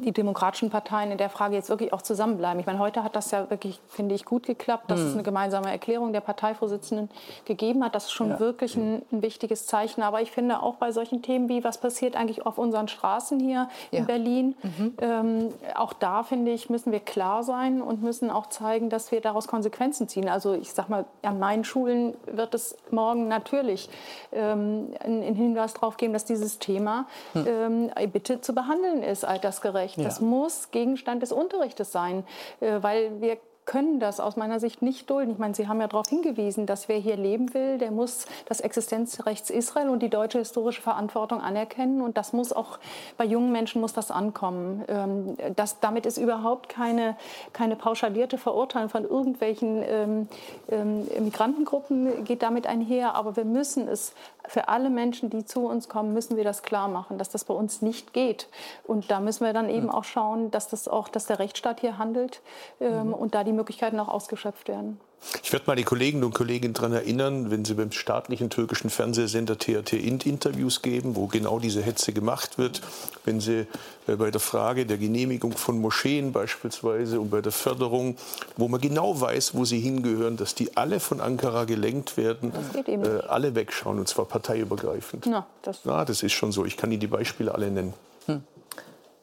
die 0.00 0.12
demokratischen 0.12 0.70
Parteien 0.70 1.10
in 1.10 1.18
der 1.18 1.30
Frage 1.30 1.54
jetzt 1.54 1.68
wirklich 1.68 1.92
auch 1.92 2.02
zusammenbleiben. 2.02 2.60
Ich 2.60 2.66
meine, 2.66 2.78
heute 2.78 3.02
hat 3.02 3.16
das 3.16 3.30
ja 3.30 3.50
wirklich, 3.50 3.80
finde 3.88 4.14
ich, 4.14 4.24
gut 4.24 4.46
geklappt, 4.46 4.90
dass 4.90 5.00
mhm. 5.00 5.06
es 5.06 5.12
eine 5.14 5.22
gemeinsame 5.22 5.70
Erklärung 5.70 6.12
der 6.12 6.20
Parteivorsitzenden 6.20 7.10
gegeben 7.44 7.84
hat. 7.84 7.94
Das 7.94 8.04
ist 8.04 8.12
schon 8.12 8.30
ja. 8.30 8.40
wirklich 8.40 8.76
ein, 8.76 9.02
ein, 9.12 9.22
wichtiges 9.22 9.66
Zeichen. 9.66 10.02
Aber 10.02 10.20
ich 10.20 10.30
finde 10.30 10.62
auch 10.62 10.76
bei 10.76 10.92
solchen 10.92 11.22
Themen 11.22 11.48
wie, 11.48 11.64
was 11.64 11.78
passiert 11.78 12.16
eigentlich 12.16 12.44
auf 12.46 12.58
unseren 12.58 12.88
Straßen 12.88 13.40
hier 13.40 13.68
ja. 13.90 13.98
in 13.98 14.06
Berlin, 14.06 14.54
mhm. 14.62 14.94
ähm, 15.00 15.48
auch 15.74 15.92
da, 15.92 16.22
finde 16.22 16.52
ich, 16.52 16.70
müssen 16.70 16.92
wir 16.92 17.00
klar 17.00 17.42
sein 17.42 17.82
und 17.82 18.02
müssen 18.02 18.30
auch 18.30 18.46
zeigen, 18.46 18.90
dass 18.90 19.12
wir 19.12 19.20
daraus 19.20 19.48
Konsequenzen 19.48 20.08
ziehen. 20.08 20.28
Also 20.28 20.54
ich 20.54 20.72
sage 20.72 20.90
mal, 20.90 21.04
an 21.22 21.38
meinen 21.38 21.64
Schulen 21.64 22.14
wird 22.26 22.54
es 22.54 22.76
morgen 22.90 23.28
natürlich 23.28 23.88
ähm, 24.32 24.88
einen 25.00 25.34
Hinweis 25.34 25.74
darauf 25.74 25.96
geben, 25.96 26.12
dass 26.12 26.24
dieses 26.24 26.58
Thema 26.58 27.06
mhm. 27.32 27.46
ähm, 27.46 28.10
bitte 28.12 28.40
zu 28.40 28.54
behandeln 28.54 29.02
ist, 29.02 29.24
Alters 29.24 29.60
altersgerecht. 29.64 29.98
Ja. 29.98 30.04
Das 30.04 30.20
muss 30.20 30.70
Gegenstand 30.70 31.22
des 31.22 31.32
Unterrichtes 31.32 31.92
sein, 31.92 32.24
äh, 32.60 32.82
weil 32.82 33.20
wir 33.20 33.38
können 33.66 33.98
das 33.98 34.20
aus 34.20 34.36
meiner 34.36 34.60
Sicht 34.60 34.82
nicht 34.82 35.08
dulden. 35.08 35.32
Ich 35.32 35.38
meine, 35.38 35.54
Sie 35.54 35.68
haben 35.68 35.80
ja 35.80 35.88
darauf 35.88 36.06
hingewiesen, 36.06 36.66
dass 36.66 36.86
wer 36.90 36.98
hier 36.98 37.16
leben 37.16 37.54
will, 37.54 37.78
der 37.78 37.92
muss 37.92 38.26
das 38.44 38.60
Existenzrecht 38.60 39.48
Israel 39.48 39.88
und 39.88 40.02
die 40.02 40.10
deutsche 40.10 40.38
historische 40.38 40.82
Verantwortung 40.82 41.40
anerkennen. 41.40 42.02
Und 42.02 42.18
das 42.18 42.34
muss 42.34 42.52
auch 42.52 42.78
bei 43.16 43.24
jungen 43.24 43.52
Menschen 43.52 43.80
muss 43.80 43.94
das 43.94 44.10
ankommen. 44.10 44.84
Ähm, 44.88 45.36
das, 45.56 45.80
damit 45.80 46.04
ist 46.04 46.18
überhaupt 46.18 46.68
keine, 46.68 47.16
keine 47.54 47.74
pauschalierte 47.74 48.36
Verurteilung 48.36 48.90
von 48.90 49.04
irgendwelchen 49.04 49.82
ähm, 49.82 50.28
ähm, 50.70 51.08
Migrantengruppen 51.20 52.24
geht 52.24 52.42
damit 52.42 52.66
einher. 52.66 53.14
Aber 53.14 53.34
wir 53.36 53.46
müssen 53.46 53.88
es 53.88 54.12
für 54.46 54.68
alle 54.68 54.90
Menschen, 54.90 55.30
die 55.30 55.44
zu 55.44 55.66
uns 55.66 55.88
kommen, 55.88 56.12
müssen 56.12 56.36
wir 56.36 56.44
das 56.44 56.62
klar 56.62 56.88
machen, 56.88 57.18
dass 57.18 57.30
das 57.30 57.44
bei 57.44 57.54
uns 57.54 57.82
nicht 57.82 58.12
geht. 58.12 58.48
Und 58.84 59.10
da 59.10 59.20
müssen 59.20 59.44
wir 59.44 59.52
dann 59.52 59.68
eben 59.68 59.90
auch 59.90 60.04
schauen, 60.04 60.50
dass 60.50 60.68
das 60.68 60.88
auch, 60.88 61.08
dass 61.08 61.26
der 61.26 61.38
Rechtsstaat 61.38 61.80
hier 61.80 61.98
handelt 61.98 62.42
ähm, 62.80 63.08
mhm. 63.08 63.14
und 63.14 63.34
da 63.34 63.44
die 63.44 63.52
Möglichkeiten 63.52 63.98
auch 64.00 64.08
ausgeschöpft 64.08 64.68
werden. 64.68 65.00
Ich 65.42 65.52
werde 65.52 65.64
mal 65.66 65.76
die 65.76 65.84
Kolleginnen 65.84 66.24
und 66.24 66.34
Kollegen 66.34 66.72
daran 66.72 66.92
erinnern, 66.92 67.50
wenn 67.50 67.64
sie 67.64 67.74
beim 67.74 67.92
staatlichen 67.92 68.50
türkischen 68.50 68.90
Fernsehsender 68.90 69.58
TRT 69.58 69.94
Int 69.94 70.26
Interviews 70.26 70.82
geben, 70.82 71.16
wo 71.16 71.26
genau 71.26 71.58
diese 71.58 71.82
Hetze 71.82 72.12
gemacht 72.12 72.58
wird, 72.58 72.80
wenn 73.24 73.40
sie 73.40 73.66
äh, 74.06 74.16
bei 74.16 74.30
der 74.30 74.40
Frage 74.40 74.86
der 74.86 74.98
Genehmigung 74.98 75.52
von 75.52 75.80
Moscheen 75.80 76.32
beispielsweise 76.32 77.20
und 77.20 77.30
bei 77.30 77.40
der 77.40 77.52
Förderung, 77.52 78.16
wo 78.56 78.68
man 78.68 78.80
genau 78.80 79.20
weiß, 79.20 79.54
wo 79.54 79.64
sie 79.64 79.80
hingehören, 79.80 80.36
dass 80.36 80.54
die 80.54 80.76
alle 80.76 81.00
von 81.00 81.20
Ankara 81.20 81.64
gelenkt 81.64 82.16
werden, 82.16 82.52
äh, 82.86 83.20
alle 83.28 83.54
wegschauen 83.54 83.98
und 83.98 84.08
zwar 84.08 84.26
parteiübergreifend. 84.26 85.26
Na, 85.26 85.46
das, 85.62 85.80
Na, 85.84 86.04
das 86.04 86.22
ist 86.22 86.32
schon 86.32 86.52
so. 86.52 86.64
Ich 86.64 86.76
kann 86.76 86.90
Ihnen 86.90 87.00
die 87.00 87.06
Beispiele 87.06 87.54
alle 87.54 87.70
nennen. 87.70 87.94
Hm. 88.26 88.42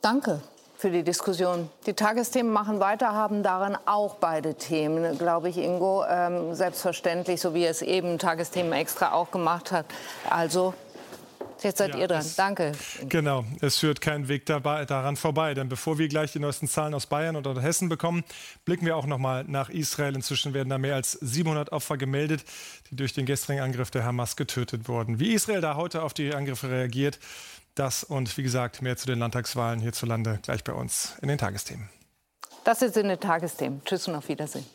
Danke 0.01 0.41
für 0.81 0.89
die 0.89 1.03
Diskussion. 1.03 1.69
Die 1.85 1.93
Tagesthemen 1.93 2.51
machen 2.51 2.79
weiter, 2.79 3.13
haben 3.13 3.43
darin 3.43 3.77
auch 3.85 4.15
beide 4.15 4.55
Themen, 4.55 5.15
glaube 5.19 5.49
ich, 5.49 5.57
Ingo. 5.57 6.03
Ähm, 6.09 6.55
selbstverständlich, 6.55 7.39
so 7.39 7.53
wie 7.53 7.65
es 7.65 7.83
eben 7.83 8.17
Tagesthemen 8.17 8.73
extra 8.73 9.11
auch 9.11 9.29
gemacht 9.29 9.71
hat. 9.71 9.85
Also 10.27 10.73
Jetzt 11.61 11.77
seid 11.77 11.93
ja, 11.93 12.01
ihr 12.01 12.07
dran. 12.07 12.25
Danke. 12.37 12.71
Genau, 13.07 13.45
es 13.61 13.77
führt 13.77 14.01
kein 14.01 14.27
Weg 14.27 14.47
dabei, 14.47 14.85
daran 14.85 15.15
vorbei. 15.15 15.53
Denn 15.53 15.69
bevor 15.69 15.99
wir 15.99 16.07
gleich 16.07 16.31
die 16.31 16.39
neuesten 16.39 16.67
Zahlen 16.67 16.95
aus 16.95 17.05
Bayern 17.05 17.35
oder 17.35 17.61
Hessen 17.61 17.87
bekommen, 17.87 18.23
blicken 18.65 18.87
wir 18.87 18.97
auch 18.97 19.05
noch 19.05 19.19
mal 19.19 19.43
nach 19.43 19.69
Israel. 19.69 20.15
Inzwischen 20.15 20.55
werden 20.55 20.69
da 20.69 20.79
mehr 20.79 20.95
als 20.95 21.11
700 21.11 21.71
Opfer 21.71 21.97
gemeldet, 21.97 22.43
die 22.89 22.95
durch 22.95 23.13
den 23.13 23.27
gestrigen 23.27 23.61
Angriff 23.61 23.91
der 23.91 24.03
Hamas 24.03 24.35
getötet 24.35 24.87
wurden. 24.87 25.19
Wie 25.19 25.33
Israel 25.33 25.61
da 25.61 25.75
heute 25.75 26.01
auf 26.01 26.15
die 26.15 26.33
Angriffe 26.33 26.71
reagiert, 26.71 27.19
das 27.75 28.03
und 28.03 28.37
wie 28.37 28.43
gesagt 28.43 28.81
mehr 28.81 28.97
zu 28.97 29.07
den 29.07 29.19
Landtagswahlen 29.19 29.79
hierzulande 29.79 30.39
gleich 30.41 30.63
bei 30.63 30.73
uns 30.73 31.13
in 31.21 31.27
den 31.27 31.37
Tagesthemen. 31.37 31.89
Das 32.63 32.81
ist 32.81 32.95
in 32.97 33.07
den 33.07 33.19
Tagesthemen. 33.19 33.81
Tschüss 33.85 34.07
und 34.07 34.15
auf 34.15 34.27
Wiedersehen. 34.27 34.65